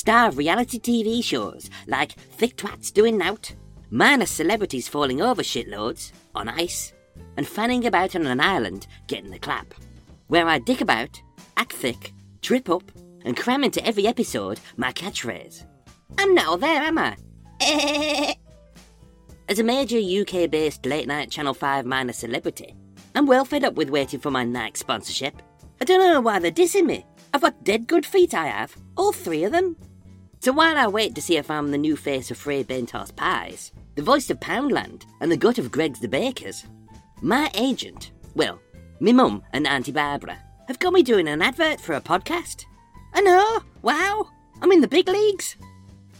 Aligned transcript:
star 0.00 0.28
of 0.28 0.38
reality 0.38 0.80
TV 0.80 1.22
shows 1.22 1.68
like 1.86 2.12
Thick 2.12 2.56
Twats 2.56 2.90
Doing 2.90 3.18
Nout, 3.18 3.54
minus 3.90 4.30
celebrities 4.30 4.88
falling 4.88 5.20
over 5.20 5.42
shitloads, 5.42 6.12
on 6.34 6.48
ice, 6.48 6.94
and 7.36 7.46
fanning 7.46 7.84
about 7.84 8.16
on 8.16 8.26
an 8.26 8.40
island 8.40 8.86
getting 9.08 9.30
the 9.30 9.38
clap, 9.38 9.74
where 10.28 10.48
I 10.48 10.58
dick 10.58 10.80
about, 10.80 11.20
act 11.58 11.74
thick, 11.74 12.14
trip 12.40 12.70
up, 12.70 12.90
and 13.26 13.36
cram 13.36 13.62
into 13.62 13.84
every 13.86 14.06
episode 14.06 14.58
my 14.78 14.90
catchphrase. 14.90 15.66
I'm 16.16 16.34
not 16.34 16.46
all 16.46 16.56
there, 16.56 16.82
am 16.82 16.96
I? 16.96 17.16
As 19.50 19.58
a 19.58 19.64
major 19.64 19.98
UK 19.98 20.50
based 20.50 20.86
late 20.86 21.08
night 21.08 21.30
Channel 21.30 21.52
5 21.52 21.84
minor 21.84 22.14
celebrity, 22.14 22.74
I'm 23.14 23.26
well 23.26 23.44
fed 23.44 23.64
up 23.64 23.74
with 23.74 23.90
waiting 23.90 24.20
for 24.20 24.30
my 24.30 24.44
Nike 24.44 24.78
sponsorship. 24.78 25.42
I 25.78 25.84
don't 25.84 26.00
know 26.00 26.22
why 26.22 26.38
they're 26.38 26.50
dissing 26.50 26.86
me. 26.86 27.04
I've 27.34 27.42
got 27.42 27.64
dead 27.64 27.86
good 27.86 28.06
feet, 28.06 28.32
I 28.32 28.46
have. 28.46 28.74
All 28.96 29.12
three 29.12 29.44
of 29.44 29.52
them. 29.52 29.76
So 30.40 30.52
while 30.52 30.78
I 30.78 30.86
wait 30.86 31.14
to 31.16 31.22
see 31.22 31.36
if 31.36 31.50
I'm 31.50 31.70
the 31.70 31.76
new 31.76 31.96
face 31.96 32.30
of 32.30 32.38
Fray 32.38 32.64
Bentos 32.64 33.14
Pies, 33.14 33.72
the 33.94 34.00
voice 34.00 34.30
of 34.30 34.40
Poundland, 34.40 35.04
and 35.20 35.30
the 35.30 35.36
gut 35.36 35.58
of 35.58 35.70
Greggs 35.70 36.00
the 36.00 36.08
Bakers, 36.08 36.64
my 37.20 37.50
agent, 37.54 38.12
well, 38.34 38.58
me 39.00 39.12
mum 39.12 39.42
and 39.52 39.66
Auntie 39.66 39.92
Barbara, 39.92 40.38
have 40.66 40.78
got 40.78 40.94
me 40.94 41.02
doing 41.02 41.28
an 41.28 41.42
advert 41.42 41.78
for 41.78 41.92
a 41.92 42.00
podcast. 42.00 42.64
I 43.12 43.20
know, 43.20 43.60
wow, 43.82 44.30
I'm 44.62 44.72
in 44.72 44.80
the 44.80 44.88
big 44.88 45.08
leagues. 45.08 45.56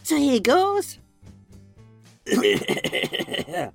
So 0.03 0.15
here 0.17 0.39
goes. 0.39 0.99
Listen, 2.27 3.73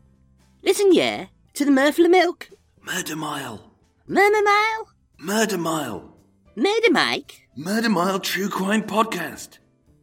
yeah, 0.93 1.27
to 1.55 1.65
the 1.65 1.73
Murphy 1.73 2.07
Milk. 2.07 2.51
Murder 2.83 3.17
Mile. 3.17 3.73
Murmur 4.07 4.43
Mile. 4.45 4.93
Murder 5.19 5.59
Mile. 5.59 6.15
Murder 6.55 6.93
Mike. 6.93 7.49
Murder 7.57 7.89
Mile 7.89 8.21
True 8.21 8.49
Crime 8.49 8.85
Podcast. 8.85 9.59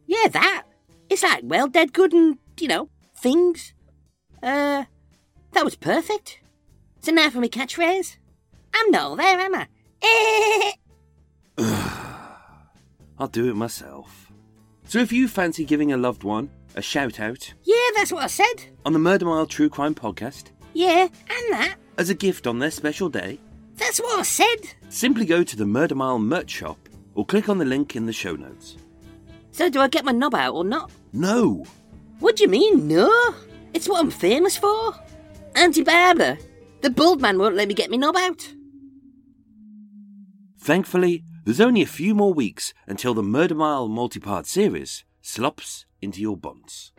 Yeah, 0.06 0.28
that. 0.28 0.64
It's 1.10 1.22
like 1.22 1.40
well 1.44 1.68
dead 1.68 1.92
good 1.92 2.12
and, 2.12 2.38
you 2.58 2.68
know, 2.68 2.88
things. 3.16 3.72
Uh, 4.42 4.84
that 5.52 5.64
was 5.64 5.76
perfect. 5.76 6.40
So 7.00 7.12
now 7.12 7.30
for 7.30 7.40
my 7.40 7.48
catchphrase. 7.48 8.16
I'm 8.74 8.90
not 8.90 9.16
there, 9.16 9.38
am 9.40 9.54
I? 9.54 10.72
I'll 13.18 13.28
do 13.28 13.48
it 13.48 13.54
myself. 13.54 14.32
So 14.86 14.98
if 14.98 15.12
you 15.12 15.28
fancy 15.28 15.64
giving 15.64 15.92
a 15.92 15.96
loved 15.96 16.24
one 16.24 16.50
a 16.76 16.82
shout 16.82 17.20
out 17.20 17.54
yeah, 17.62 17.74
that's 17.96 18.10
what 18.12 18.24
I 18.24 18.26
said. 18.26 18.64
on 18.84 18.92
the 18.92 18.98
Murder 18.98 19.26
Mile 19.26 19.46
True 19.46 19.68
Crime 19.68 19.94
podcast 19.94 20.46
Yeah, 20.74 21.02
and 21.04 21.52
that. 21.52 21.76
as 21.96 22.10
a 22.10 22.14
gift 22.14 22.48
on 22.48 22.58
their 22.58 22.72
special 22.72 23.08
day, 23.08 23.38
That's 23.76 24.00
what 24.00 24.18
I 24.18 24.22
said. 24.22 24.74
simply 24.88 25.24
go 25.24 25.44
to 25.44 25.56
the 25.56 25.64
Murder 25.66 25.94
Mile 25.94 26.18
merch 26.18 26.50
shop 26.50 26.88
or 27.14 27.24
click 27.24 27.48
on 27.48 27.58
the 27.58 27.64
link 27.64 27.94
in 27.94 28.06
the 28.06 28.12
show 28.12 28.34
notes. 28.34 28.76
So 29.54 29.70
do 29.70 29.80
I 29.80 29.86
get 29.86 30.04
my 30.04 30.10
knob 30.10 30.34
out 30.34 30.54
or 30.54 30.64
not? 30.64 30.90
No! 31.12 31.64
What 32.18 32.34
do 32.34 32.42
you 32.42 32.48
mean, 32.48 32.88
no? 32.88 33.08
It's 33.72 33.88
what 33.88 34.00
I'm 34.00 34.10
famous 34.10 34.56
for. 34.56 34.92
Auntie 35.54 35.84
Barbara, 35.84 36.38
the 36.80 36.90
bald 36.90 37.20
man 37.20 37.38
won't 37.38 37.54
let 37.54 37.68
me 37.68 37.74
get 37.74 37.88
my 37.88 37.96
knob 37.96 38.16
out. 38.16 38.52
Thankfully, 40.58 41.22
there's 41.44 41.60
only 41.60 41.82
a 41.82 41.86
few 41.86 42.16
more 42.16 42.34
weeks 42.34 42.74
until 42.88 43.14
the 43.14 43.22
Murder 43.22 43.54
Mile 43.54 43.86
multi 43.86 44.18
part 44.18 44.46
series 44.46 45.04
slops 45.22 45.86
into 46.02 46.20
your 46.20 46.36
bonds. 46.36 46.92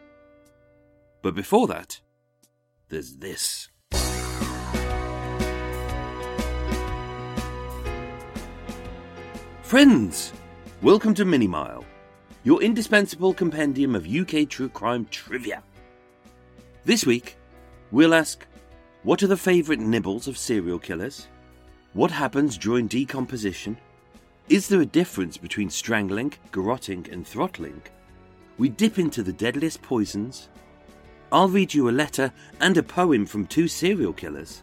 But 1.21 1.35
before 1.35 1.67
that, 1.67 1.99
there's 2.87 3.17
this. 3.17 3.67
Friends, 9.61 10.31
welcome 10.81 11.13
to 11.15 11.25
Mini 11.25 11.47
Mile, 11.47 11.84
your 12.45 12.61
indispensable 12.61 13.33
compendium 13.33 13.95
of 13.95 14.07
UK 14.07 14.47
true 14.47 14.69
crime 14.69 15.05
trivia. 15.09 15.63
This 16.85 17.03
week, 17.03 17.37
we'll 17.89 18.13
ask 18.13 18.45
what 19.01 19.23
are 19.23 19.27
the 19.27 19.35
favourite 19.35 19.79
nibbles 19.81 20.27
of 20.27 20.37
serial 20.37 20.77
killers? 20.77 21.27
What 21.93 22.11
happens 22.11 22.57
during 22.57 22.85
decomposition? 22.85 23.77
Is 24.47 24.67
there 24.67 24.81
a 24.81 24.85
difference 24.85 25.37
between 25.37 25.71
strangling, 25.71 26.33
garroting, 26.51 27.11
and 27.11 27.25
throttling? 27.25 27.81
We 28.59 28.69
dip 28.69 28.99
into 28.99 29.23
the 29.23 29.33
deadliest 29.33 29.81
poisons. 29.81 30.49
I'll 31.31 31.49
read 31.49 31.73
you 31.73 31.89
a 31.89 31.91
letter 31.91 32.31
and 32.61 32.77
a 32.77 32.83
poem 32.83 33.25
from 33.25 33.47
two 33.47 33.67
serial 33.67 34.13
killers. 34.13 34.61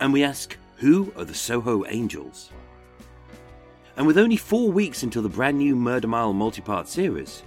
And 0.00 0.12
we 0.12 0.22
ask, 0.22 0.54
who 0.76 1.14
are 1.16 1.24
the 1.24 1.34
Soho 1.34 1.86
Angels? 1.86 2.50
And 4.00 4.06
with 4.06 4.16
only 4.16 4.38
four 4.38 4.72
weeks 4.72 5.02
until 5.02 5.20
the 5.20 5.28
brand 5.28 5.58
new 5.58 5.76
Murder 5.76 6.08
Mile 6.08 6.32
multi 6.32 6.62
part 6.62 6.88
series, 6.88 7.42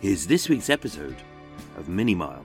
here's 0.00 0.26
this 0.26 0.48
week's 0.48 0.70
episode 0.70 1.16
of 1.76 1.90
Mini 1.90 2.14
Mile. 2.14 2.42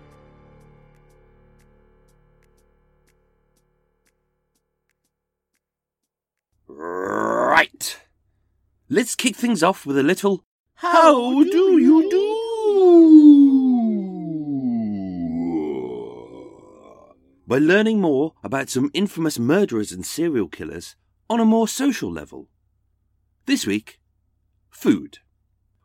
Right. 6.68 7.98
Let's 8.90 9.16
kick 9.16 9.38
things 9.38 9.64
off 9.64 9.86
with 9.86 9.98
a 9.98 10.04
little 10.04 10.44
How 10.74 11.46
do 11.46 11.80
you 11.80 12.10
do? 12.12 12.30
By 17.48 17.60
learning 17.60 18.02
more 18.02 18.34
about 18.44 18.70
some 18.70 18.92
infamous 18.94 19.40
murderers 19.40 19.94
and 19.94 20.06
serial 20.06 20.50
killers 20.50 20.98
on 21.30 21.40
a 21.40 21.46
more 21.46 21.70
social 21.70 22.12
level. 22.12 22.50
This 23.46 23.68
week, 23.68 24.00
food. 24.70 25.18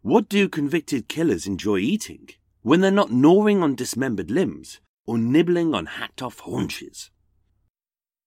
What 0.03 0.29
do 0.29 0.49
convicted 0.49 1.09
killers 1.09 1.45
enjoy 1.45 1.79
eating 1.79 2.29
when 2.63 2.81
they're 2.81 2.93
not 2.93 3.11
gnawing 3.11 3.65
on 3.65 3.75
dismembered 3.75 4.31
limbs 4.31 4.79
or 5.07 5.19
nibbling 5.19 5.75
on 5.75 5.87
hacked 5.87 6.23
off 6.23 6.39
haunches? 6.39 7.11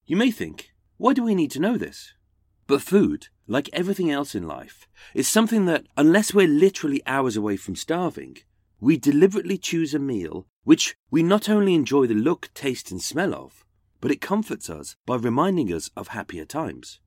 You 0.06 0.18
may 0.18 0.31
think, 0.31 0.74
why 0.97 1.14
do 1.14 1.24
we 1.24 1.34
need 1.34 1.50
to 1.52 1.62
know 1.62 1.78
this? 1.78 2.12
But 2.68 2.81
food, 2.81 3.30
like 3.47 3.69
everything 3.72 4.12
else 4.12 4.36
in 4.36 4.50
life, 4.50 4.86
is 5.14 5.30
something 5.30 5.66
that, 5.66 5.86
unless 5.96 6.34
we're 6.34 6.46
literally 6.46 7.02
hours 7.06 7.38
away 7.38 7.56
from 7.56 7.78
starving, 7.78 8.36
we 8.81 8.98
deliberately 8.98 9.58
choose 9.58 9.94
a 9.94 10.00
meal 10.00 10.46
which 10.66 10.98
we 11.09 11.24
not 11.24 11.48
only 11.48 11.74
enjoy 11.74 12.06
the 12.06 12.13
look, 12.16 12.50
taste, 12.53 12.92
and 12.92 13.02
smell 13.02 13.34
of, 13.34 13.63
but 14.02 14.12
it 14.12 14.19
comforts 14.19 14.69
us 14.69 14.98
by 15.06 15.16
reminding 15.16 15.72
us 15.72 15.89
of 15.95 16.10
happier 16.10 16.44
times. 16.44 17.00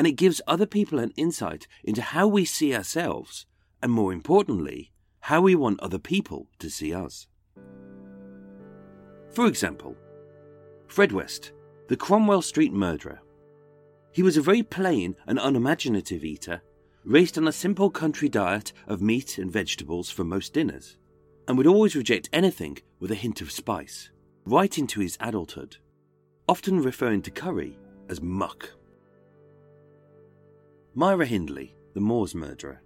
And 0.00 0.06
it 0.06 0.12
gives 0.12 0.40
other 0.46 0.64
people 0.64 0.98
an 0.98 1.12
insight 1.14 1.66
into 1.84 2.00
how 2.00 2.26
we 2.26 2.46
see 2.46 2.74
ourselves, 2.74 3.44
and 3.82 3.92
more 3.92 4.14
importantly, 4.14 4.92
how 5.20 5.42
we 5.42 5.54
want 5.54 5.78
other 5.80 5.98
people 5.98 6.48
to 6.58 6.70
see 6.70 6.94
us. 6.94 7.26
For 9.30 9.46
example, 9.46 9.94
Fred 10.86 11.12
West, 11.12 11.52
the 11.88 11.98
Cromwell 11.98 12.40
Street 12.40 12.72
murderer. 12.72 13.20
He 14.10 14.22
was 14.22 14.38
a 14.38 14.40
very 14.40 14.62
plain 14.62 15.16
and 15.26 15.38
unimaginative 15.38 16.24
eater, 16.24 16.62
raised 17.04 17.36
on 17.36 17.46
a 17.46 17.52
simple 17.52 17.90
country 17.90 18.30
diet 18.30 18.72
of 18.86 19.02
meat 19.02 19.36
and 19.36 19.52
vegetables 19.52 20.08
for 20.08 20.24
most 20.24 20.54
dinners, 20.54 20.96
and 21.46 21.58
would 21.58 21.66
always 21.66 21.94
reject 21.94 22.30
anything 22.32 22.78
with 23.00 23.10
a 23.10 23.22
hint 23.22 23.42
of 23.42 23.52
spice, 23.52 24.08
right 24.46 24.78
into 24.78 25.00
his 25.00 25.18
adulthood, 25.20 25.76
often 26.48 26.80
referring 26.80 27.20
to 27.20 27.30
curry 27.30 27.78
as 28.08 28.22
muck. 28.22 28.70
Myra 30.94 31.24
Hindley, 31.24 31.76
the 31.94 32.00
Moors 32.00 32.34
murderer. 32.34 32.82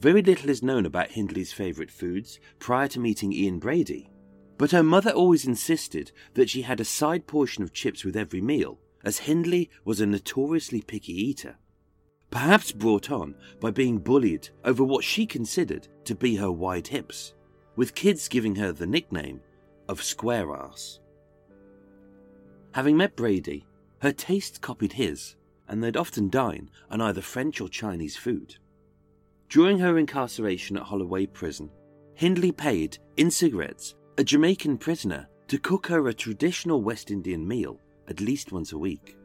Very 0.00 0.22
little 0.22 0.48
is 0.48 0.62
known 0.62 0.86
about 0.86 1.10
Hindley's 1.10 1.52
favourite 1.52 1.90
foods 1.90 2.38
prior 2.60 2.86
to 2.88 3.00
meeting 3.00 3.32
Ian 3.32 3.58
Brady, 3.58 4.08
but 4.56 4.70
her 4.70 4.84
mother 4.84 5.10
always 5.10 5.46
insisted 5.46 6.12
that 6.34 6.48
she 6.48 6.62
had 6.62 6.78
a 6.78 6.84
side 6.84 7.26
portion 7.26 7.64
of 7.64 7.72
chips 7.72 8.04
with 8.04 8.16
every 8.16 8.40
meal, 8.40 8.78
as 9.04 9.18
Hindley 9.18 9.68
was 9.84 10.00
a 10.00 10.06
notoriously 10.06 10.80
picky 10.80 11.12
eater. 11.12 11.56
Perhaps 12.30 12.70
brought 12.70 13.10
on 13.10 13.34
by 13.60 13.72
being 13.72 13.98
bullied 13.98 14.48
over 14.64 14.84
what 14.84 15.02
she 15.02 15.26
considered 15.26 15.88
to 16.04 16.14
be 16.14 16.36
her 16.36 16.52
wide 16.52 16.86
hips, 16.86 17.34
with 17.74 17.96
kids 17.96 18.28
giving 18.28 18.54
her 18.54 18.70
the 18.70 18.86
nickname 18.86 19.40
of 19.88 20.04
Square 20.04 20.54
Ass. 20.54 21.00
Having 22.72 22.96
met 22.96 23.16
Brady, 23.16 23.66
her 24.02 24.12
tastes 24.12 24.58
copied 24.58 24.92
his, 24.92 25.34
and 25.70 25.82
they'd 25.82 25.96
often 25.96 26.28
dine 26.28 26.68
on 26.90 27.00
either 27.00 27.22
French 27.22 27.60
or 27.60 27.68
Chinese 27.68 28.16
food. 28.16 28.56
During 29.48 29.78
her 29.78 29.96
incarceration 29.96 30.76
at 30.76 30.82
Holloway 30.82 31.26
Prison, 31.26 31.70
Hindley 32.14 32.52
paid, 32.52 32.98
in 33.16 33.30
cigarettes, 33.30 33.94
a 34.18 34.24
Jamaican 34.24 34.78
prisoner 34.78 35.28
to 35.48 35.58
cook 35.58 35.86
her 35.86 36.08
a 36.08 36.14
traditional 36.14 36.82
West 36.82 37.10
Indian 37.10 37.46
meal 37.46 37.80
at 38.08 38.20
least 38.20 38.52
once 38.52 38.72
a 38.72 38.78
week. 38.78 39.16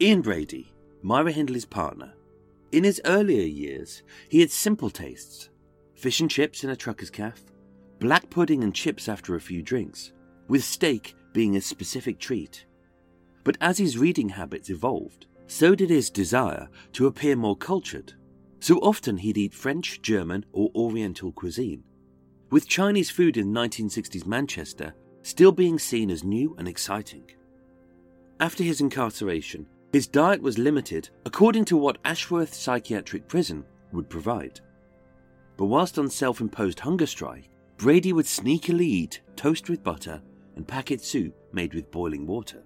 Ian 0.00 0.22
Brady, 0.22 0.72
Myra 1.02 1.32
Hindley's 1.32 1.66
partner, 1.66 2.14
in 2.72 2.84
his 2.84 3.00
earlier 3.04 3.46
years, 3.46 4.02
he 4.28 4.40
had 4.40 4.50
simple 4.50 4.90
tastes 4.90 5.50
fish 5.94 6.20
and 6.20 6.30
chips 6.30 6.64
in 6.64 6.70
a 6.70 6.76
trucker's 6.76 7.10
caff, 7.10 7.42
black 7.98 8.30
pudding 8.30 8.62
and 8.64 8.74
chips 8.74 9.08
after 9.08 9.34
a 9.34 9.40
few 9.40 9.62
drinks, 9.62 10.12
with 10.48 10.64
steak 10.64 11.14
being 11.32 11.56
a 11.56 11.60
specific 11.60 12.18
treat. 12.18 12.64
But 13.44 13.56
as 13.60 13.78
his 13.78 13.98
reading 13.98 14.30
habits 14.30 14.70
evolved, 14.70 15.26
so 15.46 15.74
did 15.74 15.90
his 15.90 16.10
desire 16.10 16.68
to 16.92 17.06
appear 17.06 17.36
more 17.36 17.56
cultured. 17.56 18.12
So 18.60 18.78
often 18.78 19.16
he'd 19.16 19.38
eat 19.38 19.54
French, 19.54 20.02
German, 20.02 20.44
or 20.52 20.70
Oriental 20.74 21.32
cuisine, 21.32 21.82
with 22.50 22.68
Chinese 22.68 23.10
food 23.10 23.36
in 23.36 23.52
1960s 23.52 24.26
Manchester 24.26 24.94
still 25.22 25.52
being 25.52 25.78
seen 25.78 26.10
as 26.10 26.24
new 26.24 26.54
and 26.58 26.68
exciting. 26.68 27.24
After 28.38 28.62
his 28.62 28.80
incarceration, 28.80 29.66
his 29.92 30.06
diet 30.06 30.40
was 30.40 30.58
limited 30.58 31.10
according 31.26 31.64
to 31.66 31.76
what 31.76 31.98
Ashworth 32.04 32.54
Psychiatric 32.54 33.28
Prison 33.28 33.64
would 33.92 34.08
provide. 34.08 34.60
But 35.56 35.66
whilst 35.66 35.98
on 35.98 36.08
self 36.08 36.40
imposed 36.40 36.80
hunger 36.80 37.06
strike, 37.06 37.50
Brady 37.76 38.12
would 38.12 38.26
sneakily 38.26 38.82
eat 38.82 39.20
toast 39.36 39.68
with 39.68 39.82
butter 39.82 40.22
and 40.56 40.66
packet 40.66 41.02
soup 41.02 41.34
made 41.52 41.74
with 41.74 41.90
boiling 41.90 42.26
water. 42.26 42.62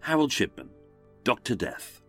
Harold 0.00 0.32
Shipman, 0.32 0.70
Dr. 1.24 1.54
Death. 1.54 2.00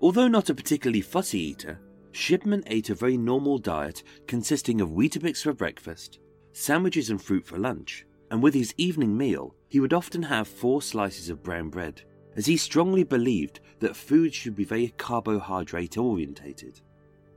Although 0.00 0.28
not 0.28 0.50
a 0.50 0.54
particularly 0.54 1.00
fussy 1.00 1.38
eater, 1.38 1.80
Shipman 2.10 2.64
ate 2.66 2.90
a 2.90 2.94
very 2.94 3.16
normal 3.16 3.58
diet 3.58 4.02
consisting 4.26 4.80
of 4.80 4.90
Weetabix 4.90 5.42
for 5.42 5.52
breakfast, 5.52 6.18
sandwiches 6.52 7.08
and 7.08 7.22
fruit 7.22 7.46
for 7.46 7.56
lunch, 7.56 8.04
and 8.30 8.42
with 8.42 8.52
his 8.52 8.74
evening 8.76 9.16
meal, 9.16 9.54
he 9.68 9.78
would 9.78 9.92
often 9.92 10.24
have 10.24 10.48
four 10.48 10.82
slices 10.82 11.30
of 11.30 11.42
brown 11.42 11.70
bread, 11.70 12.02
as 12.34 12.46
he 12.46 12.56
strongly 12.56 13.04
believed 13.04 13.60
that 13.78 13.94
food 13.94 14.34
should 14.34 14.56
be 14.56 14.64
very 14.64 14.88
carbohydrate 14.98 15.96
orientated. 15.96 16.80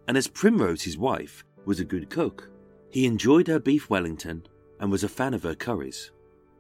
And 0.07 0.17
as 0.17 0.27
Primrose, 0.27 0.81
his 0.81 0.97
wife, 0.97 1.43
was 1.65 1.79
a 1.79 1.85
good 1.85 2.09
cook, 2.09 2.49
he 2.89 3.05
enjoyed 3.05 3.47
her 3.47 3.59
beef 3.59 3.89
Wellington 3.91 4.47
and 4.79 4.91
was 4.91 5.03
a 5.03 5.09
fan 5.09 5.35
of 5.35 5.43
her 5.43 5.55
curries, 5.55 6.11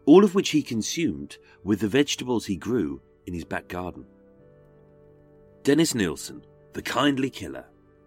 all 0.05 0.23
of 0.23 0.35
which 0.35 0.49
he 0.49 0.61
consumed 0.61 1.37
with 1.63 1.79
the 1.79 1.87
vegetables 1.87 2.45
he 2.45 2.55
grew 2.55 3.01
in 3.29 3.33
his 3.35 3.45
back 3.45 3.67
garden. 3.67 4.03
Dennis 5.61 5.93
Nilsen, 5.93 6.43
the 6.73 6.81
kindly 6.81 7.29
killer, 7.29 7.65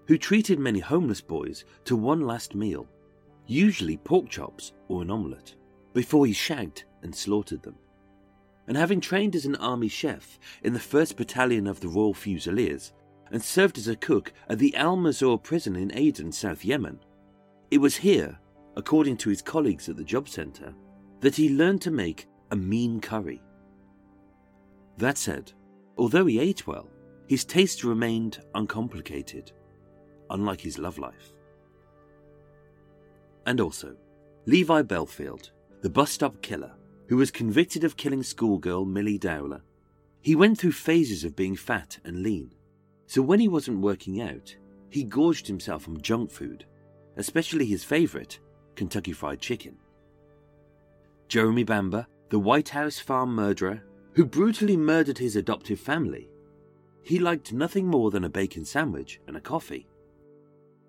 who 0.09 0.19
treated 0.19 0.59
many 0.59 0.81
homeless 0.81 1.21
boys 1.21 1.65
to 1.85 1.95
one 1.95 2.23
last 2.23 2.57
meal, 2.57 2.89
usually 3.47 3.97
pork 3.99 4.29
chops 4.29 4.73
or 4.89 5.01
an 5.01 5.13
omelette, 5.13 5.55
before 5.95 6.27
he 6.27 6.33
shagged 6.33 6.83
and 7.03 7.15
slaughtered 7.15 7.63
them. 7.63 7.77
And 8.67 8.77
having 8.77 9.01
trained 9.01 9.37
as 9.37 9.47
an 9.47 9.55
army 9.57 9.87
chef 9.87 10.41
in 10.65 10.73
the 10.73 10.81
1st 10.81 11.15
Battalion 11.15 11.69
of 11.69 11.79
the 11.79 11.89
Royal 11.89 12.15
Fusiliers 12.15 12.93
and 13.31 13.41
served 13.41 13.79
as 13.79 13.87
a 13.87 13.95
cook 13.95 14.33
at 14.49 14.59
the 14.59 14.75
Al 14.75 14.97
Mazor 14.97 15.41
prison 15.41 15.77
in 15.77 15.95
Aden, 15.95 16.33
South 16.33 16.65
Yemen, 16.65 16.99
it 17.71 17.79
was 17.79 17.97
here, 17.97 18.37
according 18.77 19.19
to 19.19 19.31
his 19.31 19.41
colleagues 19.41 19.89
at 19.89 19.97
the 19.97 20.03
job 20.03 20.29
centre, 20.29 20.75
that 21.21 21.37
he 21.37 21.55
learned 21.55 21.83
to 21.83 21.93
make 21.93 22.27
a 22.51 22.57
mean 22.57 23.01
curry. 23.01 23.41
That 24.99 25.19
said, 25.19 25.53
although 25.97 26.27
he 26.27 26.39
ate 26.39 26.67
well, 26.67 26.89
his 27.29 27.45
taste 27.45 27.85
remained 27.85 28.41
uncomplicated 28.55 29.53
unlike 30.31 30.61
his 30.61 30.79
love 30.79 30.99
life. 30.99 31.33
And 33.47 33.61
also, 33.61 33.97
Levi 34.47 34.83
Bellfield, 34.83 35.51
the 35.83 35.91
bus 35.91 36.11
stop 36.11 36.41
killer, 36.43 36.73
who 37.09 37.17
was 37.17 37.31
convicted 37.31 37.85
of 37.85 37.97
killing 37.97 38.23
schoolgirl 38.23 38.85
Millie 38.85 39.19
Dowler. 39.19 39.63
He 40.23 40.35
went 40.35 40.59
through 40.59 40.73
phases 40.73 41.25
of 41.25 41.37
being 41.37 41.57
fat 41.57 41.99
and 42.05 42.23
lean, 42.23 42.55
so 43.07 43.21
when 43.21 43.41
he 43.41 43.49
wasn't 43.49 43.83
working 43.83 44.23
out, 44.23 44.57
he 44.89 45.05
gorged 45.05 45.47
himself 45.47 45.87
on 45.87 46.01
junk 46.01 46.31
food, 46.31 46.65
especially 47.17 47.67
his 47.67 47.85
favourite, 47.85 48.39
Kentucky 48.75 49.13
Fried 49.13 49.41
Chicken. 49.41 49.77
Jeremy 51.29 51.65
Bamber, 51.65 52.07
the 52.31 52.39
White 52.39 52.71
House 52.71 52.99
farm 52.99 53.35
murderer, 53.35 53.83
who 54.15 54.25
brutally 54.25 54.77
murdered 54.77 55.19
his 55.19 55.37
adoptive 55.37 55.81
family. 55.81 56.29
He 57.03 57.19
liked 57.19 57.53
nothing 57.53 57.87
more 57.87 58.11
than 58.11 58.25
a 58.25 58.29
bacon 58.29 58.65
sandwich 58.65 59.21
and 59.27 59.37
a 59.37 59.41
coffee 59.41 59.89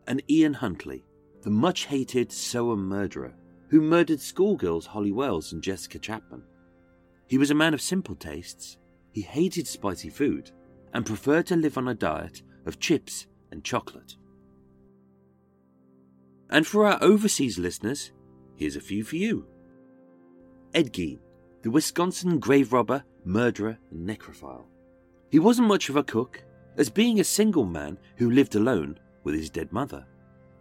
and 0.07 0.21
Ian 0.29 0.53
Huntley, 0.53 1.05
the 1.41 1.49
much 1.49 1.85
hated 1.85 2.29
Soham 2.29 2.79
murderer 2.79 3.33
who 3.69 3.81
murdered 3.81 4.19
schoolgirls 4.19 4.85
Holly 4.85 5.11
Wells 5.11 5.53
and 5.53 5.63
Jessica 5.63 5.99
Chapman. 5.99 6.43
He 7.27 7.37
was 7.37 7.51
a 7.51 7.55
man 7.55 7.73
of 7.73 7.81
simple 7.81 8.15
tastes, 8.15 8.77
he 9.11 9.21
hated 9.21 9.67
spicy 9.67 10.09
food, 10.09 10.51
and 10.93 11.05
preferred 11.05 11.47
to 11.47 11.55
live 11.55 11.77
on 11.77 11.87
a 11.87 11.95
diet 11.95 12.43
of 12.65 12.79
chips 12.79 13.27
and 13.51 13.63
chocolate. 13.63 14.15
And 16.49 16.67
for 16.67 16.85
our 16.85 17.01
overseas 17.01 17.57
listeners, 17.57 18.11
here's 18.55 18.75
a 18.75 18.81
few 18.81 19.03
for 19.03 19.15
you. 19.15 19.47
Ed 20.73 20.93
Gein, 20.93 21.19
the 21.63 21.71
Wisconsin 21.71 22.39
grave 22.39 22.73
robber, 22.73 23.03
murderer, 23.25 23.77
and 23.91 24.07
necrophile. 24.07 24.65
He 25.29 25.39
wasn't 25.39 25.67
much 25.67 25.89
of 25.89 25.95
a 25.95 26.03
cook, 26.03 26.43
as 26.77 26.89
being 26.89 27.19
a 27.19 27.23
single 27.23 27.65
man 27.65 27.97
who 28.17 28.31
lived 28.31 28.55
alone, 28.55 28.99
with 29.23 29.35
his 29.35 29.49
dead 29.49 29.71
mother. 29.71 30.05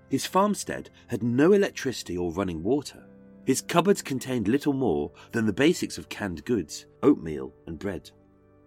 His 0.08 0.26
farmstead 0.26 0.90
had 1.06 1.22
no 1.22 1.52
electricity 1.52 2.16
or 2.16 2.32
running 2.32 2.62
water. 2.62 3.06
His 3.44 3.60
cupboards 3.60 4.02
contained 4.02 4.46
little 4.46 4.72
more 4.72 5.10
than 5.32 5.46
the 5.46 5.52
basics 5.52 5.98
of 5.98 6.08
canned 6.08 6.44
goods, 6.44 6.86
oatmeal, 7.02 7.52
and 7.66 7.78
bread, 7.78 8.10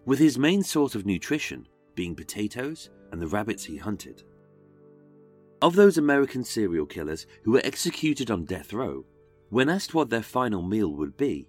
with 0.05 0.19
his 0.19 0.37
main 0.37 0.63
source 0.63 0.95
of 0.95 1.05
nutrition 1.05 1.67
being 1.95 2.15
potatoes 2.15 2.89
and 3.11 3.21
the 3.21 3.27
rabbits 3.27 3.63
he 3.63 3.77
hunted. 3.77 4.23
Of 5.61 5.75
those 5.75 5.97
American 5.97 6.43
serial 6.43 6.85
killers 6.85 7.25
who 7.43 7.51
were 7.51 7.61
executed 7.63 8.29
on 8.29 8.45
death 8.45 8.73
row, 8.73 9.05
when 9.49 9.69
asked 9.69 9.93
what 9.93 10.09
their 10.09 10.21
final 10.21 10.61
meal 10.61 10.93
would 10.93 11.15
be, 11.15 11.47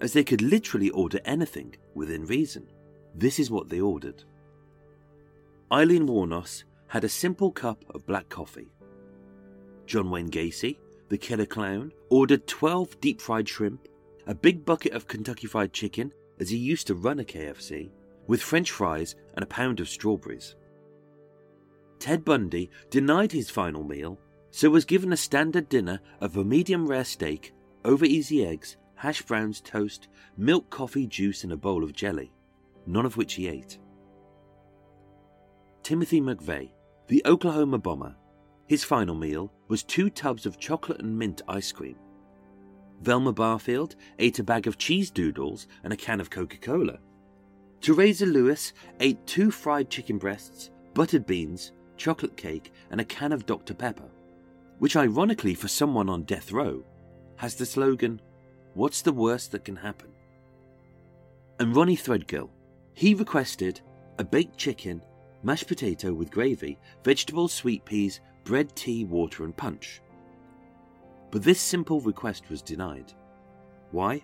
as 0.00 0.12
they 0.12 0.24
could 0.24 0.42
literally 0.42 0.90
order 0.90 1.20
anything 1.24 1.74
within 1.94 2.26
reason, 2.26 2.66
this 3.14 3.38
is 3.38 3.50
what 3.50 3.68
they 3.68 3.80
ordered. 3.80 4.24
Aileen 5.72 6.06
Wuornos 6.06 6.64
had 6.88 7.04
a 7.04 7.08
simple 7.08 7.50
cup 7.50 7.84
of 7.94 8.06
black 8.06 8.28
coffee. 8.28 8.68
John 9.86 10.10
Wayne 10.10 10.30
Gacy, 10.30 10.76
the 11.08 11.18
killer 11.18 11.46
clown, 11.46 11.92
ordered 12.10 12.46
12 12.46 13.00
deep 13.00 13.20
fried 13.20 13.48
shrimp, 13.48 13.88
a 14.26 14.34
big 14.34 14.64
bucket 14.64 14.92
of 14.92 15.06
Kentucky 15.06 15.46
Fried 15.46 15.72
Chicken, 15.72 16.12
as 16.40 16.50
he 16.50 16.56
used 16.56 16.86
to 16.86 16.94
run 16.94 17.20
a 17.20 17.24
KFC, 17.24 17.90
with 18.26 18.42
french 18.42 18.70
fries 18.70 19.14
and 19.34 19.42
a 19.42 19.46
pound 19.46 19.80
of 19.80 19.88
strawberries. 19.88 20.56
Ted 21.98 22.24
Bundy 22.24 22.70
denied 22.90 23.32
his 23.32 23.50
final 23.50 23.84
meal, 23.84 24.18
so 24.50 24.70
was 24.70 24.84
given 24.84 25.12
a 25.12 25.16
standard 25.16 25.68
dinner 25.68 26.00
of 26.20 26.36
a 26.36 26.44
medium 26.44 26.86
rare 26.86 27.04
steak, 27.04 27.52
over 27.84 28.04
easy 28.04 28.46
eggs, 28.46 28.76
hash 29.04 29.20
browns, 29.20 29.60
toast, 29.60 30.08
milk, 30.38 30.70
coffee, 30.70 31.06
juice, 31.06 31.44
and 31.44 31.52
a 31.52 31.56
bowl 31.58 31.84
of 31.84 31.92
jelly, 31.92 32.32
none 32.86 33.04
of 33.04 33.18
which 33.18 33.34
he 33.34 33.46
ate. 33.46 33.76
Timothy 35.82 36.22
McVeigh, 36.22 36.70
the 37.08 37.20
Oklahoma 37.26 37.76
bomber, 37.76 38.16
his 38.66 38.82
final 38.82 39.14
meal 39.14 39.52
was 39.68 39.82
two 39.82 40.08
tubs 40.08 40.46
of 40.46 40.58
chocolate 40.58 41.02
and 41.02 41.18
mint 41.18 41.42
ice 41.48 41.70
cream. 41.70 41.96
Velma 43.02 43.34
Barfield 43.34 43.94
ate 44.18 44.38
a 44.38 44.42
bag 44.42 44.66
of 44.66 44.78
cheese 44.78 45.10
doodles 45.10 45.66
and 45.82 45.92
a 45.92 45.98
can 45.98 46.18
of 46.18 46.30
Coca 46.30 46.56
Cola. 46.56 46.98
Teresa 47.82 48.24
Lewis 48.24 48.72
ate 49.00 49.26
two 49.26 49.50
fried 49.50 49.90
chicken 49.90 50.16
breasts, 50.16 50.70
buttered 50.94 51.26
beans, 51.26 51.72
chocolate 51.98 52.38
cake, 52.38 52.72
and 52.90 53.02
a 53.02 53.04
can 53.04 53.32
of 53.32 53.44
Dr. 53.44 53.74
Pepper, 53.74 54.08
which, 54.78 54.96
ironically, 54.96 55.52
for 55.52 55.68
someone 55.68 56.08
on 56.08 56.22
death 56.22 56.52
row, 56.52 56.82
has 57.36 57.54
the 57.54 57.66
slogan, 57.66 58.18
What's 58.74 59.02
the 59.02 59.12
worst 59.12 59.52
that 59.52 59.64
can 59.64 59.76
happen? 59.76 60.10
And 61.58 61.74
Ronnie 61.74 61.96
Threadgill, 61.96 62.50
he 62.92 63.14
requested 63.14 63.80
a 64.18 64.24
baked 64.24 64.56
chicken 64.56 65.00
mashed 65.42 65.68
potato 65.68 66.12
with 66.12 66.30
gravy, 66.30 66.78
vegetables, 67.04 67.52
sweet 67.52 67.84
peas, 67.84 68.20
bread, 68.44 68.74
tea, 68.74 69.04
water, 69.04 69.44
and 69.44 69.56
punch. 69.56 70.00
but 71.30 71.42
this 71.42 71.60
simple 71.60 72.00
request 72.00 72.48
was 72.48 72.62
denied. 72.62 73.12
Why? 73.90 74.22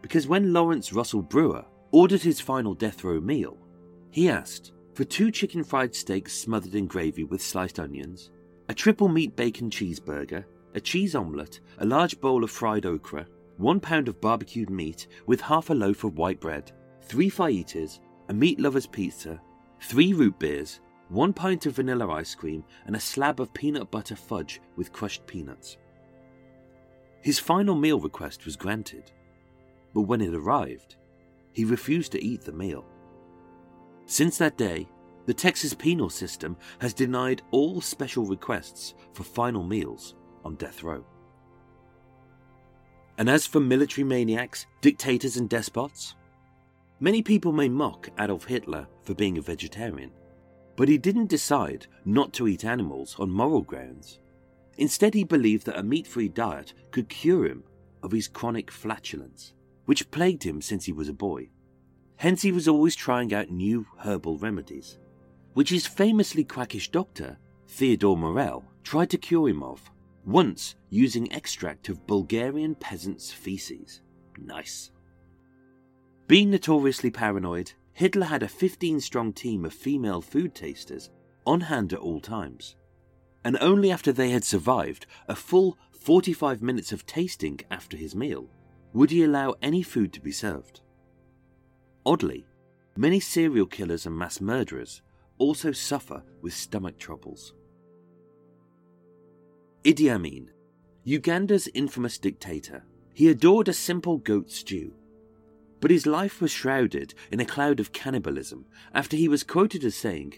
Because 0.00 0.28
when 0.28 0.52
Lawrence 0.52 0.92
Russell 0.92 1.22
Brewer 1.22 1.64
ordered 1.90 2.22
his 2.22 2.40
final 2.40 2.72
death 2.72 3.02
row 3.02 3.20
meal, 3.20 3.58
he 4.12 4.28
asked 4.28 4.72
for 4.94 5.04
two 5.04 5.30
chicken 5.32 5.64
fried 5.64 5.94
steaks 5.94 6.32
smothered 6.32 6.74
in 6.76 6.86
gravy 6.86 7.24
with 7.24 7.42
sliced 7.42 7.80
onions, 7.80 8.30
a 8.68 8.74
triple 8.74 9.08
meat 9.08 9.34
bacon 9.34 9.70
cheeseburger, 9.70 10.44
a 10.74 10.80
cheese 10.80 11.16
omelette, 11.16 11.58
a 11.78 11.84
large 11.84 12.20
bowl 12.20 12.44
of 12.44 12.50
fried 12.50 12.86
okra, 12.86 13.26
one 13.60 13.78
pound 13.78 14.08
of 14.08 14.20
barbecued 14.20 14.70
meat 14.70 15.06
with 15.26 15.40
half 15.42 15.68
a 15.68 15.74
loaf 15.74 16.02
of 16.02 16.16
white 16.16 16.40
bread, 16.40 16.72
three 17.02 17.30
fajitas, 17.30 18.00
a 18.30 18.32
meat 18.32 18.58
lover's 18.58 18.86
pizza, 18.86 19.38
three 19.82 20.14
root 20.14 20.38
beers, 20.38 20.80
one 21.10 21.32
pint 21.32 21.66
of 21.66 21.76
vanilla 21.76 22.10
ice 22.10 22.34
cream, 22.34 22.64
and 22.86 22.96
a 22.96 23.00
slab 23.00 23.38
of 23.38 23.52
peanut 23.52 23.90
butter 23.90 24.16
fudge 24.16 24.62
with 24.76 24.92
crushed 24.92 25.26
peanuts. 25.26 25.76
His 27.20 27.38
final 27.38 27.74
meal 27.74 28.00
request 28.00 28.46
was 28.46 28.56
granted, 28.56 29.12
but 29.92 30.02
when 30.02 30.22
it 30.22 30.34
arrived, 30.34 30.96
he 31.52 31.64
refused 31.66 32.12
to 32.12 32.24
eat 32.24 32.42
the 32.42 32.52
meal. 32.52 32.86
Since 34.06 34.38
that 34.38 34.56
day, 34.56 34.88
the 35.26 35.34
Texas 35.34 35.74
penal 35.74 36.08
system 36.08 36.56
has 36.78 36.94
denied 36.94 37.42
all 37.50 37.82
special 37.82 38.24
requests 38.24 38.94
for 39.12 39.22
final 39.22 39.62
meals 39.62 40.14
on 40.44 40.54
death 40.54 40.82
row. 40.82 41.04
And 43.20 43.28
as 43.28 43.46
for 43.46 43.60
military 43.60 44.02
maniacs, 44.02 44.64
dictators, 44.80 45.36
and 45.36 45.46
despots, 45.46 46.14
many 47.00 47.20
people 47.20 47.52
may 47.52 47.68
mock 47.68 48.08
Adolf 48.18 48.46
Hitler 48.46 48.86
for 49.02 49.12
being 49.12 49.36
a 49.36 49.42
vegetarian, 49.42 50.10
but 50.74 50.88
he 50.88 50.96
didn't 50.96 51.26
decide 51.26 51.86
not 52.06 52.32
to 52.32 52.48
eat 52.48 52.64
animals 52.64 53.16
on 53.18 53.30
moral 53.30 53.60
grounds. 53.60 54.20
Instead, 54.78 55.12
he 55.12 55.24
believed 55.24 55.66
that 55.66 55.78
a 55.78 55.82
meat 55.82 56.06
free 56.06 56.28
diet 56.28 56.72
could 56.92 57.10
cure 57.10 57.44
him 57.44 57.62
of 58.02 58.10
his 58.10 58.26
chronic 58.26 58.70
flatulence, 58.70 59.52
which 59.84 60.10
plagued 60.10 60.42
him 60.42 60.62
since 60.62 60.86
he 60.86 60.92
was 60.92 61.10
a 61.10 61.12
boy. 61.12 61.50
Hence, 62.16 62.40
he 62.40 62.52
was 62.52 62.68
always 62.68 62.96
trying 62.96 63.34
out 63.34 63.50
new 63.50 63.86
herbal 63.98 64.38
remedies, 64.38 64.96
which 65.52 65.68
his 65.68 65.86
famously 65.86 66.42
quackish 66.42 66.90
doctor, 66.90 67.36
Theodore 67.68 68.16
Morell, 68.16 68.64
tried 68.82 69.10
to 69.10 69.18
cure 69.18 69.50
him 69.50 69.62
of, 69.62 69.90
once 70.24 70.74
using 70.88 71.32
extract 71.32 71.88
of 71.88 72.06
Bulgarian 72.06 72.74
peasants' 72.74 73.32
feces. 73.32 74.00
Nice. 74.38 74.90
Being 76.26 76.50
notoriously 76.50 77.10
paranoid, 77.10 77.72
Hitler 77.92 78.26
had 78.26 78.42
a 78.42 78.48
15 78.48 79.00
strong 79.00 79.32
team 79.32 79.64
of 79.64 79.74
female 79.74 80.20
food 80.20 80.54
tasters 80.54 81.10
on 81.46 81.60
hand 81.62 81.92
at 81.92 81.98
all 81.98 82.20
times. 82.20 82.76
And 83.44 83.56
only 83.60 83.90
after 83.90 84.12
they 84.12 84.30
had 84.30 84.44
survived 84.44 85.06
a 85.28 85.34
full 85.34 85.76
45 85.92 86.62
minutes 86.62 86.92
of 86.92 87.06
tasting 87.06 87.60
after 87.70 87.96
his 87.96 88.14
meal 88.14 88.48
would 88.92 89.10
he 89.10 89.22
allow 89.22 89.54
any 89.62 89.82
food 89.82 90.12
to 90.12 90.20
be 90.20 90.32
served. 90.32 90.80
Oddly, 92.04 92.46
many 92.96 93.20
serial 93.20 93.66
killers 93.66 94.06
and 94.06 94.16
mass 94.16 94.40
murderers 94.40 95.02
also 95.38 95.72
suffer 95.72 96.22
with 96.42 96.54
stomach 96.54 96.98
troubles. 96.98 97.54
Idi 99.82 100.10
Amin, 100.10 100.50
Uganda's 101.04 101.66
infamous 101.72 102.18
dictator, 102.18 102.84
he 103.14 103.28
adored 103.28 103.66
a 103.66 103.72
simple 103.72 104.18
goat 104.18 104.50
stew. 104.50 104.92
But 105.80 105.90
his 105.90 106.06
life 106.06 106.42
was 106.42 106.50
shrouded 106.50 107.14
in 107.32 107.40
a 107.40 107.46
cloud 107.46 107.80
of 107.80 107.94
cannibalism 107.94 108.66
after 108.92 109.16
he 109.16 109.26
was 109.26 109.42
quoted 109.42 109.82
as 109.84 109.94
saying, 109.94 110.34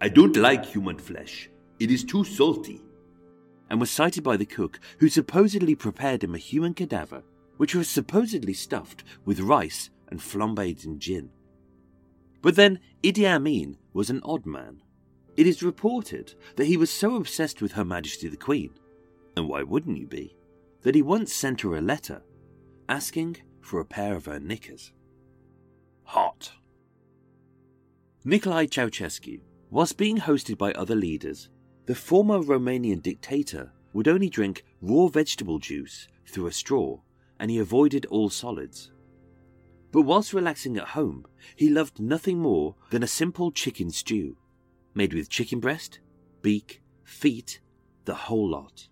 I 0.00 0.08
don't 0.08 0.34
like 0.34 0.64
human 0.64 0.96
flesh, 0.96 1.50
it 1.78 1.90
is 1.90 2.04
too 2.04 2.24
salty, 2.24 2.80
and 3.68 3.78
was 3.78 3.90
cited 3.90 4.24
by 4.24 4.38
the 4.38 4.46
cook 4.46 4.80
who 4.98 5.10
supposedly 5.10 5.74
prepared 5.74 6.24
him 6.24 6.34
a 6.34 6.38
human 6.38 6.72
cadaver, 6.72 7.22
which 7.58 7.74
was 7.74 7.86
supposedly 7.86 8.54
stuffed 8.54 9.04
with 9.26 9.40
rice 9.40 9.90
and 10.08 10.20
flambéed 10.20 10.86
in 10.86 10.98
gin. 10.98 11.28
But 12.40 12.56
then 12.56 12.80
Idi 13.02 13.26
Amin 13.26 13.76
was 13.92 14.08
an 14.08 14.22
odd 14.24 14.46
man. 14.46 14.80
It 15.40 15.46
is 15.46 15.62
reported 15.62 16.34
that 16.56 16.66
he 16.66 16.76
was 16.76 16.90
so 16.90 17.14
obsessed 17.14 17.62
with 17.62 17.72
Her 17.72 17.82
Majesty 17.82 18.28
the 18.28 18.36
Queen, 18.36 18.74
and 19.34 19.48
why 19.48 19.62
wouldn't 19.62 19.96
you 19.96 20.06
be, 20.06 20.36
that 20.82 20.94
he 20.94 21.00
once 21.00 21.32
sent 21.32 21.62
her 21.62 21.74
a 21.74 21.80
letter 21.80 22.20
asking 22.90 23.38
for 23.62 23.80
a 23.80 23.86
pair 23.86 24.14
of 24.16 24.26
her 24.26 24.38
knickers. 24.38 24.92
Hot. 26.02 26.52
Nicolae 28.22 28.68
Ceausescu 28.68 29.40
whilst 29.70 29.96
being 29.96 30.18
hosted 30.18 30.58
by 30.58 30.74
other 30.74 30.94
leaders. 30.94 31.48
The 31.86 31.94
former 31.94 32.40
Romanian 32.40 33.00
dictator 33.00 33.72
would 33.94 34.08
only 34.08 34.28
drink 34.28 34.66
raw 34.82 35.06
vegetable 35.06 35.58
juice 35.58 36.06
through 36.26 36.48
a 36.48 36.52
straw, 36.52 37.00
and 37.38 37.50
he 37.50 37.58
avoided 37.58 38.04
all 38.10 38.28
solids. 38.28 38.92
But 39.90 40.02
whilst 40.02 40.34
relaxing 40.34 40.76
at 40.76 40.88
home, 40.88 41.24
he 41.56 41.70
loved 41.70 41.98
nothing 41.98 42.40
more 42.40 42.74
than 42.90 43.02
a 43.02 43.06
simple 43.06 43.50
chicken 43.50 43.88
stew, 43.88 44.36
made 44.94 45.14
with 45.14 45.28
chicken 45.28 45.60
breast, 45.60 46.00
beak, 46.42 46.82
feet, 47.04 47.60
the 48.04 48.14
whole 48.14 48.48
lot. 48.48 48.88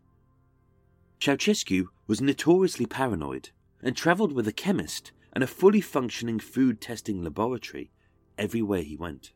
Ceausescu 1.21 1.87
was 2.07 2.21
notoriously 2.21 2.87
paranoid 2.87 3.51
and 3.83 3.97
travelled 3.97 4.33
with 4.33 4.47
a 4.47 4.53
chemist 4.53 5.13
and 5.33 5.43
a 5.43 5.49
fully 5.49 5.81
functioning 5.81 6.39
food 6.39 6.81
testing 6.81 7.23
laboratory 7.23 7.91
everywhere 8.37 8.83
he 8.83 8.97
went. 8.97 9.33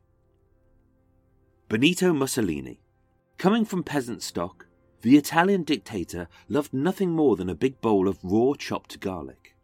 Benito 1.69 2.13
Mussolini. 2.13 2.81
Coming 3.39 3.65
from 3.65 3.83
peasant 3.83 4.23
stock, 4.23 4.67
the 5.01 5.17
Italian 5.17 5.65
dictator 5.65 6.29
loved 6.49 6.73
nothing 6.73 7.11
more 7.11 7.35
than 7.35 7.49
a 7.49 7.55
big 7.55 7.81
bowl 7.81 8.07
of 8.07 8.19
raw 8.23 8.53
chopped 8.55 9.01
garlic. 9.01 9.57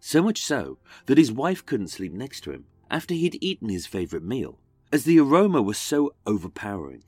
So 0.00 0.22
much 0.22 0.42
so 0.42 0.78
that 1.06 1.18
his 1.18 1.30
wife 1.30 1.64
couldn't 1.66 1.88
sleep 1.88 2.12
next 2.12 2.40
to 2.42 2.52
him 2.52 2.64
after 2.90 3.12
he'd 3.14 3.38
eaten 3.42 3.68
his 3.68 3.86
favourite 3.86 4.24
meal, 4.24 4.58
as 4.92 5.04
the 5.04 5.18
aroma 5.18 5.62
was 5.62 5.78
so 5.78 6.14
overpowering. 6.26 7.04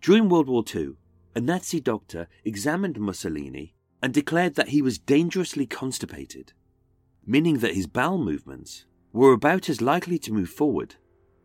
During 0.00 0.28
World 0.28 0.48
War 0.48 0.64
II, 0.74 0.94
a 1.34 1.40
Nazi 1.40 1.80
doctor 1.80 2.28
examined 2.44 2.98
Mussolini 2.98 3.74
and 4.02 4.14
declared 4.14 4.54
that 4.54 4.70
he 4.70 4.80
was 4.80 4.98
dangerously 4.98 5.66
constipated, 5.66 6.54
meaning 7.26 7.58
that 7.58 7.74
his 7.74 7.86
bowel 7.86 8.18
movements 8.18 8.86
were 9.12 9.32
about 9.32 9.68
as 9.68 9.80
likely 9.80 10.18
to 10.20 10.32
move 10.32 10.48
forward 10.48 10.94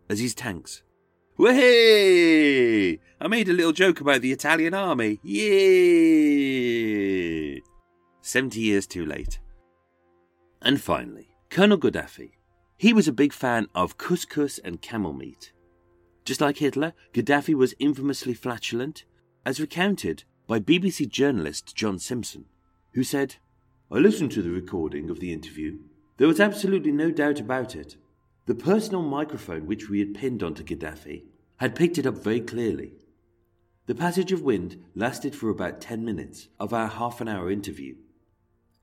as 0.10 0.20
his 0.20 0.34
tanks. 0.34 0.84
Way! 1.38 3.00
I 3.20 3.28
made 3.28 3.50
a 3.50 3.54
little 3.54 3.72
joke 3.74 4.00
about 4.00 4.22
the 4.22 4.32
Italian 4.32 4.74
army. 4.74 5.20
Yeah! 5.24 5.42
70 8.22 8.60
years 8.60 8.86
too 8.88 9.06
late. 9.06 9.40
And 10.62 10.80
finally, 10.80 11.36
Colonel 11.50 11.78
Gaddafi. 11.78 12.34
He 12.82 12.94
was 12.94 13.08
a 13.08 13.14
big 13.14 13.32
fan 13.32 13.68
of 13.76 14.00
couscous 14.00 14.58
and 14.58 14.82
camel 14.82 15.14
meat. 15.14 15.52
Just 16.26 16.42
like 16.42 16.58
Hitler, 16.58 16.94
Gaddafi 17.14 17.54
was 17.54 17.76
infamously 17.78 18.34
flatulent, 18.34 19.04
as 19.46 19.62
recounted 19.62 20.24
by 20.48 20.60
BBC 20.62 21.08
journalist 21.08 21.76
John 21.76 22.00
Simpson, 22.00 22.46
who 22.94 23.04
said, 23.04 23.36
I 23.92 24.00
listened 24.00 24.32
to 24.32 24.42
the 24.42 24.50
recording 24.50 25.12
of 25.12 25.20
the 25.20 25.32
interview. 25.32 25.78
There 26.18 26.28
was 26.28 26.40
absolutely 26.40 26.92
no 26.92 27.12
doubt 27.12 27.40
about 27.40 27.76
it. 27.76 27.98
The 28.48 28.56
personal 28.56 29.04
microphone 29.04 29.68
which 29.68 29.88
we 29.88 30.00
had 30.00 30.16
pinned 30.16 30.42
onto 30.42 30.64
Gaddafi 30.64 31.26
had 31.58 31.76
picked 31.76 32.00
it 32.00 32.08
up 32.08 32.18
very 32.18 32.42
clearly. 32.42 32.94
The 33.86 33.94
passage 33.94 34.32
of 34.32 34.42
wind 34.42 34.84
lasted 34.96 35.36
for 35.36 35.52
about 35.52 35.82
ten 35.82 36.04
minutes 36.04 36.48
of 36.60 36.74
our 36.74 36.88
half 36.88 37.22
an 37.22 37.28
hour 37.28 37.52
interview. 37.52 37.98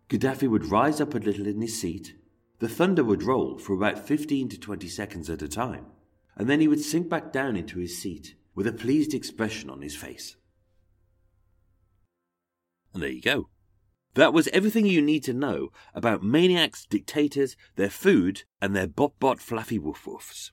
Gaddafi 0.08 0.48
would 0.48 0.66
rise 0.66 1.00
up 1.00 1.16
a 1.16 1.18
little 1.18 1.48
in 1.48 1.60
his 1.60 1.80
seat, 1.80 2.14
the 2.58 2.68
thunder 2.68 3.04
would 3.04 3.22
roll 3.22 3.58
for 3.58 3.74
about 3.74 4.06
15 4.06 4.48
to 4.48 4.58
20 4.58 4.88
seconds 4.88 5.30
at 5.30 5.42
a 5.42 5.48
time, 5.48 5.86
and 6.36 6.48
then 6.48 6.60
he 6.60 6.68
would 6.68 6.80
sink 6.80 7.08
back 7.08 7.32
down 7.32 7.56
into 7.56 7.78
his 7.78 7.98
seat 7.98 8.34
with 8.54 8.66
a 8.66 8.72
pleased 8.72 9.14
expression 9.14 9.70
on 9.70 9.82
his 9.82 9.94
face. 9.94 10.36
And 12.92 13.02
there 13.02 13.10
you 13.10 13.22
go. 13.22 13.48
That 14.14 14.32
was 14.32 14.48
everything 14.48 14.86
you 14.86 15.00
need 15.00 15.22
to 15.24 15.32
know 15.32 15.68
about 15.94 16.24
maniacs, 16.24 16.84
dictators, 16.86 17.56
their 17.76 17.90
food, 17.90 18.42
and 18.60 18.74
their 18.74 18.88
bot 18.88 19.12
bot 19.20 19.38
fluffy 19.38 19.78
woof 19.78 20.04
woofs. 20.06 20.50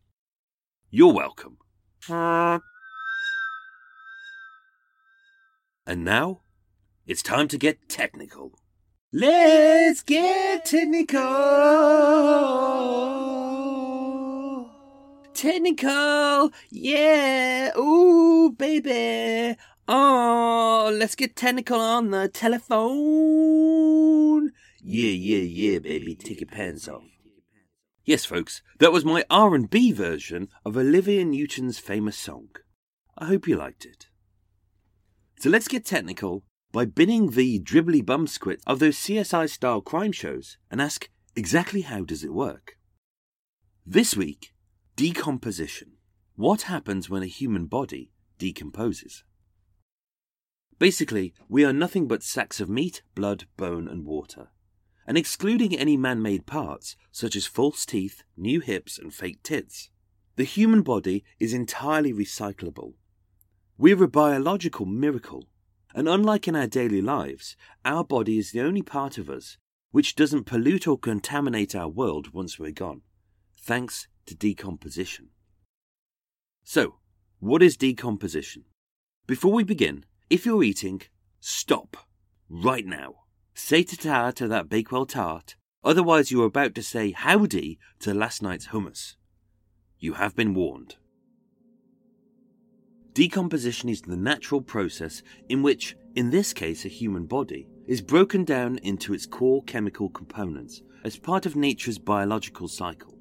You're 0.91 1.13
welcome. 1.13 1.57
And 5.87 6.03
now, 6.03 6.41
it's 7.07 7.23
time 7.23 7.47
to 7.47 7.57
get 7.57 7.89
technical. 7.89 8.59
Let's 9.17 10.03
get 10.03 10.65
technical. 10.65 11.21
Technical, 15.33 16.51
yeah. 16.69 17.71
Ooh, 17.77 18.51
baby. 18.51 19.55
Oh, 19.87 20.91
let's 20.93 21.15
get 21.15 21.37
technical 21.37 21.79
on 21.79 22.11
the 22.11 22.27
telephone. 22.27 22.91
Yeah, 24.83 25.11
yeah, 25.11 25.43
yeah, 25.43 25.79
baby. 25.79 26.17
Take 26.17 26.41
your 26.41 26.49
pants 26.49 26.89
off. 26.89 27.03
Yes, 28.03 28.25
folks, 28.25 28.61
that 28.79 28.91
was 28.91 29.05
my 29.05 29.23
R&B 29.29 29.93
version 29.93 30.49
of 30.65 30.75
Olivia 30.75 31.23
Newton's 31.23 31.79
famous 31.79 32.17
song. 32.17 32.49
I 33.17 33.27
hope 33.27 33.47
you 33.47 33.55
liked 33.55 33.85
it. 33.85 34.07
So 35.39 35.49
let's 35.49 35.69
get 35.69 35.85
technical 35.85 36.43
by 36.75 36.83
binning 36.83 37.29
the 37.29 37.57
dribbly 37.61 38.03
bumsquit 38.03 38.59
of 38.67 38.79
those 38.79 38.97
CSI 38.97 39.49
style 39.49 39.79
crime 39.79 40.11
shows 40.11 40.57
and 40.69 40.81
ask 40.81 41.09
exactly 41.33 41.83
how 41.83 42.03
does 42.03 42.21
it 42.21 42.33
work? 42.33 42.77
This 43.85 44.17
week, 44.17 44.53
decomposition. 44.97 45.93
What 46.35 46.63
happens 46.63 47.09
when 47.09 47.23
a 47.23 47.27
human 47.27 47.67
body 47.67 48.11
decomposes? 48.37 49.23
Basically, 50.77 51.33
we 51.47 51.63
are 51.63 51.71
nothing 51.71 52.09
but 52.09 52.23
sacks 52.23 52.59
of 52.59 52.67
meat, 52.67 53.03
blood, 53.15 53.45
bone, 53.55 53.87
and 53.87 54.05
water. 54.05 54.49
And 55.07 55.17
excluding 55.17 55.77
any 55.77 55.95
man 55.95 56.21
made 56.21 56.45
parts, 56.45 56.97
such 57.09 57.37
as 57.37 57.45
false 57.45 57.85
teeth, 57.85 58.23
new 58.35 58.59
hips, 58.59 58.99
and 58.99 59.13
fake 59.13 59.41
tits, 59.43 59.91
the 60.35 60.43
human 60.43 60.81
body 60.81 61.23
is 61.39 61.53
entirely 61.53 62.11
recyclable. 62.11 62.95
We're 63.77 64.03
a 64.03 64.09
biological 64.09 64.85
miracle, 64.85 65.47
and 65.95 66.09
unlike 66.09 66.45
in 66.45 66.57
our 66.57 66.67
daily 66.67 67.01
lives, 67.01 67.55
our 67.85 68.03
body 68.03 68.37
is 68.37 68.51
the 68.51 68.59
only 68.59 68.81
part 68.81 69.17
of 69.17 69.29
us 69.29 69.57
which 69.91 70.15
doesn't 70.15 70.43
pollute 70.43 70.89
or 70.89 70.99
contaminate 70.99 71.73
our 71.73 71.87
world 71.87 72.33
once 72.33 72.59
we're 72.59 72.69
gone, 72.69 73.01
thanks 73.57 74.09
to 74.25 74.35
decomposition. 74.35 75.29
So, 76.65 76.95
what 77.39 77.63
is 77.63 77.77
decomposition? 77.77 78.65
Before 79.25 79.53
we 79.53 79.63
begin, 79.63 80.03
if 80.29 80.45
you're 80.45 80.63
eating, 80.63 81.01
stop. 81.39 81.95
Right 82.49 82.85
now. 82.85 83.15
Say 83.53 83.83
ta 83.83 83.95
ta 83.97 84.31
to 84.31 84.49
that 84.49 84.67
Bakewell 84.67 85.05
tart, 85.05 85.55
otherwise 85.81 86.29
you're 86.29 86.45
about 86.45 86.75
to 86.75 86.83
say 86.83 87.11
howdy 87.11 87.79
to 87.99 88.13
last 88.13 88.41
night's 88.41 88.67
hummus. 88.67 89.15
You 89.97 90.15
have 90.15 90.35
been 90.35 90.53
warned. 90.53 90.97
Decomposition 93.15 93.87
is 93.87 94.01
the 94.01 94.17
natural 94.17 94.61
process 94.61 95.23
in 95.47 95.63
which, 95.63 95.95
in 96.15 96.31
this 96.31 96.51
case 96.51 96.83
a 96.83 96.89
human 96.89 97.25
body, 97.25 97.65
is 97.87 98.01
broken 98.01 98.43
down 98.43 98.77
into 98.79 99.13
its 99.13 99.25
core 99.25 99.63
chemical 99.63 100.09
components 100.09 100.81
as 101.05 101.15
part 101.15 101.45
of 101.45 101.55
nature's 101.55 101.97
biological 101.97 102.67
cycle. 102.67 103.17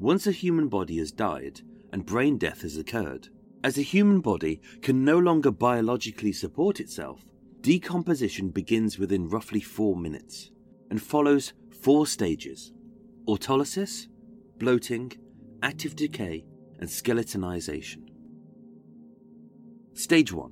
Once 0.00 0.26
a 0.26 0.32
human 0.32 0.66
body 0.66 0.98
has 0.98 1.12
died 1.12 1.60
and 1.92 2.04
brain 2.04 2.38
death 2.38 2.62
has 2.62 2.76
occurred, 2.76 3.28
as 3.62 3.78
a 3.78 3.82
human 3.82 4.20
body 4.20 4.60
can 4.82 5.04
no 5.04 5.16
longer 5.16 5.52
biologically 5.52 6.32
support 6.32 6.80
itself, 6.80 7.24
decomposition 7.60 8.48
begins 8.48 8.98
within 8.98 9.28
roughly 9.28 9.60
four 9.60 9.94
minutes 9.94 10.50
and 10.90 11.00
follows 11.00 11.52
four 11.70 12.04
stages 12.04 12.72
autolysis, 13.28 14.08
bloating, 14.58 15.12
active 15.62 15.94
decay, 15.94 16.44
and 16.80 16.88
skeletonization. 16.88 18.08
Stage 19.96 20.32
1 20.32 20.50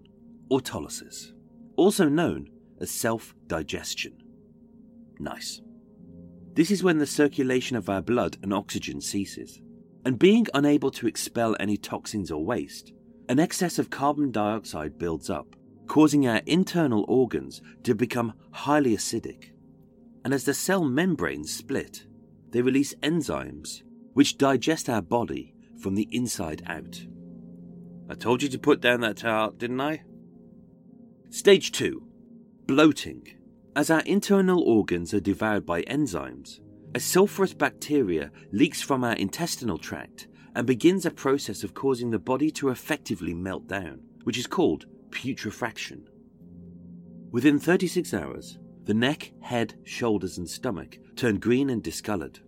Autolysis, 0.53 1.33
also 1.75 2.09
known 2.09 2.49
as 2.81 2.93
self 2.93 3.35
digestion. 3.49 4.17
Nice. 5.19 5.61
This 6.55 6.71
is 6.71 6.85
when 6.85 6.99
the 6.99 7.07
circulation 7.07 7.77
of 7.77 7.89
our 7.89 8.03
blood 8.03 8.37
and 8.45 8.55
oxygen 8.55 9.01
ceases, 9.01 9.61
and 10.05 10.17
being 10.17 10.47
unable 10.55 10.93
to 10.93 11.09
expel 11.09 11.57
any 11.59 11.77
toxins 11.77 12.31
or 12.31 12.45
waste, 12.45 12.93
an 13.29 13.41
excess 13.41 13.81
of 13.81 13.91
carbon 13.91 14.31
dioxide 14.31 14.97
builds 14.97 15.29
up, 15.29 15.57
causing 15.89 16.29
our 16.29 16.41
internal 16.47 17.05
organs 17.09 17.61
to 17.83 17.97
become 17.97 18.35
highly 18.53 18.97
acidic. 18.97 19.51
And 20.25 20.33
as 20.33 20.45
the 20.45 20.55
cell 20.55 20.85
membranes 20.85 21.53
split, 21.53 22.07
they 22.51 22.63
release 22.63 22.95
enzymes 23.03 23.83
which 24.13 24.39
digest 24.39 24.89
our 24.89 25.03
body 25.03 25.53
from 25.81 25.97
the 25.97 26.09
inside 26.13 26.63
out. 26.67 27.05
I 28.13 28.15
told 28.15 28.43
you 28.43 28.51
to 28.51 28.59
put 28.59 28.83
down 28.83 29.01
that 29.01 29.17
tart, 29.17 29.57
didn't 29.57 29.81
I? 29.81 30.03
Stage 31.31 31.73
2 31.73 32.03
Bloating. 32.67 33.27
As 33.75 33.91
our 33.91 34.03
internal 34.03 34.61
organs 34.61 35.15
are 35.15 35.21
devoured 35.21 35.65
by 35.65 35.81
enzymes, 35.85 36.61
a 36.95 36.99
sulfurous 36.99 37.57
bacteria 37.57 38.31
leaks 38.53 38.83
from 38.83 39.03
our 39.03 39.15
intestinal 39.15 39.79
tract 39.79 40.29
and 40.55 40.67
begins 40.67 41.07
a 41.07 41.11
process 41.11 41.65
of 41.65 41.73
causing 41.73 42.11
the 42.11 42.19
body 42.19 42.51
to 42.51 42.69
effectively 42.69 43.33
melt 43.33 43.67
down, 43.67 44.03
which 44.25 44.37
is 44.37 44.47
called 44.47 44.85
putrefaction. 45.11 46.07
Within 47.31 47.59
36 47.59 48.13
hours, 48.13 48.59
the 48.85 48.93
neck, 48.93 49.33
head, 49.41 49.73
shoulders, 49.85 50.37
and 50.37 50.51
stomach 50.51 50.99
turn 51.17 51.39
green 51.39 51.71
and 51.71 51.83
discolored. 51.83 52.41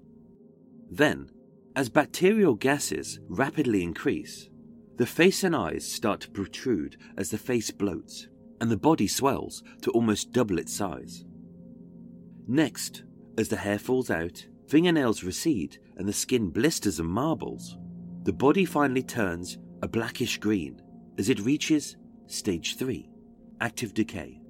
Then, 0.91 1.31
as 1.75 1.89
bacterial 1.89 2.55
gases 2.55 3.19
rapidly 3.31 3.83
increase, 3.83 4.51
the 4.97 5.07
face 5.07 5.43
and 5.45 5.55
eyes 5.57 5.91
start 5.91 6.21
to 6.21 6.31
protrude 6.31 6.97
as 7.17 7.31
the 7.31 7.39
face 7.39 7.71
bloats, 7.71 8.27
and 8.61 8.71
the 8.71 8.77
body 8.77 9.07
swells 9.07 9.63
to 9.83 9.91
almost 9.91 10.33
double 10.33 10.59
its 10.59 10.73
size. 10.73 11.25
Next, 12.47 13.05
as 13.37 13.49
the 13.49 13.57
hair 13.57 13.79
falls 13.79 14.11
out, 14.11 14.47
fingernails 14.69 15.25
recede, 15.25 15.79
and 15.97 16.09
the 16.09 16.13
skin 16.13 16.51
blisters 16.51 17.01
and 17.01 17.09
marbles, 17.09 17.77
the 18.23 18.33
body 18.33 18.65
finally 18.65 19.03
turns 19.03 19.59
a 19.83 19.89
blackish 19.89 20.39
green 20.39 20.81
as 21.19 21.29
it 21.29 21.41
reaches 21.41 21.97
stage 22.27 22.77
3 22.77 23.09
active 23.61 23.95
decay. 23.95 24.41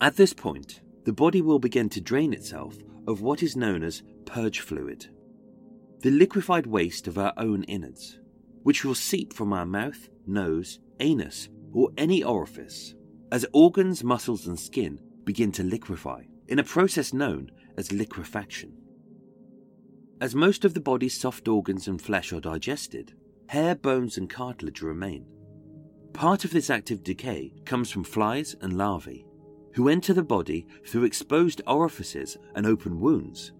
At 0.00 0.16
this 0.16 0.32
point, 0.32 0.82
the 1.04 1.12
body 1.12 1.40
will 1.40 1.58
begin 1.58 1.88
to 1.90 2.00
drain 2.00 2.32
itself 2.32 2.76
of 3.06 3.20
what 3.20 3.42
is 3.42 3.56
known 3.56 3.82
as 3.82 4.02
purge 4.24 4.60
fluid 4.60 5.06
the 6.00 6.10
liquefied 6.10 6.66
waste 6.66 7.06
of 7.06 7.16
our 7.16 7.32
own 7.38 7.62
innards, 7.64 8.18
which 8.64 8.84
will 8.84 8.94
seep 8.94 9.32
from 9.32 9.52
our 9.52 9.64
mouth, 9.64 10.08
nose, 10.26 10.80
anus, 10.98 11.48
or 11.72 11.90
any 11.96 12.24
orifice, 12.24 12.94
as 13.30 13.46
organs, 13.52 14.02
muscles, 14.02 14.46
and 14.46 14.58
skin 14.58 15.00
begin 15.24 15.52
to 15.52 15.62
liquefy 15.62 16.24
in 16.48 16.58
a 16.58 16.64
process 16.64 17.12
known 17.12 17.50
as 17.78 17.92
liquefaction. 17.92 18.72
As 20.20 20.34
most 20.34 20.64
of 20.64 20.74
the 20.74 20.80
body's 20.80 21.18
soft 21.18 21.46
organs 21.46 21.88
and 21.88 22.00
flesh 22.00 22.32
are 22.32 22.40
digested, 22.40 23.14
hair, 23.48 23.74
bones, 23.74 24.18
and 24.18 24.28
cartilage 24.28 24.82
remain. 24.82 25.26
Part 26.12 26.44
of 26.44 26.50
this 26.50 26.70
active 26.70 27.04
decay 27.04 27.52
comes 27.64 27.90
from 27.90 28.04
flies 28.04 28.56
and 28.60 28.76
larvae, 28.78 29.26
who 29.74 29.88
enter 29.88 30.12
the 30.12 30.22
body 30.22 30.66
through 30.86 31.04
exposed 31.04 31.62
orifices 31.66 32.36
and 32.54 32.66
open 32.66 33.00
wounds 33.00 33.52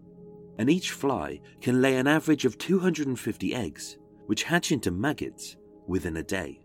and 0.59 0.71
each 0.71 0.93
fly 0.93 1.41
can 1.61 1.83
lay 1.83 1.97
an 1.97 2.07
average 2.07 2.45
of 2.45 2.59
250 2.59 3.55
eggs, 3.55 3.97
which 4.27 4.45
hatch 4.45 4.73
into 4.73 4.91
maggots 4.91 5.57
within 5.87 6.17
a 6.17 6.23
day. 6.23 6.61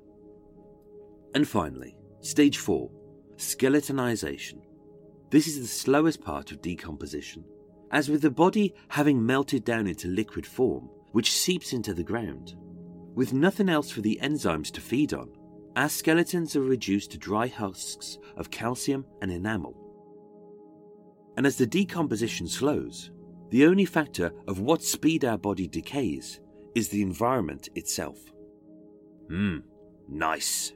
And 1.36 1.48
finally, 1.48 1.96
stage 2.22 2.58
4 2.58 2.90
skeletonization. 3.38 4.62
This 5.30 5.48
is 5.48 5.62
the 5.62 5.68
slowest 5.68 6.22
part 6.22 6.52
of 6.52 6.62
decomposition, 6.62 7.46
as 7.92 8.10
with 8.10 8.22
the 8.22 8.32
body 8.32 8.74
having 8.90 9.26
melted 9.26 9.64
down 9.64 9.88
into 9.88 10.08
liquid 10.08 10.46
form, 10.46 10.90
which 11.12 11.32
seeps 11.32 11.72
into 11.72 11.94
the 11.94 12.04
ground. 12.04 12.56
With 13.16 13.34
nothing 13.34 13.70
else 13.70 13.90
for 13.90 14.02
the 14.02 14.20
enzymes 14.22 14.72
to 14.72 14.82
feed 14.82 15.14
on, 15.14 15.32
our 15.76 15.90
skeletons 15.90 16.56
are 16.56 16.62
reduced 16.62 17.12
to 17.12 17.18
dry 17.18 17.48
husks 17.48 18.18
of 18.36 18.52
calcium 18.52 19.06
and 19.22 19.32
enamel. 19.32 19.76
And 21.38 21.46
as 21.46 21.58
the 21.58 21.66
decomposition 21.66 22.48
slows, 22.48 23.12
the 23.50 23.66
only 23.66 23.86
factor 23.86 24.34
of 24.48 24.60
what 24.60 24.84
speed 24.84 25.24
our 25.24 25.38
body 25.38 25.68
decays 25.68 26.42
is 26.76 26.90
the 26.90 27.02
environment 27.02 27.70
itself. 27.76 28.20
Hmm, 29.28 29.58
nice. 30.08 30.74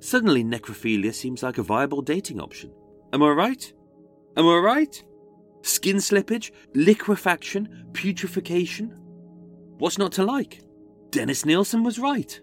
Suddenly, 0.00 0.44
necrophilia 0.44 1.12
seems 1.12 1.42
like 1.42 1.58
a 1.58 1.62
viable 1.62 2.02
dating 2.02 2.40
option. 2.40 2.72
Am 3.12 3.22
I 3.22 3.30
right? 3.30 3.72
Am 4.36 4.46
I 4.46 4.56
right? 4.56 5.04
Skin 5.62 5.96
slippage, 5.96 6.52
liquefaction, 6.74 7.86
putrefaction. 7.92 8.94
What's 9.78 9.98
not 9.98 10.12
to 10.12 10.24
like? 10.24 10.62
Dennis 11.10 11.44
Nilsen 11.44 11.82
was 11.82 11.98
right. 11.98 12.40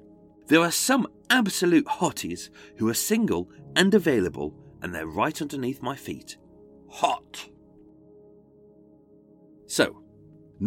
There 0.47 0.61
are 0.61 0.71
some 0.71 1.07
absolute 1.29 1.85
hotties 1.85 2.49
who 2.77 2.89
are 2.89 2.93
single 2.93 3.49
and 3.75 3.93
available, 3.93 4.55
and 4.81 4.93
they're 4.93 5.07
right 5.07 5.41
underneath 5.41 5.81
my 5.81 5.95
feet. 5.95 6.37
Hot. 6.89 7.49
So, 9.65 10.03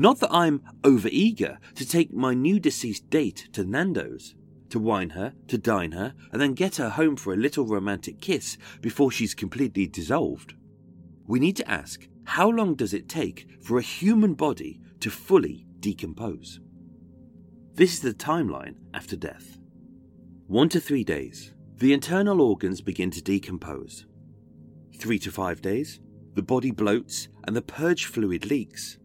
not 0.01 0.21
that 0.21 0.33
I'm 0.33 0.63
over 0.85 1.09
eager 1.11 1.59
to 1.75 1.87
take 1.87 2.13
my 2.13 2.35
new 2.35 2.61
deceased 2.61 3.11
date 3.11 3.49
to 3.53 3.65
Nando's, 3.65 4.35
to 4.71 4.79
wine 4.79 5.11
her, 5.11 5.33
to 5.49 5.59
dine 5.59 5.93
her, 5.93 6.15
and 6.33 6.41
then 6.41 6.55
get 6.55 6.77
her 6.77 6.91
home 6.91 7.17
for 7.17 7.33
a 7.33 7.37
little 7.37 7.67
romantic 7.67 8.21
kiss 8.21 8.57
before 8.81 9.11
she's 9.11 9.35
completely 9.35 9.87
dissolved. 9.87 10.55
We 11.27 11.41
need 11.41 11.57
to 11.57 11.71
ask 11.71 12.07
how 12.25 12.49
long 12.49 12.75
does 12.75 12.95
it 12.95 13.09
take 13.09 13.49
for 13.63 13.79
a 13.79 13.83
human 13.83 14.35
body 14.35 14.81
to 15.01 15.11
fully 15.11 15.67
decompose? 15.81 16.61
This 17.75 17.95
is 17.95 18.01
the 18.01 18.13
timeline 18.13 18.75
after 18.93 19.17
death. 19.17 19.59
One 20.47 20.69
to 20.71 20.81
three 20.81 21.05
days, 21.05 21.55
the 21.77 21.93
internal 21.93 22.41
organs 22.41 22.81
begin 22.81 23.11
to 23.13 23.23
decompose. 23.23 24.07
Three 24.99 25.19
to 25.21 25.31
five 25.31 25.63
days, 25.63 26.01
the 26.35 26.43
body 26.43 26.73
bloats 26.73 27.29
and 27.45 27.57
the 27.57 27.63
purge 27.63 28.07
fluid 28.07 28.47
leaks. 28.47 28.99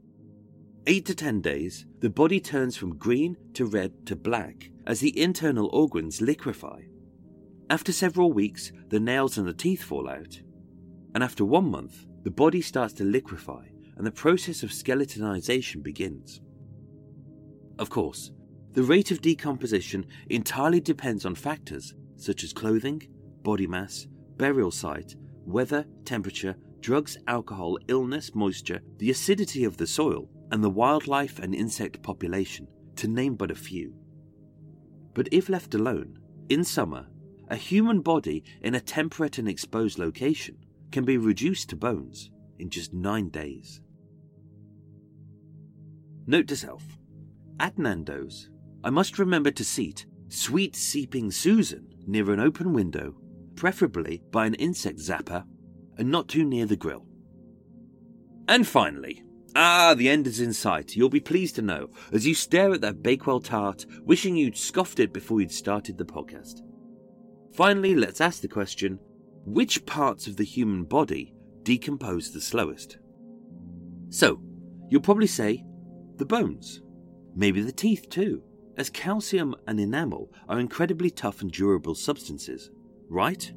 8 0.86 1.06
to 1.06 1.16
10 1.16 1.40
days, 1.40 1.86
the 2.02 2.10
body 2.10 2.42
turns 2.42 2.76
from 2.76 2.98
green 2.98 3.38
to 3.54 3.66
red 3.66 4.06
to 4.06 4.18
black 4.18 4.70
as 4.86 5.00
the 5.00 5.18
internal 5.18 5.70
organs 5.72 6.20
liquefy. 6.20 6.82
After 7.70 7.94
several 7.94 8.34
weeks, 8.34 8.74
the 8.90 9.00
nails 9.00 9.38
and 9.38 9.48
the 9.48 9.54
teeth 9.54 9.82
fall 9.82 10.10
out. 10.10 10.42
And 11.16 11.24
after 11.24 11.46
one 11.46 11.72
month, 11.72 12.06
the 12.24 12.32
body 12.32 12.62
starts 12.62 12.94
to 12.96 13.06
liquefy 13.06 13.68
and 13.96 14.06
the 14.06 14.12
process 14.12 14.62
of 14.62 14.72
skeletonization 14.72 15.82
begins. 15.82 16.42
Of 17.80 17.90
course, 17.90 18.32
the 18.74 18.84
rate 18.84 19.12
of 19.12 19.22
decomposition 19.22 20.06
entirely 20.30 20.82
depends 20.82 21.26
on 21.26 21.36
factors 21.36 21.94
such 22.18 22.44
as 22.44 22.52
clothing, 22.52 23.08
body 23.42 23.68
mass, 23.68 24.06
burial 24.36 24.72
site, 24.72 25.16
weather, 25.46 25.86
temperature, 26.04 26.58
drugs, 26.82 27.18
alcohol, 27.28 27.78
illness, 27.88 28.36
moisture, 28.36 28.82
the 28.98 29.12
acidity 29.12 29.64
of 29.64 29.78
the 29.78 29.88
soil, 29.88 30.30
and 30.54 30.64
the 30.64 30.70
wildlife 30.70 31.40
and 31.40 31.56
insect 31.56 32.04
population, 32.04 32.68
to 32.96 33.08
name 33.08 33.34
but 33.34 33.50
a 33.50 33.56
few. 33.56 33.92
But 35.16 35.28
if 35.32 35.50
left 35.50 35.74
alone, 35.74 36.20
in 36.48 36.64
summer, 36.64 37.08
a 37.48 37.56
human 37.56 38.02
body 38.02 38.44
in 38.62 38.76
a 38.76 38.80
temperate 38.80 39.40
and 39.40 39.50
exposed 39.50 39.98
location 39.98 40.58
can 40.92 41.06
be 41.06 41.18
reduced 41.18 41.70
to 41.70 41.76
bones 41.76 42.30
in 42.60 42.70
just 42.70 42.94
nine 42.94 43.30
days. 43.30 43.82
Note 46.28 46.48
to 46.50 46.56
self 46.56 46.84
At 47.60 47.80
Nando's, 47.80 48.52
I 48.84 48.92
must 48.92 49.18
remember 49.18 49.50
to 49.50 49.64
seat 49.64 50.06
sweet 50.28 50.76
seeping 50.76 51.32
Susan 51.32 51.88
near 52.06 52.32
an 52.32 52.40
open 52.40 52.74
window, 52.74 53.16
preferably 53.56 54.22
by 54.30 54.46
an 54.46 54.54
insect 54.54 55.00
zapper, 55.00 55.46
and 55.98 56.12
not 56.12 56.28
too 56.28 56.46
near 56.46 56.68
the 56.68 56.76
grill. 56.76 57.08
And 58.48 58.68
finally, 58.68 59.24
ah, 59.56 59.94
the 59.96 60.10
end 60.10 60.28
is 60.28 60.40
in 60.40 60.54
sight, 60.54 60.96
you'll 60.96 61.10
be 61.10 61.20
pleased 61.20 61.56
to 61.56 61.62
know, 61.62 61.90
as 62.12 62.26
you 62.26 62.34
stare 62.34 62.74
at 62.74 62.82
that 62.82 63.04
Bakewell 63.04 63.40
tart, 63.40 63.86
wishing 64.04 64.36
you'd 64.36 64.58
scoffed 64.58 65.00
it 65.00 65.14
before 65.14 65.42
you'd 65.42 65.52
started 65.52 65.98
the 65.98 66.06
podcast. 66.06 66.62
Finally, 67.54 67.96
let's 67.96 68.22
ask 68.22 68.42
the 68.42 68.48
question 68.48 69.00
which 69.46 69.86
parts 69.86 70.28
of 70.28 70.38
the 70.38 70.44
human 70.44 70.84
body 70.86 71.34
decompose 71.64 72.32
the 72.32 72.42
slowest? 72.42 72.98
So, 74.10 74.42
you'll 74.90 75.02
probably 75.02 75.28
say 75.28 75.64
the 76.16 76.26
bones, 76.26 76.82
maybe 77.36 77.62
the 77.62 77.72
teeth 77.72 78.10
too 78.10 78.44
as 78.78 78.90
calcium 78.90 79.56
and 79.68 79.80
enamel 79.80 80.32
are 80.50 80.60
incredibly 80.60 81.10
tough 81.10 81.42
and 81.42 81.52
durable 81.52 81.96
substances, 81.96 82.72
right? 83.10 83.52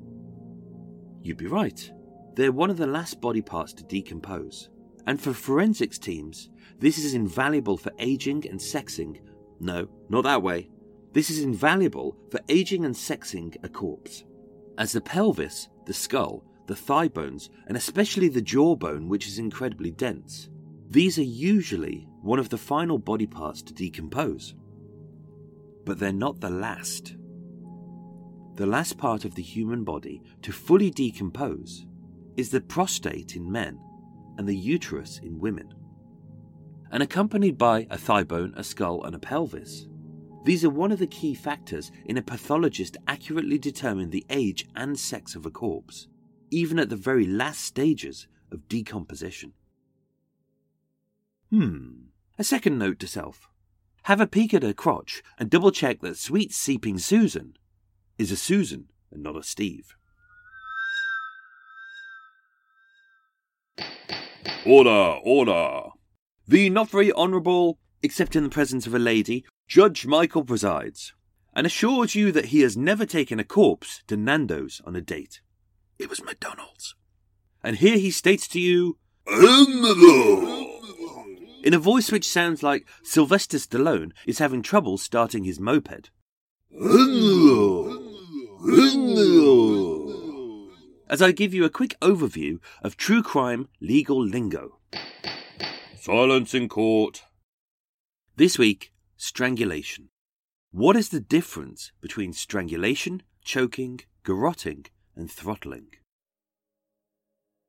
You'd 1.23 1.39
be 1.39 1.47
right. 1.47 1.91
They're 2.35 2.53
one 2.53 2.71
of 2.71 2.77
the 2.77 2.87
last 2.87 3.21
body 3.21 3.43
parts 3.43 3.73
to 3.75 3.85
decompose. 3.85 4.69
And 5.07 5.21
for 5.21 5.33
forensics 5.33 5.99
teams, 5.99 6.51
this 6.79 6.99
is 6.99 7.15
invaluable 7.15 7.77
for 7.77 7.93
aging 7.99 8.47
and 8.49 8.59
sexing. 8.59 9.21
No, 9.61 9.89
not 10.09 10.25
that 10.25 10.43
way. 10.43 10.69
This 11.13 11.31
is 11.31 11.43
invaluable 11.43 12.17
for 12.31 12.41
aging 12.49 12.85
and 12.85 12.95
sexing 12.95 13.57
a 13.63 13.69
corpse. 13.69 14.25
As 14.79 14.93
the 14.93 15.01
pelvis, 15.01 15.69
the 15.87 15.95
skull, 15.95 16.45
the 16.67 16.77
thigh 16.77 17.09
bones, 17.09 17.49
and 17.69 17.77
especially 17.77 18.29
the 18.29 18.43
jawbone, 18.43 19.09
which 19.09 19.27
is 19.27 19.39
incredibly 19.39 19.91
dense, 19.91 20.51
these 20.89 21.19
are 21.19 21.23
usually 21.23 22.09
one 22.21 22.39
of 22.39 22.49
the 22.49 22.59
final 22.59 22.99
body 22.99 23.27
parts 23.27 23.63
to 23.63 23.73
decompose 23.73 24.55
but 25.87 26.01
they're 26.01 26.13
not 26.13 26.41
the 26.41 26.51
last. 26.51 27.17
The 28.57 28.67
last 28.67 28.99
part 28.99 29.25
of 29.25 29.35
the 29.35 29.43
human 29.43 29.85
body 29.85 30.23
to 30.43 30.53
fully 30.53 30.91
decompose 30.91 31.87
is 32.37 32.51
the 32.51 32.61
prostate 32.61 33.37
in 33.37 33.51
men 33.51 33.79
and 34.39 34.49
the 34.49 34.57
uterus 34.57 35.19
in 35.23 35.39
women. 35.39 35.73
And 36.91 37.03
accompanied 37.03 37.59
by 37.59 37.87
a 37.91 37.99
thigh 37.99 38.23
bone, 38.23 38.55
a 38.57 38.63
skull, 38.65 39.05
and 39.05 39.15
a 39.15 39.19
pelvis, 39.19 39.87
these 40.47 40.65
are 40.65 40.71
one 40.71 40.93
of 40.93 41.01
the 41.01 41.09
key 41.09 41.35
factors 41.35 41.91
in 42.05 42.17
a 42.17 42.23
pathologist 42.23 42.97
accurately 43.09 43.59
determining 43.59 44.11
the 44.11 44.25
age 44.31 44.65
and 44.77 44.97
sex 44.97 45.35
of 45.35 45.45
a 45.45 45.51
corpse, 45.51 46.07
even 46.53 46.79
at 46.79 46.89
the 46.89 46.95
very 46.95 47.27
last 47.27 47.63
stages 47.63 48.29
of 48.53 48.69
decomposition. 48.69 49.55
Hmm. 51.51 52.11
A 52.39 52.45
second 52.45 52.79
note 52.79 53.01
to 53.01 53.09
self. 53.09 53.49
Have 54.05 54.21
a 54.21 54.27
peek 54.29 54.55
at 54.55 54.63
her 54.63 54.73
crotch 54.73 55.21
and 55.37 55.51
double 55.51 55.73
check 55.73 56.01
that 56.03 56.17
sweet 56.17 56.53
seeping 56.53 56.99
Susan 56.99 57.57
is 58.19 58.31
a 58.31 58.37
Susan 58.37 58.89
and 59.11 59.25
not 59.25 59.37
a 59.37 59.43
Steve. 59.43 59.97
Order, 64.67 65.19
order. 65.23 65.91
The 66.49 66.71
not 66.71 66.91
very 66.91 67.13
honourable, 67.13 67.79
except 68.03 68.35
in 68.35 68.43
the 68.43 68.51
presence 68.51 68.85
of 68.87 68.95
a 68.95 68.99
lady, 68.99 69.45
Judge 69.69 70.07
Michael 70.07 70.45
presides, 70.45 71.13
and 71.55 71.67
assures 71.67 72.17
you 72.17 72.33
that 72.33 72.47
he 72.47 72.63
has 72.63 72.77
never 72.77 73.07
taken 73.07 73.39
a 73.39 73.45
corpse 73.45 74.03
to 74.09 74.17
Nando's 74.17 74.81
on 74.85 74.97
a 74.97 75.01
date. 75.01 75.41
It 76.01 76.11
was 76.11 76.25
McDonald's. 76.25 76.97
And 77.63 77.77
here 77.77 77.97
he 77.97 78.11
states 78.11 78.49
to 78.49 78.61
you, 78.61 78.99
in 81.63 81.73
a 81.73 81.79
voice 81.79 82.11
which 82.11 82.29
sounds 82.29 82.63
like 82.63 82.89
Sylvester 83.05 83.59
Stallone 83.59 84.11
is 84.27 84.39
having 84.39 84.63
trouble 84.63 84.99
starting 84.99 85.45
his 85.45 85.61
moped. 85.61 86.11
As 91.09 91.23
I 91.23 91.31
give 91.31 91.55
you 91.55 91.65
a 91.65 91.71
quick 91.71 91.95
overview 92.01 92.59
of 92.83 92.97
true 92.97 93.23
crime 93.23 93.69
legal 93.81 94.21
lingo. 94.21 94.79
Silence 95.95 96.53
in 96.53 96.69
court. 96.69 97.23
This 98.35 98.59
week, 98.59 98.93
strangulation. 99.17 100.09
What 100.73 100.97
is 100.97 101.11
the 101.11 101.21
difference 101.21 101.93
between 102.01 102.33
strangulation, 102.33 103.23
choking, 103.45 104.01
garroting, 104.25 104.87
and 105.15 105.31
throttling? 105.31 105.87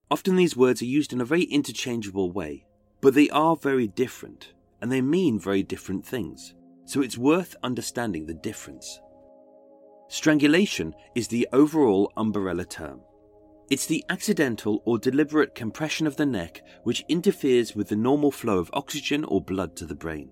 Often 0.10 0.36
these 0.36 0.58
words 0.58 0.82
are 0.82 0.86
used 0.86 1.14
in 1.14 1.22
a 1.22 1.26
very 1.26 1.44
interchangeable 1.44 2.32
way, 2.32 2.66
but 3.02 3.14
they 3.14 3.30
are 3.30 3.56
very 3.56 3.88
different, 3.88 4.54
and 4.82 4.92
they 4.92 5.02
mean 5.02 5.40
very 5.40 5.62
different 5.62 6.04
things, 6.04 6.56
so 6.86 7.02
it's 7.02 7.20
worth 7.20 7.56
understanding 7.62 8.26
the 8.26 8.34
difference. 8.34 9.00
Strangulation 10.08 10.96
is 11.14 11.28
the 11.28 11.48
overall 11.54 12.12
umbrella 12.18 12.66
term. 12.66 13.02
It's 13.70 13.86
the 13.86 14.06
accidental 14.08 14.82
or 14.86 14.98
deliberate 14.98 15.54
compression 15.54 16.08
of 16.08 16.16
the 16.16 16.26
neck 16.26 16.62
which 16.84 17.04
interferes 17.10 17.76
with 17.76 17.90
the 17.90 17.98
normal 17.98 18.32
flow 18.32 18.60
of 18.60 18.70
oxygen 18.72 19.26
or 19.26 19.42
blood 19.42 19.76
to 19.76 19.86
the 19.86 19.96
brain. 19.96 20.30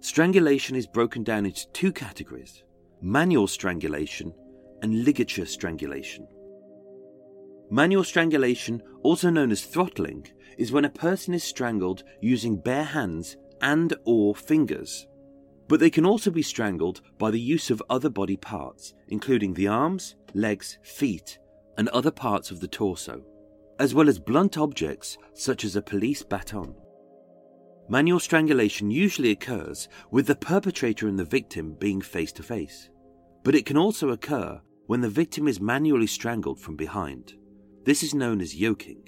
Strangulation 0.00 0.74
is 0.74 0.86
broken 0.88 1.22
down 1.22 1.46
into 1.46 1.70
two 1.72 1.92
categories 1.92 2.64
manual 3.00 3.46
strangulation 3.46 4.34
and 4.82 5.04
ligature 5.04 5.46
strangulation. 5.46 6.26
Manual 7.70 8.02
strangulation, 8.02 8.82
also 9.02 9.30
known 9.30 9.52
as 9.52 9.64
throttling, 9.64 10.26
is 10.58 10.72
when 10.72 10.84
a 10.84 10.90
person 10.90 11.32
is 11.32 11.44
strangled 11.44 12.02
using 12.20 12.56
bare 12.56 12.84
hands 12.84 13.36
and 13.60 13.94
or 14.04 14.34
fingers. 14.34 15.06
But 15.68 15.80
they 15.80 15.90
can 15.90 16.04
also 16.04 16.30
be 16.30 16.42
strangled 16.42 17.02
by 17.18 17.30
the 17.30 17.40
use 17.40 17.70
of 17.70 17.82
other 17.88 18.10
body 18.10 18.36
parts, 18.36 18.94
including 19.08 19.54
the 19.54 19.68
arms, 19.68 20.16
legs, 20.34 20.78
feet, 20.82 21.38
and 21.76 21.88
other 21.88 22.10
parts 22.10 22.50
of 22.50 22.60
the 22.60 22.68
torso, 22.68 23.22
as 23.78 23.94
well 23.94 24.08
as 24.08 24.18
blunt 24.18 24.56
objects 24.56 25.18
such 25.32 25.64
as 25.64 25.76
a 25.76 25.82
police 25.82 26.22
baton. 26.22 26.74
Manual 27.88 28.20
strangulation 28.20 28.90
usually 28.90 29.30
occurs 29.30 29.88
with 30.10 30.26
the 30.26 30.34
perpetrator 30.34 31.06
and 31.06 31.18
the 31.18 31.24
victim 31.24 31.76
being 31.78 32.00
face 32.00 32.32
to 32.32 32.42
face, 32.42 32.88
but 33.42 33.54
it 33.54 33.66
can 33.66 33.76
also 33.76 34.10
occur 34.10 34.60
when 34.86 35.00
the 35.00 35.08
victim 35.08 35.48
is 35.48 35.60
manually 35.60 36.06
strangled 36.06 36.60
from 36.60 36.76
behind. 36.76 37.34
This 37.84 38.02
is 38.02 38.14
known 38.14 38.40
as 38.40 38.56
yoking. 38.56 39.02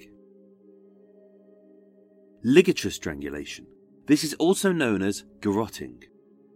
Ligature 2.43 2.91
strangulation. 2.91 3.65
This 4.05 4.23
is 4.23 4.35
also 4.35 4.71
known 4.71 5.01
as 5.01 5.25
garroting. 5.41 6.03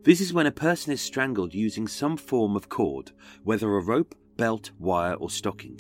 This 0.03 0.21
is 0.21 0.33
when 0.33 0.45
a 0.45 0.51
person 0.51 0.93
is 0.93 1.01
strangled 1.01 1.53
using 1.53 1.87
some 1.87 2.17
form 2.17 2.55
of 2.55 2.69
cord, 2.69 3.11
whether 3.43 3.75
a 3.75 3.83
rope, 3.83 4.15
belt, 4.37 4.71
wire, 4.79 5.15
or 5.15 5.29
stocking, 5.29 5.79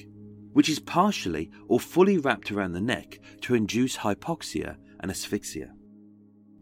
which 0.53 0.69
is 0.69 0.79
partially 0.79 1.51
or 1.67 1.79
fully 1.79 2.17
wrapped 2.17 2.51
around 2.51 2.73
the 2.73 2.81
neck 2.81 3.19
to 3.41 3.55
induce 3.55 3.97
hypoxia 3.97 4.77
and 4.99 5.11
asphyxia. 5.11 5.71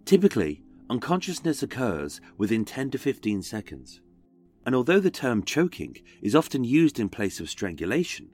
Typically, 0.05 0.63
unconsciousness 0.89 1.61
occurs 1.61 2.19
within 2.37 2.65
10 2.65 2.91
to 2.91 2.97
15 2.97 3.41
seconds. 3.41 4.01
And 4.65 4.75
although 4.75 4.99
the 4.99 5.11
term 5.11 5.43
choking 5.43 5.95
is 6.21 6.35
often 6.35 6.63
used 6.63 6.99
in 6.99 7.09
place 7.09 7.39
of 7.39 7.49
strangulation, 7.49 8.29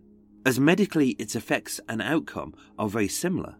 as 0.45 0.59
medically 0.59 1.11
its 1.11 1.35
effects 1.35 1.79
and 1.89 2.01
outcome 2.01 2.53
are 2.77 2.89
very 2.89 3.07
similar, 3.07 3.55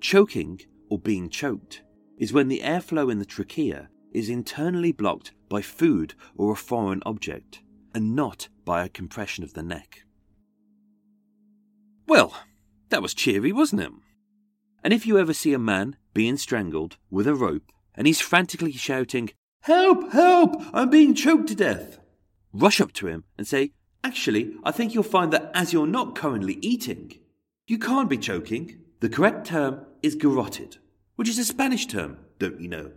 choking 0.00 0.60
or 0.88 0.98
being 0.98 1.28
choked 1.28 1.82
is 2.16 2.32
when 2.32 2.48
the 2.48 2.60
airflow 2.60 3.10
in 3.10 3.18
the 3.18 3.24
trachea 3.24 3.88
is 4.12 4.28
internally 4.28 4.92
blocked 4.92 5.32
by 5.48 5.62
food 5.62 6.14
or 6.36 6.52
a 6.52 6.56
foreign 6.56 7.02
object, 7.04 7.62
and 7.94 8.14
not 8.14 8.48
by 8.64 8.84
a 8.84 8.88
compression 8.88 9.44
of 9.44 9.54
the 9.54 9.62
neck. 9.62 10.04
Well, 12.08 12.32
that 12.88 13.02
was 13.02 13.12
cheery, 13.12 13.52
wasn't 13.52 13.82
it? 13.82 13.92
And 14.82 14.94
if 14.94 15.06
you 15.06 15.18
ever 15.18 15.34
see 15.34 15.52
a 15.52 15.58
man 15.58 15.96
being 16.14 16.38
strangled 16.38 16.96
with 17.10 17.26
a 17.26 17.34
rope 17.34 17.70
and 17.94 18.06
he's 18.06 18.18
frantically 18.18 18.72
shouting, 18.72 19.28
Help, 19.60 20.10
help, 20.12 20.54
I'm 20.72 20.88
being 20.88 21.14
choked 21.14 21.48
to 21.48 21.54
death, 21.54 21.98
rush 22.50 22.80
up 22.80 22.92
to 22.94 23.08
him 23.08 23.24
and 23.36 23.46
say, 23.46 23.72
Actually, 24.02 24.54
I 24.64 24.70
think 24.70 24.94
you'll 24.94 25.02
find 25.02 25.34
that 25.34 25.50
as 25.52 25.74
you're 25.74 25.86
not 25.86 26.14
currently 26.14 26.54
eating, 26.62 27.12
you 27.66 27.78
can't 27.78 28.08
be 28.08 28.16
choking. 28.16 28.80
The 29.00 29.10
correct 29.10 29.46
term 29.46 29.84
is 30.02 30.14
garroted, 30.14 30.78
which 31.16 31.28
is 31.28 31.38
a 31.38 31.44
Spanish 31.44 31.84
term, 31.84 32.16
don't 32.38 32.58
you 32.58 32.68
know? 32.68 32.90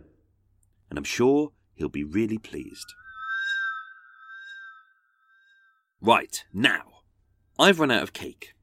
And 0.88 0.98
I'm 0.98 1.04
sure 1.04 1.52
he'll 1.74 1.90
be 1.90 2.02
really 2.02 2.38
pleased. 2.38 2.94
Right, 6.00 6.42
now, 6.54 7.02
I've 7.58 7.78
run 7.78 7.90
out 7.90 8.02
of 8.02 8.14
cake. 8.14 8.54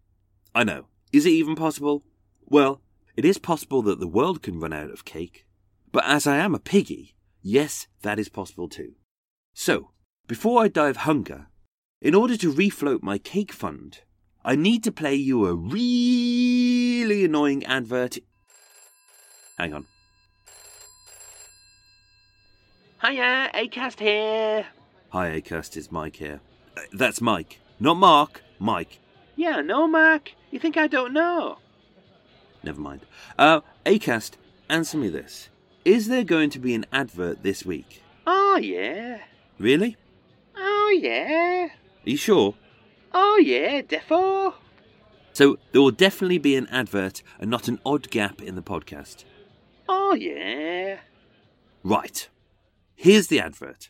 I 0.54 0.64
know. 0.64 0.86
Is 1.12 1.26
it 1.26 1.32
even 1.32 1.56
possible? 1.56 2.04
Well, 2.46 2.82
it 3.16 3.26
is 3.26 3.38
possible 3.38 3.82
that 3.84 4.00
the 4.00 4.08
world 4.08 4.42
can 4.42 4.60
run 4.60 4.74
out 4.74 4.92
of 4.92 5.06
cake. 5.06 5.46
But 5.92 6.06
as 6.06 6.28
I 6.28 6.38
am 6.38 6.56
a 6.56 6.60
piggy, 6.60 7.16
yes, 7.42 7.88
that 8.02 8.20
is 8.20 8.30
possible 8.30 8.68
too. 8.68 8.94
So, 9.54 9.92
before 10.28 10.64
I 10.64 10.68
die 10.68 10.90
of 10.90 10.98
hunger, 10.98 11.48
in 12.02 12.16
order 12.16 12.38
to 12.38 12.54
refloat 12.54 13.02
my 13.02 13.18
cake 13.18 13.52
fund, 13.52 14.02
I 14.46 14.56
need 14.56 14.84
to 14.86 14.92
play 14.92 15.16
you 15.16 15.46
a 15.46 15.54
really 15.54 17.26
annoying 17.26 17.66
advert. 17.66 18.18
Hang 19.58 19.74
on. 19.74 19.86
Hiya, 23.02 23.52
Acast 23.54 24.00
here. 24.00 24.66
Hi, 25.10 25.42
Acast, 25.42 25.76
it's 25.78 25.92
Mike 25.92 26.18
here. 26.18 26.42
Uh, 26.78 26.82
that's 26.94 27.22
Mike. 27.22 27.60
Not 27.80 27.96
Mark, 27.96 28.44
Mike. 28.60 29.00
Yeah, 29.36 29.62
no, 29.62 29.88
Mark. 29.88 30.32
You 30.52 30.60
think 30.60 30.78
I 30.78 30.88
don't 30.88 31.14
know? 31.14 31.58
Never 32.64 32.82
mind. 32.82 33.02
Uh, 33.38 33.62
Acast, 33.86 34.32
answer 34.70 34.98
me 34.98 35.10
this. 35.10 35.50
Is 35.86 36.08
there 36.08 36.24
going 36.24 36.50
to 36.52 36.60
be 36.60 36.74
an 36.74 36.86
advert 36.92 37.44
this 37.44 37.66
week? 37.66 38.02
Oh, 38.28 38.58
yeah. 38.58 39.20
Really? 39.58 39.96
Oh, 40.56 41.00
yeah. 41.02 41.68
Are 42.06 42.10
you 42.10 42.18
sure? 42.18 42.56
Oh, 43.14 43.38
yeah, 43.44 43.82
defo. 43.82 44.54
So 45.34 45.58
there 45.72 45.82
will 45.82 45.92
definitely 45.92 46.38
be 46.38 46.56
an 46.56 46.68
advert 46.68 47.22
and 47.40 47.50
not 47.50 47.68
an 47.68 47.80
odd 47.86 48.10
gap 48.10 48.42
in 48.42 48.56
the 48.56 48.62
podcast. 48.62 49.24
Oh, 49.88 50.14
yeah. 50.14 50.98
Right. 51.84 52.28
Here's 52.96 53.28
the 53.28 53.40
advert. 53.40 53.90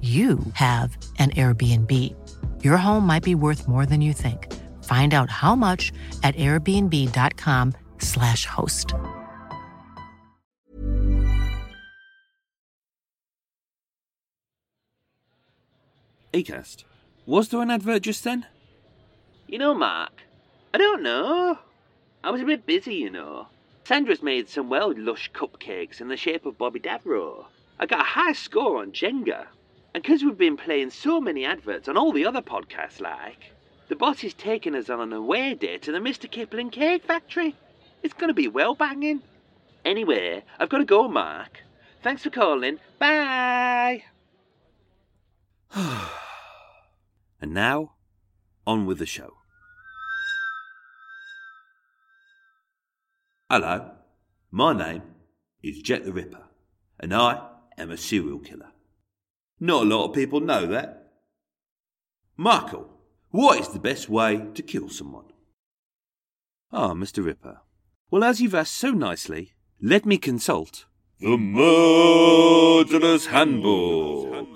you 0.00 0.38
have 0.54 0.96
an 1.18 1.30
Airbnb. 1.30 2.14
Your 2.62 2.76
home 2.76 3.04
might 3.04 3.24
be 3.24 3.34
worth 3.34 3.66
more 3.66 3.84
than 3.84 4.00
you 4.00 4.12
think. 4.12 4.54
Find 4.84 5.12
out 5.12 5.28
how 5.28 5.56
much 5.56 5.92
at 6.22 6.36
airbnb.com/slash 6.36 8.46
host. 8.46 8.94
Acast, 16.32 16.84
was 17.26 17.48
there 17.48 17.62
an 17.62 17.70
advert 17.70 18.02
just 18.02 18.22
then? 18.22 18.46
You 19.48 19.58
know, 19.58 19.74
Mark, 19.74 20.22
I 20.72 20.78
don't 20.78 21.02
know. 21.02 21.58
I 22.22 22.30
was 22.30 22.42
a 22.42 22.44
bit 22.44 22.66
busy, 22.66 22.94
you 22.94 23.10
know. 23.10 23.48
Sandra's 23.84 24.22
made 24.22 24.48
some 24.48 24.68
well 24.68 24.92
lush 24.96 25.32
cupcakes 25.32 26.00
in 26.00 26.08
the 26.08 26.16
shape 26.16 26.44
of 26.44 26.58
Bobby 26.58 26.78
Davro. 26.78 27.46
I 27.80 27.86
got 27.86 28.00
a 28.00 28.04
high 28.04 28.34
score 28.34 28.82
on 28.82 28.92
Jenga. 28.92 29.46
And 29.94 30.04
'cause 30.04 30.22
we've 30.22 30.36
been 30.36 30.56
playing 30.56 30.90
so 30.90 31.20
many 31.20 31.44
adverts 31.44 31.88
on 31.88 31.96
all 31.96 32.12
the 32.12 32.26
other 32.26 32.42
podcasts 32.42 33.00
like, 33.00 33.52
the 33.88 33.96
boss 33.96 34.22
is 34.22 34.34
taking 34.34 34.74
us 34.74 34.90
on 34.90 35.00
an 35.00 35.12
away 35.12 35.54
day 35.54 35.78
to 35.78 35.92
the 35.92 35.98
Mr. 35.98 36.30
Kipling 36.30 36.70
Cake 36.70 37.04
Factory. 37.04 37.56
It's 38.02 38.14
going 38.14 38.28
to 38.28 38.34
be 38.34 38.48
well 38.48 38.74
banging. 38.74 39.22
Anyway, 39.84 40.44
I've 40.58 40.68
got 40.68 40.78
to 40.78 40.84
go, 40.84 41.08
Mark. 41.08 41.62
Thanks 42.02 42.22
for 42.22 42.30
calling. 42.30 42.78
Bye. 42.98 44.04
and 45.74 47.54
now, 47.54 47.94
on 48.66 48.84
with 48.84 48.98
the 48.98 49.06
show. 49.06 49.34
Hello, 53.50 53.92
my 54.50 54.74
name 54.74 55.02
is 55.62 55.80
Jet 55.80 56.04
the 56.04 56.12
Ripper, 56.12 56.44
and 57.00 57.14
I 57.14 57.48
am 57.78 57.90
a 57.90 57.96
serial 57.96 58.40
killer. 58.40 58.72
Not 59.60 59.82
a 59.82 59.86
lot 59.86 60.08
of 60.08 60.14
people 60.14 60.40
know 60.40 60.66
that. 60.66 61.10
Michael, 62.36 62.88
what 63.30 63.60
is 63.60 63.68
the 63.68 63.80
best 63.80 64.08
way 64.08 64.46
to 64.54 64.62
kill 64.62 64.88
someone? 64.88 65.24
Ah, 66.72 66.92
Mr. 66.92 67.24
Ripper. 67.24 67.60
Well, 68.10 68.24
as 68.24 68.40
you've 68.40 68.54
asked 68.54 68.74
so 68.74 68.90
nicely, 68.92 69.54
let 69.80 70.06
me 70.06 70.18
consult 70.18 70.86
the 71.20 71.36
Murderer's 71.36 73.26
Handbook. 73.26 74.46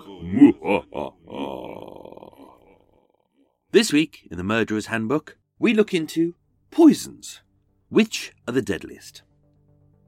this 3.72 3.92
week 3.92 4.28
in 4.30 4.36
the 4.36 4.44
Murderer's 4.44 4.86
Handbook, 4.86 5.36
we 5.58 5.74
look 5.74 5.92
into 5.92 6.34
poisons. 6.70 7.40
Which 7.88 8.32
are 8.46 8.52
the 8.52 8.62
deadliest? 8.62 9.22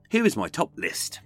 Here 0.09 0.25
is 0.25 0.37
my 0.37 0.49
top 0.49 0.71
list. 0.77 1.21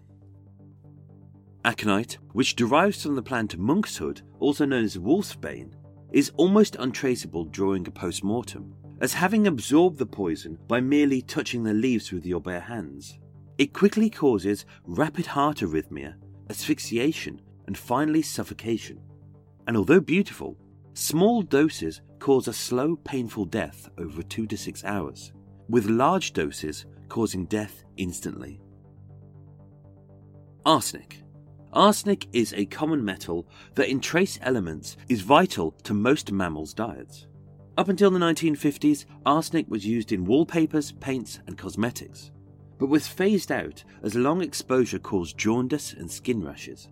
Aconite, 1.65 2.19
which 2.33 2.57
derives 2.57 3.03
from 3.03 3.17
the 3.17 3.23
plant 3.23 3.59
monkshood, 3.59 4.23
also 4.39 4.65
known 4.65 4.85
as 4.85 4.97
wolfsbane, 4.97 5.73
is 6.13 6.31
almost 6.37 6.77
untraceable 6.77 7.45
during 7.45 7.87
a 7.87 7.91
post 7.91 8.25
mortem, 8.25 8.75
as 9.01 9.13
having 9.13 9.47
absorbed 9.47 9.99
the 9.99 10.07
poison 10.07 10.59
by 10.67 10.81
merely 10.81 11.23
touching 11.23 11.63
the 11.63 11.75
leaves 11.75 12.13
with 12.13 12.25
your 12.25 12.41
bare 12.41 12.61
hands. 12.61 13.19
It 13.59 13.73
quickly 13.73 14.09
causes 14.09 14.65
rapid 14.85 15.27
heart 15.27 15.59
arrhythmia, 15.59 16.15
asphyxiation, 16.49 17.41
and 17.67 17.77
finally 17.77 18.23
suffocation. 18.23 19.01
And 19.67 19.77
although 19.77 20.01
beautiful, 20.01 20.57
small 20.95 21.43
doses 21.43 22.01
cause 22.19 22.49
a 22.49 22.53
slow, 22.53 22.97
painful 22.97 23.45
death 23.45 23.89
over 23.99 24.23
2 24.23 24.47
to 24.47 24.57
6 24.57 24.85
hours, 24.85 25.33
with 25.69 25.87
large 25.87 26.33
doses 26.33 26.87
causing 27.09 27.45
death 27.47 27.85
instantly. 27.97 28.61
Arsenic. 30.65 31.23
Arsenic 31.73 32.29
is 32.33 32.55
a 32.55 32.65
common 32.65 33.05
metal 33.05 33.47
that, 33.75 33.91
in 33.91 34.01
trace 34.01 34.39
elements, 34.43 34.97
is 35.09 35.21
vital 35.21 35.73
to 35.83 35.93
most 35.93 36.33
mammals' 36.33 36.75
diets. 36.75 37.27
Up 37.77 37.89
until 37.89 38.11
the 38.11 38.19
1950s, 38.19 39.05
arsenic 39.27 39.67
was 39.69 39.87
used 39.87 40.11
in 40.11 40.25
wallpapers, 40.25 40.93
paints, 40.93 41.41
and 41.47 41.59
cosmetics. 41.59 42.31
but 42.79 42.89
was 42.89 43.09
phased 43.09 43.53
out 43.53 43.85
as 44.03 44.15
long 44.15 44.41
exposure 44.41 44.99
caused 44.99 45.37
jaundice 45.37 45.93
and 45.95 46.11
skin 46.11 46.43
rashes. 46.43 46.89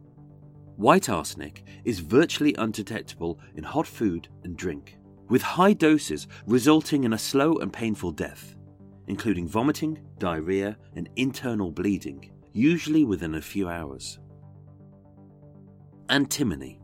White 0.77 1.09
arsenic 1.09 1.65
is 1.85 2.01
virtually 2.01 2.55
undetectable 2.59 3.39
in 3.55 3.65
hot 3.65 3.87
food 3.87 4.29
and 4.45 4.57
drink, 4.57 4.99
with 5.29 5.43
high 5.43 5.73
doses 5.73 6.27
resulting 6.47 7.05
in 7.05 7.15
a 7.15 7.19
slow 7.19 7.57
and 7.59 7.73
painful 7.73 8.13
death, 8.13 8.57
including 9.07 9.49
vomiting, 9.49 9.99
diarrhea, 10.19 10.77
and 10.95 11.09
internal 11.17 11.71
bleeding, 11.71 12.31
usually 12.53 13.05
within 13.05 13.37
a 13.37 13.41
few 13.41 13.69
hours. 13.69 14.19
Antimony. 16.09 16.81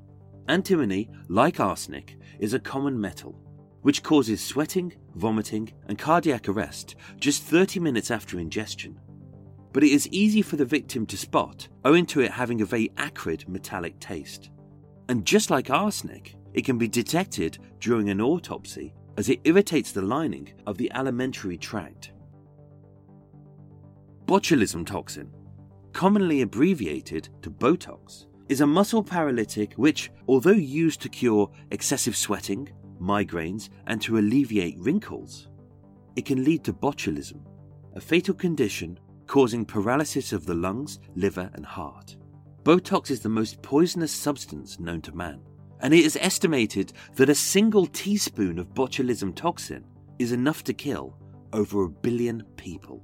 Antimony, 0.49 1.09
like 1.29 1.61
arsenic, 1.61 2.17
is 2.41 2.55
a 2.55 2.59
common 2.59 3.01
metal, 3.01 3.39
which 3.83 4.03
causes 4.03 4.45
sweating, 4.45 4.93
vomiting, 5.15 5.73
and 5.87 5.99
cardiac 5.99 6.49
arrest 6.49 6.97
just 7.21 7.45
30 7.45 7.79
minutes 7.79 8.11
after 8.11 8.41
ingestion. 8.41 8.99
But 9.73 9.85
it 9.85 9.93
is 9.93 10.09
easy 10.09 10.43
for 10.43 10.57
the 10.57 10.65
victim 10.65 11.07
to 11.07 11.17
spot, 11.17 11.69
owing 11.85 12.05
to 12.07 12.21
it 12.21 12.33
having 12.33 12.61
a 12.61 12.67
very 12.67 12.91
acrid 12.97 13.49
metallic 13.49 13.99
taste. 14.01 14.51
And 15.09 15.25
just 15.25 15.51
like 15.51 15.71
arsenic, 15.71 16.35
it 16.53 16.65
can 16.65 16.77
be 16.77 16.89
detected 16.89 17.59
during 17.79 18.11
an 18.11 18.21
autopsy 18.21 18.93
as 19.17 19.29
it 19.29 19.41
irritates 19.45 19.93
the 19.93 20.03
lining 20.03 20.53
of 20.67 20.79
the 20.79 20.91
alimentary 20.93 21.59
tract. 21.59 22.13
Botulism 24.27 24.85
toxin, 24.85 25.31
commonly 25.93 26.43
abbreviated 26.43 27.29
to 27.43 27.51
Botox, 27.51 28.27
is 28.53 28.61
a 28.61 28.67
muscle 28.67 29.03
paralytic 29.03 29.73
which, 29.77 30.11
although 30.29 30.51
used 30.51 31.01
to 31.01 31.09
cure 31.09 31.51
excessive 31.71 32.15
sweating, 32.15 32.69
migraines, 33.01 33.71
and 33.87 33.99
to 34.03 34.19
alleviate 34.19 34.79
wrinkles, 34.79 35.49
it 36.17 36.27
can 36.27 36.45
lead 36.45 36.63
to 36.63 36.71
botulism, 36.71 37.41
a 37.97 38.01
fatal 38.01 38.35
condition 38.35 39.01
causing 39.27 39.65
paralysis 39.65 40.35
of 40.35 40.45
the 40.45 40.53
lungs, 40.53 41.01
liver, 41.15 41.51
and 41.55 41.65
heart. 41.65 42.19
Botox 42.63 43.11
is 43.11 43.21
the 43.21 43.29
most 43.31 43.63
poisonous 43.63 44.13
substance 44.13 44.79
known 44.79 45.01
to 45.01 45.17
man, 45.17 45.41
and 45.81 45.95
it 45.95 46.05
is 46.05 46.19
estimated 46.21 46.93
that 47.15 47.31
a 47.31 47.35
single 47.35 47.87
teaspoon 47.87 48.59
of 48.59 48.75
botulism 48.75 49.35
toxin 49.35 49.83
is 50.19 50.33
enough 50.33 50.63
to 50.65 50.75
kill 50.75 51.17
over 51.55 51.85
a 51.85 51.89
billion 51.89 52.43
people. 52.57 53.03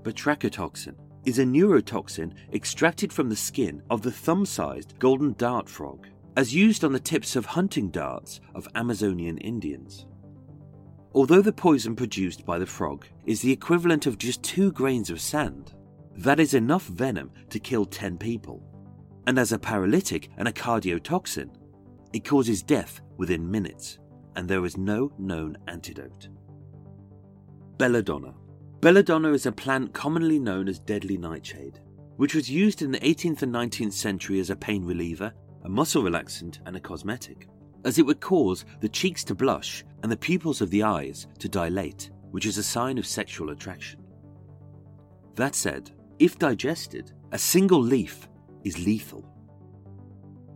Batrachotoxin 0.00 0.96
is 1.24 1.38
a 1.38 1.44
neurotoxin 1.44 2.32
extracted 2.52 3.12
from 3.12 3.28
the 3.28 3.36
skin 3.36 3.82
of 3.90 4.02
the 4.02 4.10
thumb 4.10 4.44
sized 4.44 4.98
golden 4.98 5.34
dart 5.34 5.68
frog, 5.68 6.06
as 6.36 6.54
used 6.54 6.84
on 6.84 6.92
the 6.92 7.00
tips 7.00 7.36
of 7.36 7.46
hunting 7.46 7.90
darts 7.90 8.40
of 8.54 8.68
Amazonian 8.74 9.38
Indians. 9.38 10.06
Although 11.14 11.42
the 11.42 11.52
poison 11.52 11.94
produced 11.94 12.46
by 12.46 12.58
the 12.58 12.66
frog 12.66 13.06
is 13.26 13.42
the 13.42 13.52
equivalent 13.52 14.06
of 14.06 14.18
just 14.18 14.42
two 14.42 14.72
grains 14.72 15.10
of 15.10 15.20
sand, 15.20 15.74
that 16.16 16.40
is 16.40 16.54
enough 16.54 16.84
venom 16.84 17.30
to 17.50 17.58
kill 17.58 17.84
10 17.84 18.16
people. 18.18 18.62
And 19.26 19.38
as 19.38 19.52
a 19.52 19.58
paralytic 19.58 20.30
and 20.36 20.48
a 20.48 20.52
cardiotoxin, 20.52 21.50
it 22.12 22.24
causes 22.24 22.62
death 22.62 23.00
within 23.16 23.50
minutes, 23.50 23.98
and 24.36 24.48
there 24.48 24.64
is 24.64 24.76
no 24.76 25.12
known 25.18 25.56
antidote. 25.68 26.28
Belladonna 27.78 28.34
Belladonna 28.82 29.30
is 29.30 29.46
a 29.46 29.52
plant 29.52 29.94
commonly 29.94 30.40
known 30.40 30.66
as 30.66 30.80
deadly 30.80 31.16
nightshade, 31.16 31.78
which 32.16 32.34
was 32.34 32.50
used 32.50 32.82
in 32.82 32.90
the 32.90 32.98
18th 32.98 33.42
and 33.42 33.54
19th 33.54 33.92
century 33.92 34.40
as 34.40 34.50
a 34.50 34.56
pain 34.56 34.84
reliever, 34.84 35.32
a 35.62 35.68
muscle 35.68 36.02
relaxant, 36.02 36.58
and 36.66 36.74
a 36.74 36.80
cosmetic, 36.80 37.46
as 37.84 38.00
it 38.00 38.04
would 38.04 38.20
cause 38.20 38.64
the 38.80 38.88
cheeks 38.88 39.22
to 39.22 39.36
blush 39.36 39.84
and 40.02 40.10
the 40.10 40.16
pupils 40.16 40.60
of 40.60 40.68
the 40.70 40.82
eyes 40.82 41.28
to 41.38 41.48
dilate, 41.48 42.10
which 42.32 42.44
is 42.44 42.58
a 42.58 42.62
sign 42.62 42.98
of 42.98 43.06
sexual 43.06 43.50
attraction. 43.50 44.02
That 45.36 45.54
said, 45.54 45.92
if 46.18 46.36
digested, 46.40 47.12
a 47.30 47.38
single 47.38 47.80
leaf 47.80 48.28
is 48.64 48.84
lethal. 48.84 49.24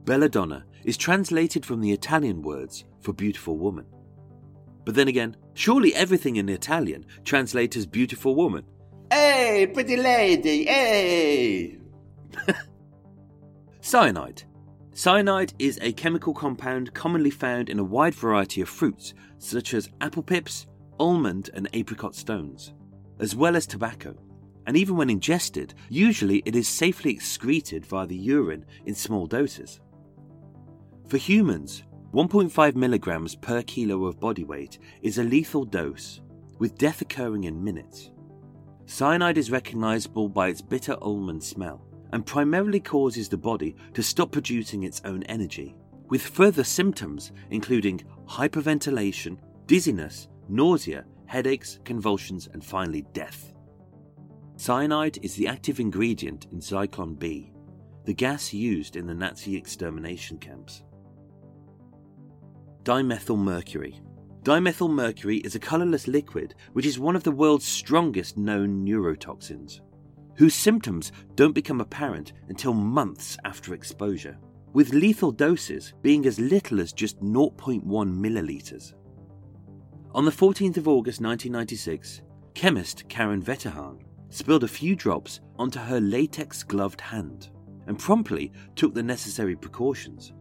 Belladonna 0.04 0.64
is 0.82 0.96
translated 0.96 1.64
from 1.64 1.80
the 1.80 1.92
Italian 1.92 2.42
words 2.42 2.86
for 3.02 3.12
beautiful 3.12 3.56
woman. 3.56 3.86
But 4.84 4.96
then 4.96 5.06
again, 5.06 5.36
surely 5.56 5.94
everything 5.94 6.36
in 6.36 6.48
Italian 6.48 7.04
translates 7.24 7.76
as 7.76 7.86
beautiful 7.86 8.36
woman. 8.36 8.64
Hey, 9.10 9.66
pretty 9.72 9.96
lady, 9.96 10.66
hey! 10.66 11.78
Cyanide. 13.80 14.44
Cyanide 14.92 15.54
is 15.58 15.78
a 15.82 15.92
chemical 15.92 16.34
compound 16.34 16.92
commonly 16.94 17.30
found 17.30 17.68
in 17.68 17.78
a 17.78 17.84
wide 17.84 18.14
variety 18.14 18.60
of 18.60 18.68
fruits, 18.68 19.14
such 19.38 19.74
as 19.74 19.90
apple 20.00 20.22
pips, 20.22 20.66
almond, 21.00 21.50
and 21.54 21.68
apricot 21.72 22.14
stones, 22.14 22.74
as 23.18 23.34
well 23.34 23.56
as 23.56 23.66
tobacco. 23.66 24.14
And 24.66 24.76
even 24.76 24.96
when 24.96 25.10
ingested, 25.10 25.74
usually 25.88 26.42
it 26.44 26.56
is 26.56 26.66
safely 26.66 27.12
excreted 27.12 27.86
via 27.86 28.06
the 28.06 28.16
urine 28.16 28.66
in 28.84 28.94
small 28.94 29.26
doses. 29.26 29.80
For 31.08 31.18
humans, 31.18 31.84
1.5 32.16 32.76
milligrams 32.76 33.34
per 33.34 33.60
kilo 33.60 34.06
of 34.06 34.18
body 34.18 34.42
weight 34.42 34.78
is 35.02 35.18
a 35.18 35.22
lethal 35.22 35.66
dose, 35.66 36.22
with 36.58 36.78
death 36.78 37.02
occurring 37.02 37.44
in 37.44 37.62
minutes. 37.62 38.10
Cyanide 38.86 39.36
is 39.36 39.50
recognizable 39.50 40.26
by 40.26 40.48
its 40.48 40.62
bitter 40.62 40.94
almond 41.02 41.44
smell 41.44 41.86
and 42.14 42.24
primarily 42.24 42.80
causes 42.80 43.28
the 43.28 43.36
body 43.36 43.76
to 43.92 44.02
stop 44.02 44.32
producing 44.32 44.84
its 44.84 45.02
own 45.04 45.24
energy, 45.24 45.76
with 46.08 46.22
further 46.22 46.64
symptoms 46.64 47.32
including 47.50 48.02
hyperventilation, 48.26 49.36
dizziness, 49.66 50.28
nausea, 50.48 51.04
headaches, 51.26 51.80
convulsions, 51.84 52.48
and 52.54 52.64
finally 52.64 53.04
death. 53.12 53.52
Cyanide 54.56 55.18
is 55.22 55.34
the 55.34 55.48
active 55.48 55.80
ingredient 55.80 56.46
in 56.50 56.60
Zyklon 56.60 57.18
B, 57.18 57.52
the 58.06 58.14
gas 58.14 58.54
used 58.54 58.96
in 58.96 59.06
the 59.06 59.12
Nazi 59.12 59.54
extermination 59.54 60.38
camps. 60.38 60.82
Dimethyl 62.86 63.36
mercury. 63.36 64.00
Dimethyl 64.44 64.88
mercury 64.88 65.38
is 65.38 65.56
a 65.56 65.58
colorless 65.58 66.06
liquid 66.06 66.54
which 66.72 66.86
is 66.86 67.00
one 67.00 67.16
of 67.16 67.24
the 67.24 67.32
world's 67.32 67.64
strongest 67.66 68.38
known 68.38 68.86
neurotoxins, 68.86 69.80
whose 70.36 70.54
symptoms 70.54 71.10
don't 71.34 71.52
become 71.52 71.80
apparent 71.80 72.32
until 72.48 72.72
months 72.72 73.36
after 73.44 73.74
exposure, 73.74 74.38
with 74.72 74.94
lethal 74.94 75.32
doses 75.32 75.94
being 76.00 76.26
as 76.26 76.38
little 76.38 76.78
as 76.78 76.92
just 76.92 77.18
0.1 77.18 77.82
milliliters. 77.82 78.94
On 80.14 80.24
the 80.24 80.30
14th 80.30 80.76
of 80.76 80.86
August 80.86 81.20
1996, 81.20 82.22
chemist 82.54 83.08
Karen 83.08 83.42
Wetterhahn 83.44 83.98
spilled 84.28 84.62
a 84.62 84.68
few 84.68 84.94
drops 84.94 85.40
onto 85.58 85.80
her 85.80 85.98
latex 85.98 86.62
gloved 86.62 87.00
hand 87.00 87.48
and 87.88 87.98
promptly 87.98 88.52
took 88.76 88.94
the 88.94 89.02
necessary 89.02 89.56
precautions. 89.56 90.32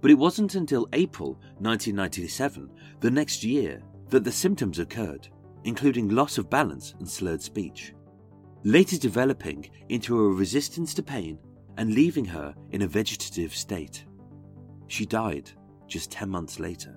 But 0.00 0.10
it 0.10 0.18
wasn't 0.18 0.54
until 0.54 0.88
April 0.92 1.32
1997, 1.58 2.70
the 3.00 3.10
next 3.10 3.44
year, 3.44 3.82
that 4.08 4.24
the 4.24 4.32
symptoms 4.32 4.78
occurred, 4.78 5.28
including 5.64 6.08
loss 6.08 6.38
of 6.38 6.50
balance 6.50 6.94
and 6.98 7.08
slurred 7.08 7.42
speech, 7.42 7.94
later 8.64 8.98
developing 8.98 9.68
into 9.88 10.18
a 10.18 10.32
resistance 10.32 10.94
to 10.94 11.02
pain 11.02 11.38
and 11.76 11.94
leaving 11.94 12.24
her 12.24 12.54
in 12.72 12.82
a 12.82 12.86
vegetative 12.86 13.54
state. 13.54 14.04
She 14.88 15.06
died 15.06 15.50
just 15.86 16.10
10 16.10 16.28
months 16.28 16.58
later. 16.58 16.96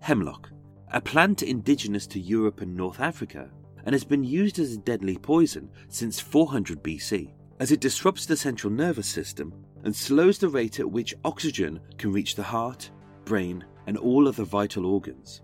Hemlock, 0.00 0.50
a 0.92 1.00
plant 1.00 1.42
indigenous 1.42 2.06
to 2.08 2.20
Europe 2.20 2.62
and 2.62 2.74
North 2.74 3.00
Africa, 3.00 3.50
and 3.84 3.94
has 3.94 4.04
been 4.04 4.24
used 4.24 4.58
as 4.58 4.74
a 4.74 4.78
deadly 4.78 5.16
poison 5.16 5.70
since 5.88 6.18
400 6.18 6.82
BC, 6.82 7.32
as 7.58 7.72
it 7.72 7.80
disrupts 7.80 8.26
the 8.26 8.36
central 8.36 8.72
nervous 8.72 9.06
system 9.06 9.52
and 9.84 9.94
slows 9.94 10.38
the 10.38 10.48
rate 10.48 10.80
at 10.80 10.90
which 10.90 11.14
oxygen 11.24 11.80
can 11.98 12.12
reach 12.12 12.34
the 12.34 12.42
heart, 12.42 12.90
brain, 13.24 13.64
and 13.86 13.96
all 13.96 14.28
other 14.28 14.44
vital 14.44 14.86
organs. 14.86 15.42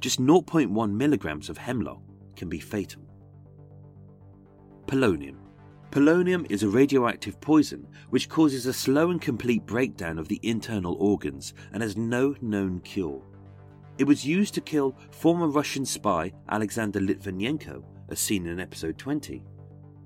Just 0.00 0.20
0.1 0.20 0.92
milligrams 0.92 1.48
of 1.48 1.58
hemlock 1.58 2.00
can 2.36 2.48
be 2.48 2.58
fatal. 2.58 3.02
Polonium. 4.86 5.36
Polonium 5.90 6.50
is 6.50 6.62
a 6.62 6.68
radioactive 6.68 7.40
poison 7.40 7.86
which 8.10 8.28
causes 8.28 8.66
a 8.66 8.72
slow 8.72 9.10
and 9.10 9.20
complete 9.20 9.64
breakdown 9.66 10.18
of 10.18 10.26
the 10.26 10.40
internal 10.42 10.94
organs 10.94 11.54
and 11.72 11.82
has 11.82 11.96
no 11.96 12.34
known 12.40 12.80
cure. 12.80 13.22
It 13.98 14.04
was 14.04 14.24
used 14.24 14.54
to 14.54 14.60
kill 14.60 14.96
former 15.10 15.48
Russian 15.48 15.84
spy 15.84 16.32
Alexander 16.48 16.98
Litvinenko, 16.98 17.84
as 18.08 18.18
seen 18.18 18.46
in 18.46 18.58
episode 18.58 18.98
20 18.98 19.42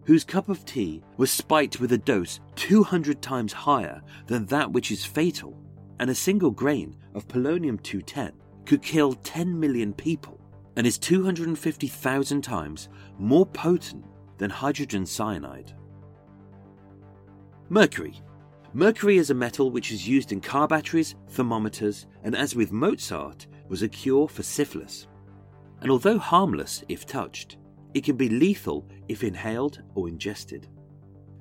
whose 0.07 0.25
cup 0.25 0.49
of 0.49 0.65
tea 0.65 1.03
was 1.17 1.31
spiked 1.31 1.81
with 1.81 1.93
a 1.93 1.99
dose 1.99 2.41
200 2.55 3.21
times 3.21 3.53
higher 3.53 4.01
than 4.27 4.47
that 4.47 4.73
which 4.73 4.91
is 4.91 5.05
fatal, 5.05 5.59
and 5.99 6.09
a 6.09 6.15
single 6.15 6.51
grain 6.51 6.97
of 7.15 7.29
polonium 7.29 7.83
210 7.83 8.33
could 8.65 8.83
kill 8.83 9.15
10 9.15 9.59
million 9.59 9.93
people 9.93 10.41
and 10.77 10.87
is 10.87 10.99
250,000 10.99 12.43
times 12.43 12.89
more 13.19 13.47
potent 13.47 14.05
than 14.39 14.51
hydrogen 14.51 15.07
cyanide. 15.07 15.73
Mercury. 17.69 18.21
Mercury 18.75 19.17
is 19.17 19.31
a 19.31 19.35
metal 19.35 19.71
which 19.71 19.91
is 19.91 20.07
used 20.07 20.33
in 20.33 20.41
car 20.41 20.69
batteries, 20.69 21.15
thermometers, 21.31 22.07
and 22.23 22.37
as 22.37 22.55
with 22.55 22.73
Mozart, 22.73 23.47
was 23.69 23.83
a 23.83 23.89
cure 23.89 24.29
for 24.29 24.43
syphilis. 24.43 25.09
and 25.81 25.91
although 25.91 26.19
harmless 26.19 26.85
if 26.89 27.07
touched, 27.07 27.59
it 27.95 28.05
can 28.05 28.17
be 28.17 28.29
lethal 28.29 28.87
if 29.09 29.25
inhaled 29.25 29.83
or 29.95 30.09
ingested. 30.09 30.69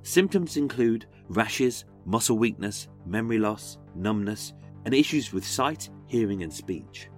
Symptoms 0.02 0.56
include 0.56 1.06
rashes, 1.28 1.84
muscle 2.04 2.38
weakness, 2.38 2.88
memory 3.04 3.38
loss, 3.38 3.78
numbness, 3.94 4.52
and 4.84 4.94
issues 4.94 5.32
with 5.32 5.44
sight, 5.44 5.90
hearing, 6.06 6.42
and 6.42 6.52
speech. 6.52 7.10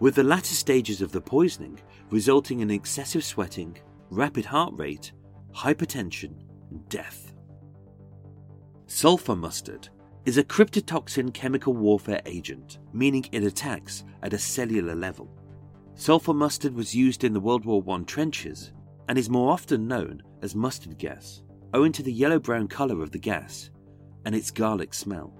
With 0.00 0.14
the 0.14 0.24
latter 0.24 0.54
stages 0.54 1.00
of 1.00 1.12
the 1.12 1.20
poisoning 1.20 1.78
resulting 2.10 2.60
in 2.60 2.70
excessive 2.70 3.24
sweating, 3.24 3.76
rapid 4.10 4.44
heart 4.44 4.72
rate, 4.76 5.12
hypertension, 5.54 6.34
and 6.70 6.88
death. 6.88 7.32
Sulfur 8.86 9.36
mustard 9.36 9.88
is 10.24 10.38
a 10.38 10.44
cytotoxin 10.44 11.32
chemical 11.32 11.74
warfare 11.74 12.22
agent, 12.26 12.78
meaning 12.92 13.24
it 13.32 13.44
attacks 13.44 14.04
at 14.22 14.32
a 14.32 14.38
cellular 14.38 14.94
level. 14.94 15.28
Sulfur 15.94 16.34
mustard 16.34 16.74
was 16.74 16.94
used 16.94 17.24
in 17.24 17.32
the 17.32 17.40
World 17.40 17.64
War 17.64 17.82
I 17.88 18.02
trenches 18.04 18.72
and 19.08 19.18
is 19.18 19.30
more 19.30 19.52
often 19.52 19.88
known 19.88 20.22
as 20.42 20.54
mustard 20.54 20.98
gas, 20.98 21.42
owing 21.74 21.92
to 21.92 22.02
the 22.02 22.12
yellow 22.12 22.38
brown 22.38 22.68
colour 22.68 23.02
of 23.02 23.10
the 23.10 23.18
gas 23.18 23.70
and 24.24 24.34
its 24.34 24.50
garlic 24.50 24.94
smell. 24.94 25.32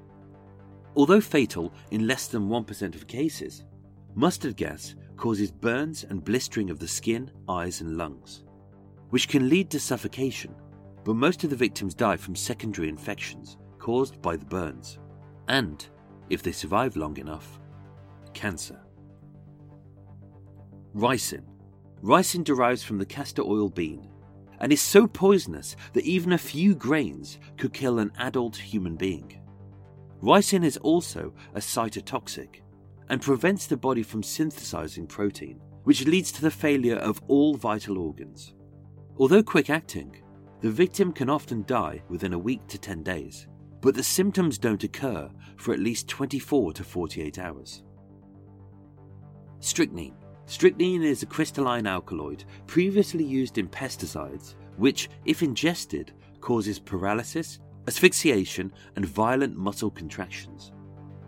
Although 0.97 1.21
fatal 1.21 1.73
in 1.91 2.07
less 2.07 2.29
than 2.29 2.49
1% 2.49 2.95
of 2.95 3.07
cases, 3.07 3.65
mustard 4.15 4.57
gas 4.57 4.95
causes 5.17 5.51
burns 5.51 6.05
and 6.05 6.25
blistering 6.25 6.71
of 6.71 6.79
the 6.79 6.89
skin, 6.89 7.31
eyes, 7.49 7.81
and 7.81 7.97
lungs, 7.97 8.45
which 9.11 9.29
can 9.29 9.49
lead 9.49 9.71
to 9.71 9.81
suffocation, 9.81 10.55
but 11.05 11.15
most 11.15 11.45
of 11.45 11.51
the 11.51 11.57
victims 11.57 11.95
die 11.95 12.17
from 12.17 12.35
secondary 12.35 12.89
infections 12.89 13.59
caused 13.79 14.21
by 14.23 14.37
the 14.37 14.45
burns, 14.45 14.99
and, 15.49 15.89
if 16.31 16.43
they 16.43 16.53
survive 16.53 16.97
long 16.97 17.17
enough, 17.17 17.61
cancer. 18.35 18.81
Ricin. 20.95 21.45
Ricin 22.03 22.45
derives 22.45 22.83
from 22.83 22.99
the 22.99 23.07
castor 23.07 23.43
oil 23.43 23.69
bean 23.69 24.09
and 24.61 24.73
is 24.73 24.81
so 24.81 25.07
poisonous 25.07 25.77
that 25.93 26.05
even 26.05 26.33
a 26.33 26.39
few 26.39 26.75
grains 26.75 27.39
could 27.57 27.73
kill 27.73 27.99
an 27.99 28.13
adult 28.19 28.57
human 28.57 28.97
being. 28.97 29.41
Ricin 30.23 30.65
is 30.65 30.77
also 30.79 31.33
a 31.55 31.61
cytotoxic 31.61 32.61
and 33.09 33.23
prevents 33.23 33.67
the 33.67 33.77
body 33.77 34.03
from 34.03 34.23
synthesizing 34.23 35.07
protein, 35.07 35.61
which 35.85 36.07
leads 36.07 36.33
to 36.33 36.43
the 36.43 36.51
failure 36.51 36.97
of 36.97 37.23
all 37.29 37.55
vital 37.55 37.99
organs. 37.99 38.55
Although 39.19 39.43
quick 39.43 39.71
acting, 39.71 40.17
the 40.61 40.71
victim 40.71 41.13
can 41.13 41.31
often 41.31 41.65
die 41.67 42.03
within 42.09 42.33
a 42.33 42.39
week 42.39 42.67
to 42.69 42.79
10 42.79 43.03
days, 43.03 43.47
but 43.81 43.95
the 43.95 44.03
symptoms 44.03 44.59
don't 44.59 44.83
occur 44.85 45.31
for 45.57 45.73
at 45.73 45.81
least 45.81 46.09
24 46.09 46.73
to 46.75 46.85
48 46.85 47.39
hours. 47.39 47.85
Strychnine. 49.61 50.17
Strychnine 50.49 51.03
is 51.03 51.23
a 51.23 51.27
crystalline 51.27 51.87
alkaloid 51.87 52.45
previously 52.67 53.23
used 53.23 53.59
in 53.59 53.69
pesticides, 53.69 54.55
which, 54.79 55.11
if 55.27 55.43
ingested, 55.43 56.13
causes 56.41 56.79
paralysis, 56.79 57.59
asphyxiation, 57.87 58.73
and 58.97 59.05
violent 59.05 59.59
muscle 59.59 59.91
contractions. 59.91 60.73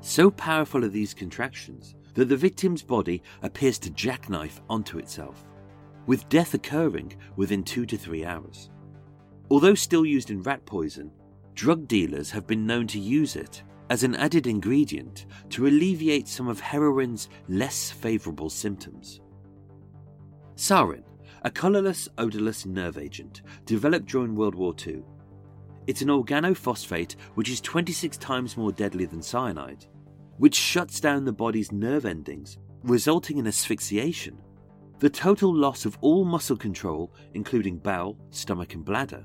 So 0.00 0.30
powerful 0.30 0.86
are 0.86 0.88
these 0.88 1.12
contractions 1.12 1.94
that 2.14 2.30
the 2.30 2.36
victim's 2.36 2.82
body 2.82 3.22
appears 3.42 3.78
to 3.80 3.90
jackknife 3.90 4.62
onto 4.70 4.96
itself, 4.96 5.44
with 6.06 6.26
death 6.30 6.54
occurring 6.54 7.12
within 7.36 7.62
two 7.62 7.84
to 7.84 7.98
three 7.98 8.24
hours. 8.24 8.70
Although 9.50 9.74
still 9.74 10.06
used 10.06 10.30
in 10.30 10.42
rat 10.42 10.64
poison, 10.64 11.12
drug 11.54 11.86
dealers 11.86 12.30
have 12.30 12.46
been 12.46 12.66
known 12.66 12.86
to 12.86 12.98
use 12.98 13.36
it 13.36 13.64
as 13.90 14.04
an 14.04 14.14
added 14.16 14.46
ingredient 14.46 15.26
to 15.50 15.66
alleviate 15.66 16.28
some 16.28 16.48
of 16.48 16.60
heroin's 16.60 17.28
less 17.48 17.90
favourable 17.90 18.48
symptoms. 18.48 19.20
Sarin, 20.54 21.02
a 21.42 21.50
colourless, 21.50 22.08
odourless 22.16 22.64
nerve 22.64 22.96
agent 22.96 23.42
developed 23.66 24.06
during 24.06 24.34
World 24.34 24.54
War 24.54 24.74
II, 24.86 25.02
it's 25.86 26.02
an 26.02 26.08
organophosphate 26.08 27.16
which 27.34 27.50
is 27.50 27.60
26 27.60 28.16
times 28.18 28.56
more 28.56 28.70
deadly 28.70 29.06
than 29.06 29.22
cyanide, 29.22 29.86
which 30.36 30.54
shuts 30.54 31.00
down 31.00 31.24
the 31.24 31.32
body's 31.32 31.72
nerve 31.72 32.04
endings, 32.04 32.58
resulting 32.84 33.38
in 33.38 33.46
asphyxiation, 33.46 34.38
the 35.00 35.10
total 35.10 35.52
loss 35.52 35.84
of 35.84 35.98
all 36.00 36.24
muscle 36.24 36.56
control, 36.56 37.12
including 37.34 37.78
bowel, 37.78 38.16
stomach, 38.30 38.74
and 38.74 38.84
bladder, 38.84 39.24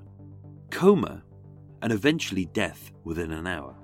coma, 0.72 1.24
and 1.84 1.94
eventually 1.94 2.46
death 2.46 2.92
within 3.04 3.32
an 3.32 3.46
hour. 3.46 3.76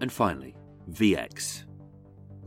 And 0.00 0.12
finally, 0.12 0.54
VX. 0.90 1.64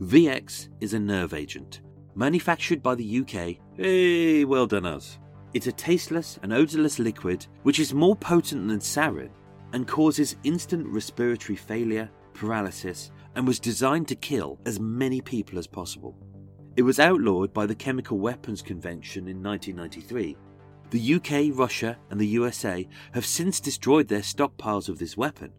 VX 0.00 0.68
is 0.80 0.94
a 0.94 0.98
nerve 0.98 1.34
agent, 1.34 1.82
manufactured 2.14 2.82
by 2.82 2.94
the 2.94 3.20
UK. 3.20 3.56
Hey, 3.76 4.44
well 4.44 4.66
done 4.66 4.86
us. 4.86 5.18
It's 5.52 5.66
a 5.66 5.72
tasteless 5.72 6.38
and 6.42 6.52
odourless 6.52 6.98
liquid 6.98 7.46
which 7.64 7.80
is 7.80 7.92
more 7.92 8.16
potent 8.16 8.68
than 8.68 8.78
sarin 8.78 9.30
and 9.72 9.86
causes 9.86 10.36
instant 10.44 10.86
respiratory 10.86 11.56
failure, 11.56 12.10
paralysis, 12.34 13.10
and 13.34 13.46
was 13.46 13.60
designed 13.60 14.08
to 14.08 14.14
kill 14.14 14.58
as 14.64 14.80
many 14.80 15.20
people 15.20 15.58
as 15.58 15.66
possible. 15.66 16.16
It 16.76 16.82
was 16.82 17.00
outlawed 17.00 17.52
by 17.52 17.66
the 17.66 17.74
Chemical 17.74 18.18
Weapons 18.18 18.62
Convention 18.62 19.28
in 19.28 19.42
1993. 19.42 20.36
The 20.90 21.14
UK, 21.14 21.56
Russia, 21.56 21.98
and 22.10 22.20
the 22.20 22.26
USA 22.26 22.88
have 23.12 23.26
since 23.26 23.60
destroyed 23.60 24.08
their 24.08 24.20
stockpiles 24.20 24.88
of 24.88 24.98
this 24.98 25.16
weapon, 25.16 25.52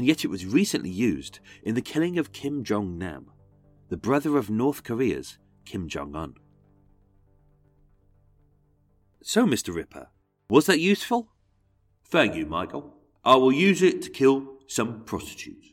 and 0.00 0.06
yet 0.06 0.24
it 0.24 0.28
was 0.28 0.46
recently 0.46 0.88
used 0.88 1.40
in 1.62 1.74
the 1.74 1.82
killing 1.82 2.18
of 2.18 2.32
Kim 2.32 2.64
Jong 2.64 2.96
nam, 2.96 3.30
the 3.90 3.98
brother 3.98 4.38
of 4.38 4.48
North 4.48 4.82
Korea's 4.82 5.36
Kim 5.66 5.90
Jong 5.90 6.16
un. 6.16 6.36
So, 9.22 9.44
Mr. 9.44 9.74
Ripper, 9.74 10.08
was 10.48 10.64
that 10.64 10.80
useful? 10.80 11.28
Thank 12.06 12.34
you, 12.34 12.46
Michael. 12.46 12.94
I 13.26 13.34
will 13.34 13.52
use 13.52 13.82
it 13.82 14.00
to 14.00 14.08
kill 14.08 14.60
some 14.66 15.04
prostitutes. 15.04 15.68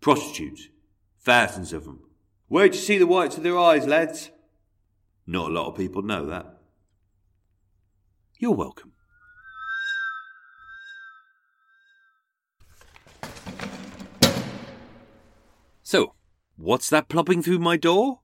Prostitutes. 0.00 0.68
Thousands 1.20 1.74
of 1.74 1.84
them. 1.84 2.00
Where'd 2.46 2.74
you 2.74 2.80
see 2.80 2.96
the 2.96 3.06
whites 3.06 3.36
of 3.36 3.42
their 3.42 3.58
eyes, 3.58 3.86
lads? 3.86 4.30
Not 5.26 5.50
a 5.50 5.52
lot 5.52 5.68
of 5.68 5.76
people 5.76 6.00
know 6.00 6.24
that. 6.24 6.58
You're 8.38 8.52
welcome. 8.52 8.92
So, 15.88 16.12
what's 16.58 16.90
that 16.90 17.08
plopping 17.08 17.42
through 17.42 17.60
my 17.60 17.78
door? 17.78 18.20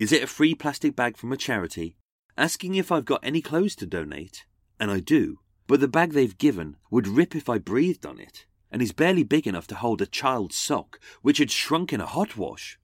Is 0.00 0.10
it 0.10 0.24
a 0.24 0.26
free 0.26 0.52
plastic 0.52 0.96
bag 0.96 1.16
from 1.16 1.30
a 1.30 1.36
charity 1.36 1.94
asking 2.36 2.74
if 2.74 2.90
I've 2.90 3.04
got 3.04 3.20
any 3.22 3.40
clothes 3.40 3.76
to 3.76 3.86
donate, 3.86 4.46
and 4.80 4.90
I 4.90 4.98
do, 4.98 5.38
but 5.68 5.78
the 5.78 5.86
bag 5.86 6.10
they've 6.10 6.36
given 6.36 6.76
would 6.90 7.06
rip 7.06 7.36
if 7.36 7.48
I 7.48 7.58
breathed 7.58 8.04
on 8.04 8.18
it, 8.18 8.46
and 8.72 8.82
is 8.82 8.90
barely 8.90 9.22
big 9.22 9.46
enough 9.46 9.68
to 9.68 9.76
hold 9.76 10.02
a 10.02 10.06
child's 10.06 10.56
sock, 10.56 10.98
which 11.22 11.38
had 11.38 11.52
shrunk 11.52 11.92
in 11.92 12.00
a 12.00 12.06
hot 12.06 12.36
wash. 12.36 12.80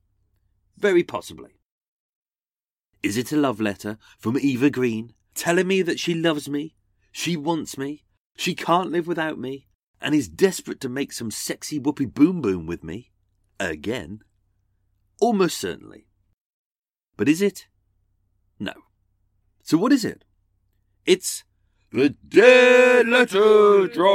Very 0.79 1.03
possibly. 1.03 1.59
Is 3.03 3.17
it 3.17 3.33
a 3.33 3.37
love 3.37 3.61
letter 3.61 3.99
from 4.17 4.39
Eva 4.39 4.71
Green, 4.71 5.13
telling 5.35 5.67
me 5.67 5.83
that 5.83 5.99
she 5.99 6.15
loves 6.15 6.49
me, 6.49 6.77
she 7.11 7.37
wants 7.37 7.77
me, 7.77 8.05
she 8.37 8.55
can't 8.55 8.93
live 8.93 9.09
without 9.09 9.41
me, 9.41 9.67
and 10.01 10.15
is 10.15 10.29
desperate 10.29 10.81
to 10.83 10.89
make 10.89 11.13
some 11.13 11.33
sexy 11.33 11.81
whoopee 11.81 12.07
boom 12.07 12.41
boom 12.41 12.67
with 12.67 12.85
me? 12.85 13.10
Again? 13.61 14.21
Almost 15.21 15.59
certainly. 15.59 16.07
But 17.19 17.29
is 17.29 17.43
it? 17.43 17.67
No. 18.59 18.73
So 19.63 19.77
what 19.77 19.93
is 19.93 20.03
it? 20.03 20.25
It's 21.05 21.45
the 21.93 22.11
Dead 22.27 23.07
Letter 23.07 23.87
Drop. 23.87 24.11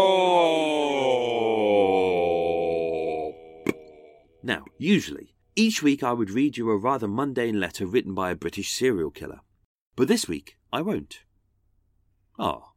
Now, 4.42 4.66
usually, 4.80 5.36
each 5.56 5.84
week 5.84 6.02
I 6.02 6.12
would 6.12 6.32
read 6.32 6.58
you 6.58 6.72
a 6.72 6.78
rather 6.78 7.08
mundane 7.08 7.60
letter 7.60 7.86
written 7.86 8.16
by 8.16 8.32
a 8.32 8.36
British 8.36 8.72
serial 8.72 9.12
killer. 9.12 9.42
But 9.96 10.08
this 10.08 10.28
week, 10.28 10.58
I 10.74 10.82
won't. 10.82 11.20
Ah. 12.40 12.62
Oh. 12.64 12.72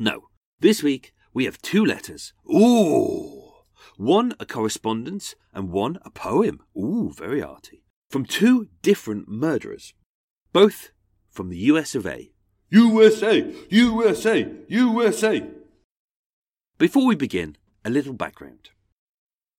No, 0.00 0.22
this 0.58 0.82
week 0.82 1.14
we 1.32 1.44
have 1.44 1.62
two 1.62 1.84
letters. 1.84 2.32
Ooh! 2.52 3.35
One 3.96 4.34
a 4.38 4.44
correspondence 4.44 5.34
and 5.54 5.70
one 5.70 5.98
a 6.02 6.10
poem. 6.10 6.60
Ooh, 6.76 7.12
very 7.14 7.42
arty. 7.42 7.82
From 8.10 8.26
two 8.26 8.68
different 8.82 9.28
murderers. 9.28 9.94
Both 10.52 10.90
from 11.30 11.48
the 11.48 11.58
US 11.70 11.94
of 11.94 12.06
A. 12.06 12.30
USA! 12.70 13.54
USA! 13.70 14.52
USA! 14.68 15.46
Before 16.78 17.06
we 17.06 17.14
begin, 17.14 17.56
a 17.84 17.90
little 17.90 18.12
background. 18.12 18.70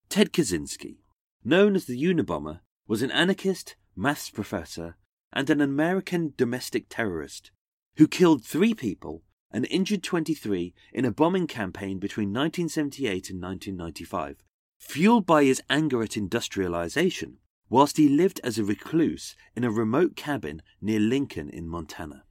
Ted 0.09 0.31
Kaczynski, 0.31 0.97
known 1.43 1.75
as 1.75 1.85
the 1.85 1.99
Unabomber, 1.99 2.59
was 2.87 3.01
an 3.01 3.11
anarchist, 3.11 3.75
maths 3.95 4.29
professor, 4.29 4.97
and 5.33 5.49
an 5.49 5.61
American 5.61 6.33
domestic 6.37 6.85
terrorist 6.89 7.51
who 7.97 8.07
killed 8.07 8.43
three 8.43 8.73
people 8.73 9.23
and 9.51 9.65
injured 9.69 10.03
23 10.03 10.73
in 10.93 11.05
a 11.05 11.11
bombing 11.11 11.47
campaign 11.47 11.99
between 11.99 12.29
1978 12.29 13.29
and 13.29 13.41
1995, 13.41 14.43
fueled 14.77 15.25
by 15.25 15.43
his 15.43 15.61
anger 15.69 16.03
at 16.03 16.17
industrialization 16.17 17.37
whilst 17.69 17.97
he 17.97 18.07
lived 18.07 18.39
as 18.43 18.57
a 18.57 18.63
recluse 18.63 19.35
in 19.55 19.63
a 19.63 19.71
remote 19.71 20.15
cabin 20.15 20.61
near 20.81 20.99
Lincoln 20.99 21.49
in 21.49 21.67
Montana. 21.67 22.23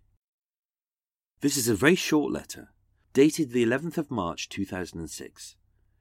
This 1.40 1.56
is 1.56 1.68
a 1.68 1.74
very 1.74 1.94
short 1.94 2.32
letter, 2.32 2.70
dated 3.12 3.50
the 3.50 3.64
11th 3.64 3.98
of 3.98 4.10
March 4.10 4.48
2006. 4.48 5.56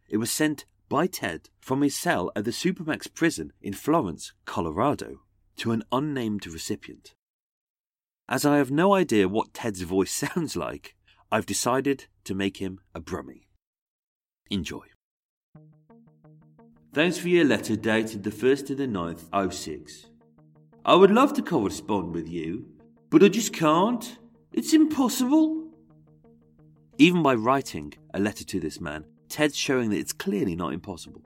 It 0.07 0.18
was 0.18 0.32
sent 0.32 0.66
by 0.88 1.07
Ted 1.07 1.49
from 1.59 1.82
his 1.82 1.95
cell 1.95 2.32
at 2.36 2.45
the 2.45 2.51
Supermax 2.51 3.13
prison 3.13 3.51
in 3.61 3.74
Florence, 3.74 4.34
Colorado, 4.45 5.22
to 5.57 5.72
an 5.72 5.84
unnamed 5.91 6.47
recipient. 6.47 7.13
As 8.30 8.45
I 8.45 8.57
have 8.57 8.72
no 8.72 8.93
idea 8.93 9.28
what 9.28 9.53
Ted's 9.53 9.82
voice 9.82 10.11
sounds 10.36 10.55
like, 10.55 10.95
I've 11.36 11.46
decided 11.46 12.06
to 12.24 12.34
make 12.34 12.56
him 12.62 12.80
a 12.94 13.02
brummie. 13.02 13.48
Enjoy. 14.50 14.86
Thanks 16.94 17.18
for 17.18 17.28
your 17.28 17.44
letter 17.44 17.76
dated 17.76 18.24
the 18.24 18.30
1st 18.30 18.70
of 18.70 18.78
the 18.78 18.88
9th, 18.88 19.54
06. 19.54 20.06
I 20.86 20.96
would 20.96 21.12
love 21.12 21.34
to 21.34 21.42
correspond 21.42 22.14
with 22.14 22.30
you, 22.30 22.68
but 23.10 23.22
I 23.22 23.28
just 23.28 23.52
can't. 23.52 24.18
It's 24.54 24.74
impossible. 24.74 25.72
Even 27.00 27.22
by 27.22 27.34
writing 27.34 27.94
a 28.14 28.20
letter 28.22 28.46
to 28.46 28.62
this 28.62 28.80
man, 28.80 29.04
Ted's 29.28 29.58
showing 29.58 29.90
that 29.90 30.00
it's 30.00 30.14
clearly 30.14 30.56
not 30.56 30.72
impossible. 30.72 31.26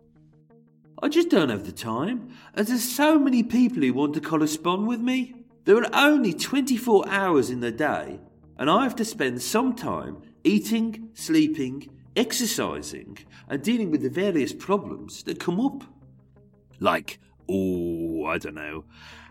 I 1.03 1.10
just 1.10 1.30
don't 1.30 1.49
have 1.49 1.68
the 1.68 1.72
time, 1.72 2.30
as 2.55 2.70
there's 2.70 2.84
so 2.84 3.20
many 3.20 3.43
people 3.43 3.84
who 3.84 3.93
want 3.93 4.16
to 4.16 4.22
correspond 4.22 4.88
with 4.88 5.01
me. 5.01 5.36
There 5.66 5.78
are 5.78 5.89
only 5.93 6.34
24 6.34 7.07
hours 7.07 7.51
in 7.51 7.60
the 7.60 7.72
day, 7.72 8.20
and 8.60 8.70
I 8.70 8.84
have 8.84 8.95
to 8.97 9.05
spend 9.05 9.41
some 9.41 9.74
time 9.74 10.22
eating, 10.43 11.10
sleeping, 11.14 11.89
exercising, 12.16 13.18
and 13.47 13.64
dealing 13.64 13.89
with 13.89 14.01
the 14.01 14.10
various 14.10 14.53
problems 14.53 15.24
that 15.24 15.39
come 15.39 15.62
up. 15.62 15.84
Like, 16.80 17.20
oh, 17.47 18.26
I 18.26 18.38
don't 18.38 18.55
know, 18.55 18.84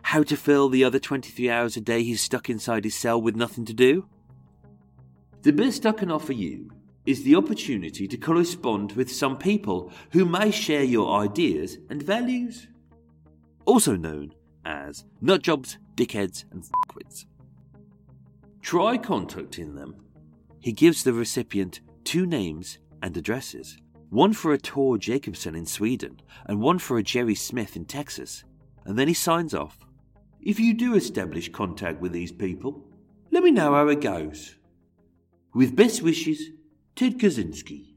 how 0.02 0.22
to 0.22 0.36
fill 0.36 0.70
the 0.70 0.82
other 0.82 0.98
23 0.98 1.50
hours 1.50 1.76
a 1.76 1.82
day 1.82 2.02
he's 2.02 2.22
stuck 2.22 2.48
inside 2.48 2.84
his 2.84 2.96
cell 2.96 3.20
with 3.20 3.36
nothing 3.36 3.66
to 3.66 3.74
do? 3.74 4.08
The 5.42 5.52
best 5.52 5.84
I 5.84 5.92
can 5.92 6.10
offer 6.10 6.32
you 6.32 6.70
is 7.04 7.22
the 7.22 7.36
opportunity 7.36 8.08
to 8.08 8.16
correspond 8.16 8.92
with 8.92 9.12
some 9.12 9.36
people 9.36 9.92
who 10.12 10.24
may 10.24 10.50
share 10.50 10.84
your 10.84 11.20
ideas 11.20 11.78
and 11.90 12.02
values. 12.02 12.66
Also 13.66 13.94
known 13.94 14.32
as 14.64 15.04
nutjobs, 15.22 15.76
dickheads, 15.96 16.44
and 16.50 16.64
fuckwits. 16.64 17.26
Try 18.62 18.98
contacting 18.98 19.74
them. 19.74 19.96
He 20.60 20.72
gives 20.72 21.04
the 21.04 21.12
recipient 21.12 21.80
two 22.04 22.26
names 22.26 22.78
and 23.02 23.16
addresses 23.16 23.78
one 24.10 24.32
for 24.32 24.52
a 24.52 24.58
Tor 24.58 24.96
Jacobson 24.96 25.54
in 25.54 25.66
Sweden 25.66 26.20
and 26.46 26.60
one 26.60 26.78
for 26.78 26.96
a 26.96 27.02
Jerry 27.02 27.34
Smith 27.34 27.76
in 27.76 27.84
Texas, 27.84 28.42
and 28.86 28.98
then 28.98 29.06
he 29.06 29.14
signs 29.14 29.54
off. 29.54 29.78
If 30.40 30.58
you 30.58 30.72
do 30.72 30.94
establish 30.94 31.52
contact 31.52 32.00
with 32.00 32.12
these 32.12 32.32
people, 32.32 32.86
let 33.30 33.42
me 33.42 33.50
know 33.50 33.74
how 33.74 33.88
it 33.88 34.00
goes. 34.00 34.56
With 35.54 35.76
best 35.76 36.02
wishes, 36.02 36.40
Ted 36.96 37.18
Kaczynski. 37.18 37.96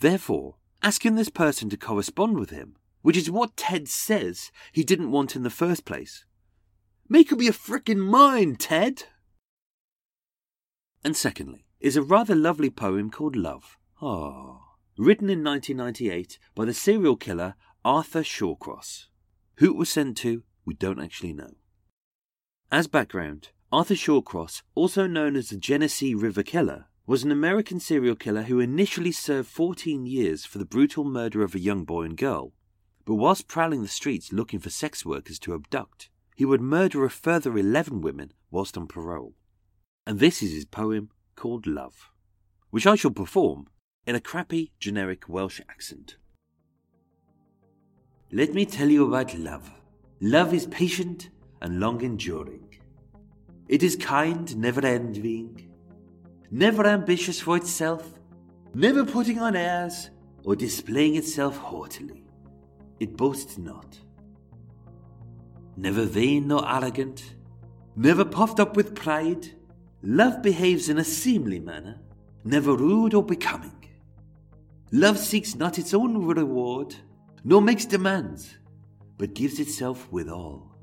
Therefore, 0.00 0.56
asking 0.82 1.14
this 1.14 1.28
person 1.28 1.68
to 1.70 1.76
correspond 1.76 2.38
with 2.38 2.50
him, 2.50 2.76
which 3.02 3.16
is 3.16 3.30
what 3.30 3.56
Ted 3.56 3.88
says 3.88 4.50
he 4.72 4.82
didn't 4.82 5.10
want 5.10 5.36
in 5.36 5.42
the 5.42 5.50
first 5.50 5.84
place. 5.84 6.24
Make 7.12 7.30
up 7.30 7.42
your 7.42 7.52
frickin' 7.52 7.98
mind, 7.98 8.58
Ted! 8.58 9.02
And 11.04 11.14
secondly, 11.14 11.66
is 11.78 11.94
a 11.94 12.00
rather 12.00 12.34
lovely 12.34 12.70
poem 12.70 13.10
called 13.10 13.36
Love. 13.36 13.76
Ah. 14.00 14.60
Written 14.96 15.28
in 15.28 15.44
1998 15.44 16.38
by 16.54 16.64
the 16.64 16.72
serial 16.72 17.16
killer 17.16 17.54
Arthur 17.84 18.22
Shawcross. 18.22 19.08
Who 19.56 19.66
it 19.66 19.76
was 19.76 19.90
sent 19.90 20.16
to, 20.24 20.44
we 20.64 20.72
don't 20.72 21.02
actually 21.02 21.34
know. 21.34 21.50
As 22.70 22.86
background, 22.86 23.50
Arthur 23.70 23.92
Shawcross, 23.92 24.62
also 24.74 25.06
known 25.06 25.36
as 25.36 25.50
the 25.50 25.58
Genesee 25.58 26.14
River 26.14 26.42
Killer, 26.42 26.86
was 27.06 27.24
an 27.24 27.30
American 27.30 27.78
serial 27.78 28.16
killer 28.16 28.44
who 28.44 28.58
initially 28.58 29.12
served 29.12 29.50
14 29.50 30.06
years 30.06 30.46
for 30.46 30.56
the 30.56 30.64
brutal 30.64 31.04
murder 31.04 31.42
of 31.42 31.54
a 31.54 31.60
young 31.60 31.84
boy 31.84 32.04
and 32.04 32.16
girl. 32.16 32.54
But 33.04 33.16
whilst 33.16 33.48
prowling 33.48 33.82
the 33.82 33.88
streets 33.88 34.32
looking 34.32 34.60
for 34.60 34.70
sex 34.70 35.04
workers 35.04 35.38
to 35.40 35.52
abduct, 35.52 36.08
he 36.36 36.44
would 36.44 36.60
murder 36.60 37.04
a 37.04 37.10
further 37.10 37.56
11 37.56 38.00
women 38.00 38.32
whilst 38.50 38.76
on 38.76 38.86
parole. 38.86 39.34
And 40.06 40.18
this 40.18 40.42
is 40.42 40.52
his 40.52 40.64
poem 40.64 41.10
called 41.36 41.66
Love, 41.66 42.10
which 42.70 42.86
I 42.86 42.96
shall 42.96 43.10
perform 43.10 43.68
in 44.06 44.14
a 44.14 44.20
crappy, 44.20 44.72
generic 44.78 45.28
Welsh 45.28 45.60
accent. 45.68 46.16
Let 48.32 48.54
me 48.54 48.64
tell 48.64 48.88
you 48.88 49.06
about 49.06 49.36
love. 49.38 49.70
Love 50.20 50.54
is 50.54 50.66
patient 50.66 51.30
and 51.60 51.78
long 51.78 52.00
enduring. 52.02 52.78
It 53.68 53.82
is 53.82 53.94
kind, 53.96 54.56
never 54.56 54.84
envying, 54.84 55.70
never 56.50 56.86
ambitious 56.86 57.40
for 57.40 57.56
itself, 57.56 58.12
never 58.74 59.04
putting 59.04 59.38
on 59.38 59.54
airs 59.54 60.10
or 60.44 60.56
displaying 60.56 61.16
itself 61.16 61.56
haughtily. 61.58 62.24
It 63.00 63.16
boasts 63.16 63.58
not. 63.58 63.98
Never 65.76 66.04
vain 66.04 66.48
nor 66.48 66.68
arrogant, 66.68 67.34
never 67.96 68.24
puffed 68.24 68.60
up 68.60 68.76
with 68.76 68.94
pride, 68.94 69.48
love 70.02 70.42
behaves 70.42 70.88
in 70.88 70.98
a 70.98 71.04
seemly 71.04 71.58
manner, 71.58 72.00
never 72.44 72.76
rude 72.76 73.14
or 73.14 73.22
becoming. 73.22 73.88
Love 74.92 75.18
seeks 75.18 75.54
not 75.54 75.78
its 75.78 75.94
own 75.94 76.26
reward, 76.26 76.94
nor 77.44 77.62
makes 77.62 77.86
demands, 77.86 78.58
but 79.16 79.34
gives 79.34 79.58
itself 79.58 80.10
with 80.12 80.28
all. 80.28 80.76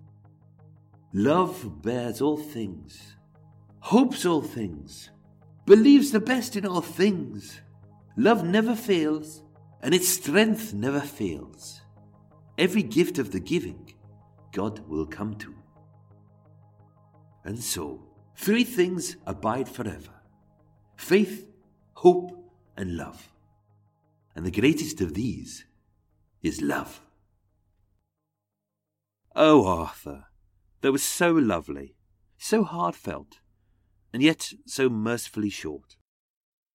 Love 1.14 1.82
bears 1.84 2.22
all 2.22 2.38
things, 2.38 3.16
hopes 3.80 4.26
all 4.26 4.42
things, 4.42 5.12
believes 5.66 6.12
the 6.12 6.20
best 6.20 6.56
in 6.56 6.66
all 6.66 6.82
things. 6.82 7.62
Love 8.18 8.44
never 8.44 8.76
fails, 8.76 9.44
and 9.82 9.94
its 9.94 10.10
strength 10.10 10.74
never 10.74 11.00
fails. 11.00 11.82
Every 12.58 12.84
gift 12.84 13.20
of 13.20 13.32
the 13.32 13.40
giving, 13.40 13.94
God 14.52 14.80
will 14.88 15.06
come 15.06 15.36
to. 15.36 15.54
And 17.44 17.60
so, 17.60 18.04
three 18.36 18.64
things 18.64 19.18
abide 19.26 19.70
forever 19.70 20.12
faith, 20.98 21.48
hope, 21.94 22.32
and 22.76 22.98
love. 22.98 23.30
And 24.36 24.46
the 24.46 24.52
greatest 24.52 25.02
of 25.02 25.14
these 25.14 25.66
is 26.44 26.62
love. 26.62 27.02
Oh, 29.36 29.66
Arthur, 29.66 30.26
that 30.82 30.92
was 30.92 31.04
so 31.04 31.32
lovely, 31.32 31.96
so 32.38 32.64
heartfelt, 32.64 33.40
and 34.14 34.22
yet 34.22 34.54
so 34.66 34.90
mercifully 34.90 35.50
short. 35.50 35.96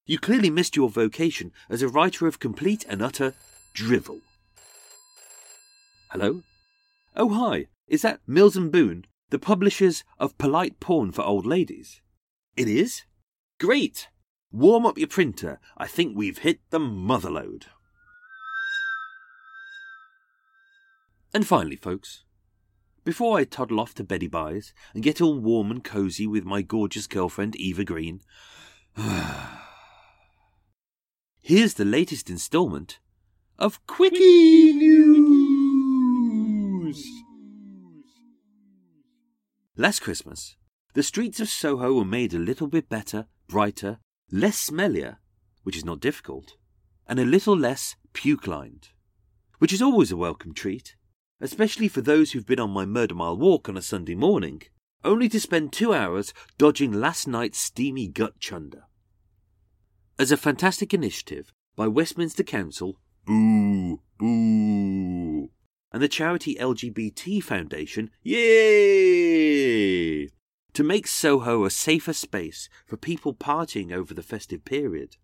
You 0.06 0.18
clearly 0.18 0.50
missed 0.50 0.76
your 0.76 0.90
vocation 0.90 1.52
as 1.68 1.82
a 1.82 1.88
writer 1.88 2.26
of 2.26 2.38
complete 2.38 2.84
and 2.88 3.02
utter 3.02 3.34
drivel. 3.72 4.20
Hello? 6.10 6.42
Oh, 7.16 7.28
hi. 7.28 7.66
Is 7.86 8.02
that 8.02 8.20
Mills 8.26 8.56
and 8.56 8.72
Boon, 8.72 9.06
the 9.30 9.38
publishers 9.38 10.02
of 10.18 10.36
polite 10.36 10.80
porn 10.80 11.12
for 11.12 11.22
old 11.22 11.46
ladies? 11.46 12.00
It 12.56 12.68
is? 12.68 13.02
Great! 13.60 14.08
Warm 14.50 14.84
up 14.84 14.98
your 14.98 15.08
printer. 15.08 15.60
I 15.76 15.86
think 15.86 16.16
we've 16.16 16.38
hit 16.38 16.60
the 16.70 16.80
motherlode. 16.80 17.64
And 21.32 21.46
finally, 21.46 21.76
folks, 21.76 22.24
before 23.04 23.38
I 23.38 23.44
toddle 23.44 23.80
off 23.80 23.94
to 23.94 24.04
Betty 24.04 24.28
Buys 24.28 24.72
and 24.92 25.02
get 25.02 25.20
all 25.20 25.38
warm 25.38 25.70
and 25.70 25.84
cosy 25.84 26.26
with 26.26 26.44
my 26.44 26.62
gorgeous 26.62 27.06
girlfriend 27.06 27.54
Eva 27.56 27.84
Green, 27.84 28.22
here's 31.40 31.74
the 31.74 31.84
latest 31.84 32.30
instalment 32.30 32.98
of 33.58 33.84
Quickie 33.86 34.72
News. 34.72 35.34
Last 39.76 40.00
Christmas, 40.00 40.56
the 40.94 41.02
streets 41.02 41.40
of 41.40 41.48
Soho 41.48 41.94
were 41.94 42.04
made 42.04 42.32
a 42.32 42.38
little 42.38 42.68
bit 42.68 42.88
better, 42.88 43.26
brighter, 43.48 43.98
less 44.30 44.70
smellier, 44.70 45.16
which 45.62 45.76
is 45.76 45.84
not 45.84 46.00
difficult, 46.00 46.56
and 47.06 47.18
a 47.18 47.24
little 47.24 47.56
less 47.56 47.96
puke 48.12 48.46
lined, 48.46 48.90
which 49.58 49.72
is 49.72 49.82
always 49.82 50.12
a 50.12 50.16
welcome 50.16 50.54
treat 50.54 50.94
especially 51.40 51.88
for 51.88 52.00
those 52.00 52.32
who've 52.32 52.46
been 52.46 52.58
on 52.58 52.70
my 52.70 52.86
murder 52.86 53.14
mile 53.14 53.36
walk 53.36 53.68
on 53.68 53.76
a 53.76 53.82
Sunday 53.82 54.14
morning, 54.14 54.62
only 55.04 55.28
to 55.28 55.40
spend 55.40 55.72
two 55.72 55.92
hours 55.92 56.32
dodging 56.56 56.92
last 56.92 57.26
night's 57.26 57.58
steamy 57.58 58.08
gut 58.08 58.38
chunder. 58.40 58.84
As 60.18 60.32
a 60.32 60.36
fantastic 60.36 60.94
initiative 60.94 61.52
by 61.76 61.88
Westminster 61.88 62.42
Council, 62.42 62.98
boo, 63.26 64.00
boo, 64.18 65.50
and 65.95 66.03
the 66.03 66.09
charity 66.09 66.57
LGBT 66.57 67.40
Foundation, 67.40 68.11
yay! 68.24 68.66
To 70.72 70.82
make 70.82 71.07
Soho 71.07 71.64
a 71.64 71.70
safer 71.70 72.12
space 72.12 72.68
for 72.84 72.97
people 72.97 73.32
partying 73.32 73.92
over 73.92 74.12
the 74.12 74.24
festive 74.24 74.64
period. 74.64 75.16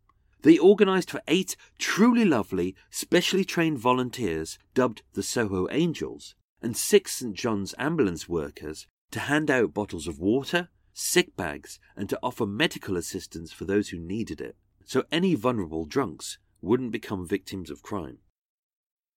They 0.43 0.61
organised 0.61 1.11
for 1.11 1.23
eight 1.27 1.57
truly 1.77 2.25
lovely, 2.25 2.77
specially 2.89 3.45
trained 3.45 3.79
volunteers, 3.81 4.61
dubbed 4.73 5.03
the 5.15 5.25
Soho 5.25 5.67
Angels, 5.73 6.37
and 6.63 6.77
six 6.77 7.15
St 7.15 7.35
John's 7.35 7.75
ambulance 7.77 8.29
workers 8.29 8.87
to 9.11 9.19
hand 9.19 9.51
out 9.51 9.75
bottles 9.75 10.07
of 10.07 10.21
water, 10.21 10.69
sick 10.95 11.35
bags, 11.35 11.81
and 11.97 12.09
to 12.09 12.19
offer 12.23 12.47
medical 12.47 12.97
assistance 12.97 13.51
for 13.51 13.65
those 13.65 13.89
who 13.89 13.99
needed 13.99 14.41
it, 14.41 14.55
so 14.85 15.03
any 15.11 15.35
vulnerable 15.35 15.85
drunks 15.85 16.39
wouldn't 16.63 16.93
become 16.93 17.27
victims 17.27 17.71
of 17.71 17.83
crime. 17.83 18.19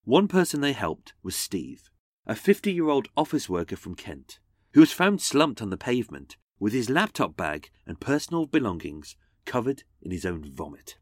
One 0.05 0.27
person 0.27 0.59
they 0.59 0.73
helped 0.73 1.13
was 1.23 1.35
Steve, 1.35 1.89
a 2.27 2.35
50 2.35 2.73
year 2.73 2.89
old 2.89 3.07
office 3.15 3.47
worker 3.47 3.77
from 3.77 3.95
Kent, 3.95 4.39
who 4.73 4.81
was 4.81 4.91
found 4.91 5.21
slumped 5.21 5.61
on 5.61 5.69
the 5.69 5.77
pavement 5.77 6.35
with 6.59 6.73
his 6.73 6.89
laptop 6.89 7.37
bag 7.37 7.69
and 7.87 7.99
personal 7.99 8.45
belongings 8.45 9.15
covered 9.45 9.83
in 10.01 10.11
his 10.11 10.25
own 10.25 10.43
vomit. 10.51 10.97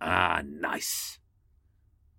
Ah, 0.00 0.42
nice. 0.44 1.20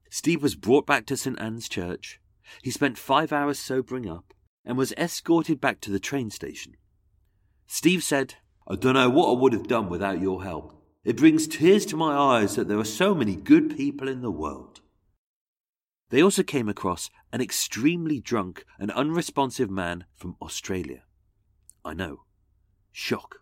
Steve 0.10 0.42
was 0.42 0.56
brought 0.56 0.86
back 0.86 1.06
to 1.08 1.18
St. 1.18 1.40
Anne's 1.40 1.68
Church. 1.68 2.22
He 2.62 2.72
spent 2.72 2.98
five 2.98 3.34
hours 3.34 3.60
sobering 3.60 4.08
up 4.10 4.34
and 4.64 4.78
was 4.78 4.94
escorted 4.94 5.60
back 5.60 5.82
to 5.82 5.92
the 5.92 6.00
train 6.00 6.30
station. 6.30 6.76
Steve 7.68 8.04
said, 8.04 8.36
I 8.68 8.76
don't 8.76 8.94
know 8.94 9.10
what 9.10 9.30
I 9.30 9.42
would 9.42 9.54
have 9.54 9.68
done 9.68 9.90
without 9.90 10.22
your 10.22 10.44
help. 10.44 10.82
It 11.04 11.18
brings 11.18 11.48
tears 11.48 11.86
to 11.88 11.98
my 11.98 12.16
eyes 12.16 12.56
that 12.56 12.70
there 12.70 12.80
are 12.80 12.86
so 12.86 13.14
many 13.14 13.36
good 13.36 13.76
people 13.76 14.08
in 14.08 14.22
the 14.22 14.32
world. 14.32 14.80
They 16.14 16.22
also 16.22 16.43
came 16.43 16.70
across 16.70 17.09
an 17.32 17.41
extremely 17.41 18.20
drunk 18.20 18.66
and 18.78 18.91
unresponsive 18.91 19.72
man 19.72 20.05
from 20.16 20.36
Australia. 20.39 21.05
I 21.84 21.95
know. 21.95 22.26
Shock. 22.91 23.38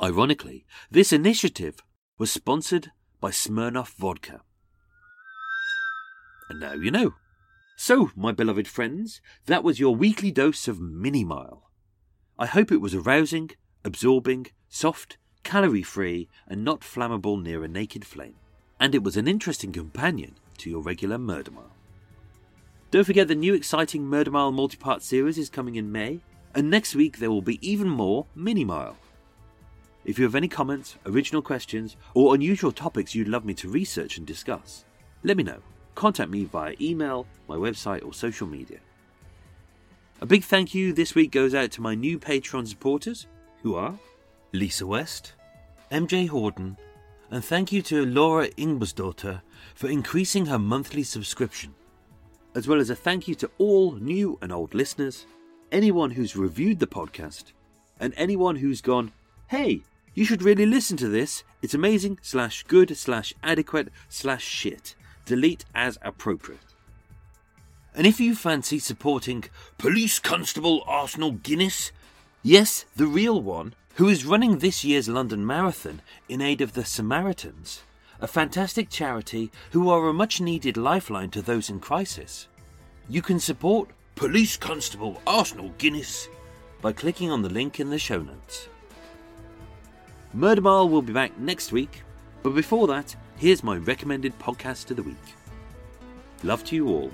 Ironically, 0.00 0.64
this 0.92 1.12
initiative 1.12 1.80
was 2.18 2.30
sponsored 2.30 2.92
by 3.20 3.30
Smirnoff 3.32 3.94
Vodka. 3.94 4.42
And 6.48 6.60
now 6.60 6.74
you 6.74 6.92
know. 6.92 7.14
So, 7.76 8.12
my 8.14 8.30
beloved 8.30 8.68
friends, 8.68 9.20
that 9.46 9.64
was 9.64 9.80
your 9.80 9.96
weekly 9.96 10.30
dose 10.30 10.68
of 10.68 10.78
Mini 10.78 11.24
Mile. 11.24 11.68
I 12.38 12.46
hope 12.46 12.70
it 12.70 12.80
was 12.80 12.94
arousing, 12.94 13.50
absorbing, 13.84 14.46
soft, 14.68 15.18
calorie 15.42 15.82
free, 15.82 16.28
and 16.46 16.64
not 16.64 16.82
flammable 16.82 17.42
near 17.42 17.64
a 17.64 17.68
naked 17.68 18.04
flame. 18.04 18.36
And 18.78 18.94
it 18.94 19.02
was 19.02 19.16
an 19.16 19.26
interesting 19.26 19.72
companion 19.72 20.36
to 20.60 20.70
your 20.70 20.80
regular 20.80 21.18
Murder 21.18 21.50
Mile. 21.50 21.76
Don't 22.90 23.04
forget 23.04 23.28
the 23.28 23.34
new 23.34 23.54
exciting 23.54 24.04
Murder 24.04 24.30
Mile 24.30 24.52
multi 24.52 24.76
part 24.76 25.02
series 25.02 25.38
is 25.38 25.48
coming 25.48 25.76
in 25.76 25.92
May, 25.92 26.20
and 26.54 26.70
next 26.70 26.94
week 26.94 27.18
there 27.18 27.30
will 27.30 27.42
be 27.42 27.58
even 27.68 27.88
more 27.88 28.26
Mini 28.34 28.64
Mile. 28.64 28.96
If 30.04 30.18
you 30.18 30.24
have 30.24 30.34
any 30.34 30.48
comments, 30.48 30.96
original 31.06 31.42
questions, 31.42 31.96
or 32.14 32.34
unusual 32.34 32.72
topics 32.72 33.14
you'd 33.14 33.28
love 33.28 33.44
me 33.44 33.54
to 33.54 33.68
research 33.68 34.18
and 34.18 34.26
discuss, 34.26 34.84
let 35.22 35.36
me 35.36 35.42
know. 35.42 35.60
Contact 35.94 36.30
me 36.30 36.44
via 36.44 36.74
email, 36.80 37.26
my 37.48 37.56
website, 37.56 38.04
or 38.04 38.12
social 38.12 38.46
media. 38.46 38.78
A 40.20 40.26
big 40.26 40.44
thank 40.44 40.74
you 40.74 40.92
this 40.92 41.14
week 41.14 41.30
goes 41.30 41.54
out 41.54 41.70
to 41.72 41.80
my 41.80 41.94
new 41.94 42.18
Patreon 42.18 42.66
supporters, 42.66 43.26
who 43.62 43.74
are 43.74 43.98
Lisa 44.52 44.86
West, 44.86 45.34
MJ 45.92 46.28
Horden, 46.28 46.76
and 47.30 47.44
thank 47.44 47.70
you 47.72 47.80
to 47.82 48.04
Laura 48.04 48.48
Ingbersdaughter 48.50 49.42
for 49.74 49.88
increasing 49.88 50.46
her 50.46 50.58
monthly 50.58 51.02
subscription, 51.02 51.74
as 52.54 52.66
well 52.66 52.80
as 52.80 52.90
a 52.90 52.96
thank 52.96 53.28
you 53.28 53.34
to 53.36 53.50
all 53.58 53.92
new 53.92 54.38
and 54.42 54.52
old 54.52 54.74
listeners, 54.74 55.26
anyone 55.70 56.10
who's 56.10 56.36
reviewed 56.36 56.80
the 56.80 56.86
podcast, 56.86 57.52
and 58.00 58.12
anyone 58.16 58.56
who's 58.56 58.80
gone, 58.80 59.12
hey, 59.48 59.82
you 60.14 60.24
should 60.24 60.42
really 60.42 60.66
listen 60.66 60.96
to 60.96 61.08
this. 61.08 61.44
It's 61.62 61.74
amazing 61.74 62.18
slash 62.22 62.64
good 62.64 62.96
slash 62.96 63.32
adequate 63.42 63.88
slash 64.08 64.44
shit. 64.44 64.96
Delete 65.24 65.64
as 65.74 65.98
appropriate. 66.02 66.58
And 67.94 68.06
if 68.06 68.18
you 68.18 68.34
fancy 68.34 68.78
supporting 68.78 69.44
Police 69.78 70.18
Constable 70.18 70.82
Arsenal 70.86 71.32
Guinness, 71.32 71.92
yes, 72.42 72.86
the 72.96 73.06
real 73.06 73.40
one, 73.40 73.74
who 74.00 74.08
is 74.08 74.24
running 74.24 74.56
this 74.56 74.82
year's 74.82 75.10
London 75.10 75.46
Marathon 75.46 76.00
in 76.26 76.40
aid 76.40 76.62
of 76.62 76.72
the 76.72 76.86
Samaritans, 76.86 77.82
a 78.18 78.26
fantastic 78.26 78.88
charity 78.88 79.52
who 79.72 79.90
are 79.90 80.08
a 80.08 80.14
much 80.14 80.40
needed 80.40 80.78
lifeline 80.78 81.28
to 81.28 81.42
those 81.42 81.68
in 81.68 81.78
crisis. 81.78 82.48
You 83.10 83.20
can 83.20 83.38
support 83.38 83.90
Police 84.14 84.56
Constable 84.56 85.20
Arsenal 85.26 85.74
Guinness 85.76 86.30
by 86.80 86.94
clicking 86.94 87.30
on 87.30 87.42
the 87.42 87.50
link 87.50 87.78
in 87.78 87.90
the 87.90 87.98
show 87.98 88.22
notes. 88.22 88.70
Murder 90.32 90.62
Mile 90.62 90.88
will 90.88 91.02
be 91.02 91.12
back 91.12 91.38
next 91.38 91.70
week, 91.70 92.02
but 92.42 92.54
before 92.54 92.86
that, 92.86 93.14
here's 93.36 93.62
my 93.62 93.76
recommended 93.76 94.38
podcast 94.38 94.90
of 94.90 94.96
the 94.96 95.02
week. 95.02 95.16
Love 96.42 96.64
to 96.64 96.74
you 96.74 96.88
all. 96.88 97.10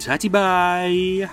Tatty 0.00 0.28
bye! 0.28 1.30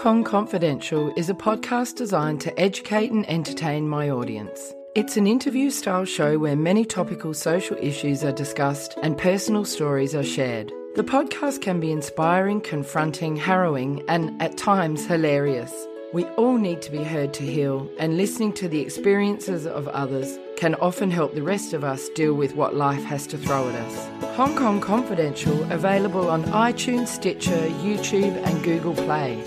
Kong 0.00 0.24
Confidential 0.24 1.12
is 1.14 1.28
a 1.28 1.34
podcast 1.34 1.96
designed 1.96 2.40
to 2.40 2.58
educate 2.58 3.10
and 3.10 3.28
entertain 3.28 3.86
my 3.86 4.08
audience. 4.08 4.72
It's 4.94 5.18
an 5.18 5.26
interview 5.26 5.68
style 5.68 6.06
show 6.06 6.38
where 6.38 6.56
many 6.56 6.86
topical 6.86 7.34
social 7.34 7.76
issues 7.76 8.24
are 8.24 8.32
discussed 8.32 8.96
and 9.02 9.18
personal 9.18 9.66
stories 9.66 10.14
are 10.14 10.24
shared. 10.24 10.72
The 10.94 11.04
podcast 11.04 11.60
can 11.60 11.80
be 11.80 11.92
inspiring, 11.92 12.62
confronting, 12.62 13.36
harrowing, 13.36 14.02
and 14.08 14.40
at 14.40 14.56
times 14.56 15.04
hilarious. 15.04 15.86
We 16.14 16.24
all 16.38 16.56
need 16.56 16.80
to 16.80 16.90
be 16.90 17.04
heard 17.04 17.34
to 17.34 17.42
heal, 17.42 17.86
and 17.98 18.16
listening 18.16 18.54
to 18.54 18.68
the 18.68 18.80
experiences 18.80 19.66
of 19.66 19.86
others 19.88 20.38
can 20.56 20.76
often 20.76 21.10
help 21.10 21.34
the 21.34 21.42
rest 21.42 21.74
of 21.74 21.84
us 21.84 22.08
deal 22.08 22.32
with 22.32 22.56
what 22.56 22.74
life 22.74 23.04
has 23.04 23.26
to 23.26 23.36
throw 23.36 23.68
at 23.68 23.74
us. 23.74 24.34
Hong 24.34 24.56
Kong 24.56 24.80
Confidential 24.80 25.70
available 25.70 26.30
on 26.30 26.44
iTunes, 26.44 27.08
Stitcher, 27.08 27.68
YouTube, 27.84 28.34
and 28.46 28.64
Google 28.64 28.94
Play. 28.94 29.42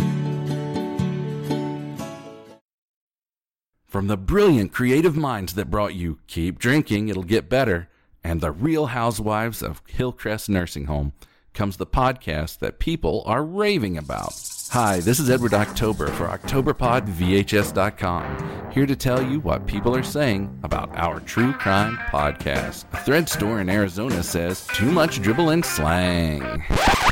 From 3.94 4.08
the 4.08 4.18
brilliant 4.18 4.74
creative 4.74 5.16
minds 5.16 5.54
that 5.54 5.70
brought 5.70 5.94
you 5.94 6.18
Keep 6.26 6.58
Drinking, 6.58 7.10
It'll 7.10 7.22
Get 7.22 7.48
Better, 7.48 7.90
and 8.24 8.42
The 8.42 8.50
Real 8.50 8.88
Housewives 8.88 9.62
of 9.62 9.84
Hillcrest 9.86 10.50
Nursing 10.50 10.86
Home 10.86 11.14
comes 11.54 11.78
the 11.78 11.86
podcast 11.86 12.58
that 12.58 12.80
people 12.80 13.22
are 13.28 13.46
raving 13.46 14.00
about. 14.00 14.34
Hi, 14.72 15.00
this 15.00 15.20
is 15.20 15.30
Edward 15.30 15.54
October 15.54 16.08
for 16.08 16.26
OctoberPodVHS.com, 16.26 18.72
here 18.72 18.88
to 18.88 18.96
tell 18.96 19.22
you 19.22 19.40
what 19.42 19.68
people 19.68 19.96
are 19.96 20.02
saying 20.02 20.60
about 20.64 20.90
our 20.98 21.20
true 21.20 21.54
crime 21.54 22.00
podcast. 22.10 22.86
A 22.94 22.98
thread 22.98 23.30
store 23.30 23.62
in 23.62 23.70
Arizona 23.70 24.24
says, 24.24 24.66
too 24.74 24.92
much 24.92 25.22
dribble 25.22 25.52
and 25.52 25.64
slang. 25.64 26.64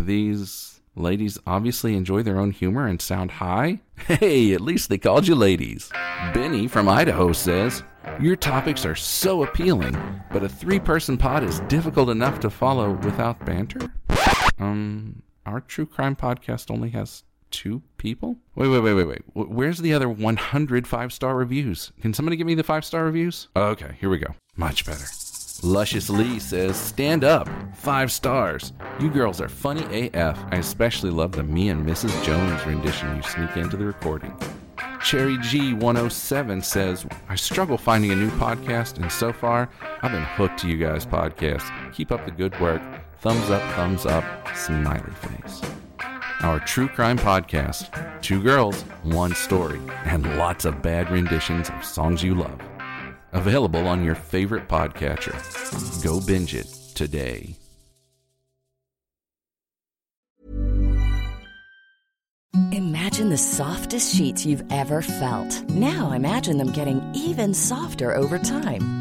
These 0.02 0.71
ladies 0.96 1.38
obviously 1.46 1.96
enjoy 1.96 2.24
their 2.24 2.40
own 2.40 2.52
humor 2.52 2.88
and 2.88 3.02
sound 3.02 3.32
high. 3.32 3.82
Hey, 4.08 4.54
at 4.54 4.62
least 4.62 4.90
they 4.90 4.98
called 4.98 5.28
you 5.28 5.36
ladies. 5.36 5.92
Benny 6.34 6.68
from 6.68 6.90
Idaho 6.90 7.34
says, 7.34 7.84
your 8.20 8.36
topics 8.36 8.84
are 8.84 8.96
so 8.96 9.44
appealing, 9.44 9.96
but 10.32 10.44
a 10.44 10.50
three 10.50 10.80
person 10.80 11.18
pod 11.18 11.44
is 11.44 11.60
difficult 11.62 12.10
enough 12.10 12.40
to 12.40 12.50
follow 12.50 12.94
without 13.04 13.46
banter? 13.46 13.94
Um, 14.58 15.22
our 15.46 15.62
true 15.62 15.86
crime 15.86 16.16
podcast 16.16 16.72
only 16.72 16.90
has 16.90 17.24
two 17.52 17.84
people? 17.98 18.38
Wait, 18.56 18.70
wait, 18.70 18.80
wait, 18.80 18.94
wait, 18.94 19.08
wait. 19.08 19.22
Where's 19.34 19.80
the 19.80 19.94
other 19.94 20.10
100 20.10 20.88
five 20.88 21.14
star 21.14 21.36
reviews? 21.36 21.92
Can 22.02 22.14
somebody 22.14 22.38
give 22.38 22.48
me 22.48 22.56
the 22.56 22.64
five 22.64 22.84
star 22.84 23.06
reviews? 23.06 23.50
Okay, 23.56 23.96
here 24.00 24.10
we 24.10 24.18
go. 24.18 24.34
Much 24.56 24.86
better. 24.86 25.06
Luscious 25.64 26.10
Lee 26.10 26.40
says, 26.40 26.76
Stand 26.76 27.24
up. 27.24 27.48
Five 27.76 28.12
stars. 28.12 28.74
You 29.00 29.10
girls 29.10 29.40
are 29.40 29.48
funny 29.48 30.10
AF. 30.10 30.40
I 30.52 30.56
especially 30.58 31.12
love 31.12 31.34
the 31.34 31.44
me 31.44 31.70
and 31.70 31.86
Mrs. 31.88 32.24
Jones 32.24 32.66
rendition 32.66 33.16
you 33.16 33.22
sneak 33.22 33.56
into 33.56 33.78
the 33.78 33.86
recording. 33.86 34.34
Cherry 35.04 35.38
G107 35.38 36.64
says, 36.64 37.06
I 37.30 37.36
struggle 37.36 37.78
finding 37.78 38.12
a 38.12 38.16
new 38.16 38.30
podcast, 38.32 38.98
and 38.98 39.12
so 39.12 39.32
far, 39.32 39.70
I've 40.02 40.12
been 40.12 40.24
hooked 40.24 40.60
to 40.60 40.68
you 40.68 40.78
guys' 40.78 41.06
podcast. 41.06 41.64
Keep 41.94 42.12
up 42.12 42.26
the 42.26 42.32
good 42.32 42.60
work. 42.60 42.82
Thumbs 43.20 43.50
up, 43.50 43.62
thumbs 43.74 44.06
up, 44.06 44.24
smiley 44.56 45.12
face. 45.14 45.62
Our 46.42 46.60
true 46.60 46.88
crime 46.88 47.20
podcast 47.20 47.90
Two 48.22 48.42
girls, 48.42 48.84
one 49.04 49.34
story, 49.34 49.80
and 50.06 50.38
lots 50.38 50.66
of 50.66 50.82
bad 50.84 51.10
renditions 51.10 51.70
of 51.70 51.84
songs 51.84 52.24
you 52.24 52.36
love. 52.36 52.60
Available 53.34 53.88
on 53.88 54.04
your 54.04 54.16
favorite 54.16 54.68
podcatcher. 54.68 55.34
Go 56.04 56.20
binge 56.26 56.54
it 56.54 56.68
today. 56.96 57.56
Imagine 62.74 63.30
the 63.30 63.38
softest 63.38 64.16
sheets 64.16 64.46
you've 64.46 64.64
ever 64.72 65.02
felt. 65.02 65.70
Now 65.70 66.12
imagine 66.12 66.58
them 66.58 66.72
getting 66.72 67.02
even 67.14 67.54
softer 67.54 68.14
over 68.16 68.38
time. 68.38 69.01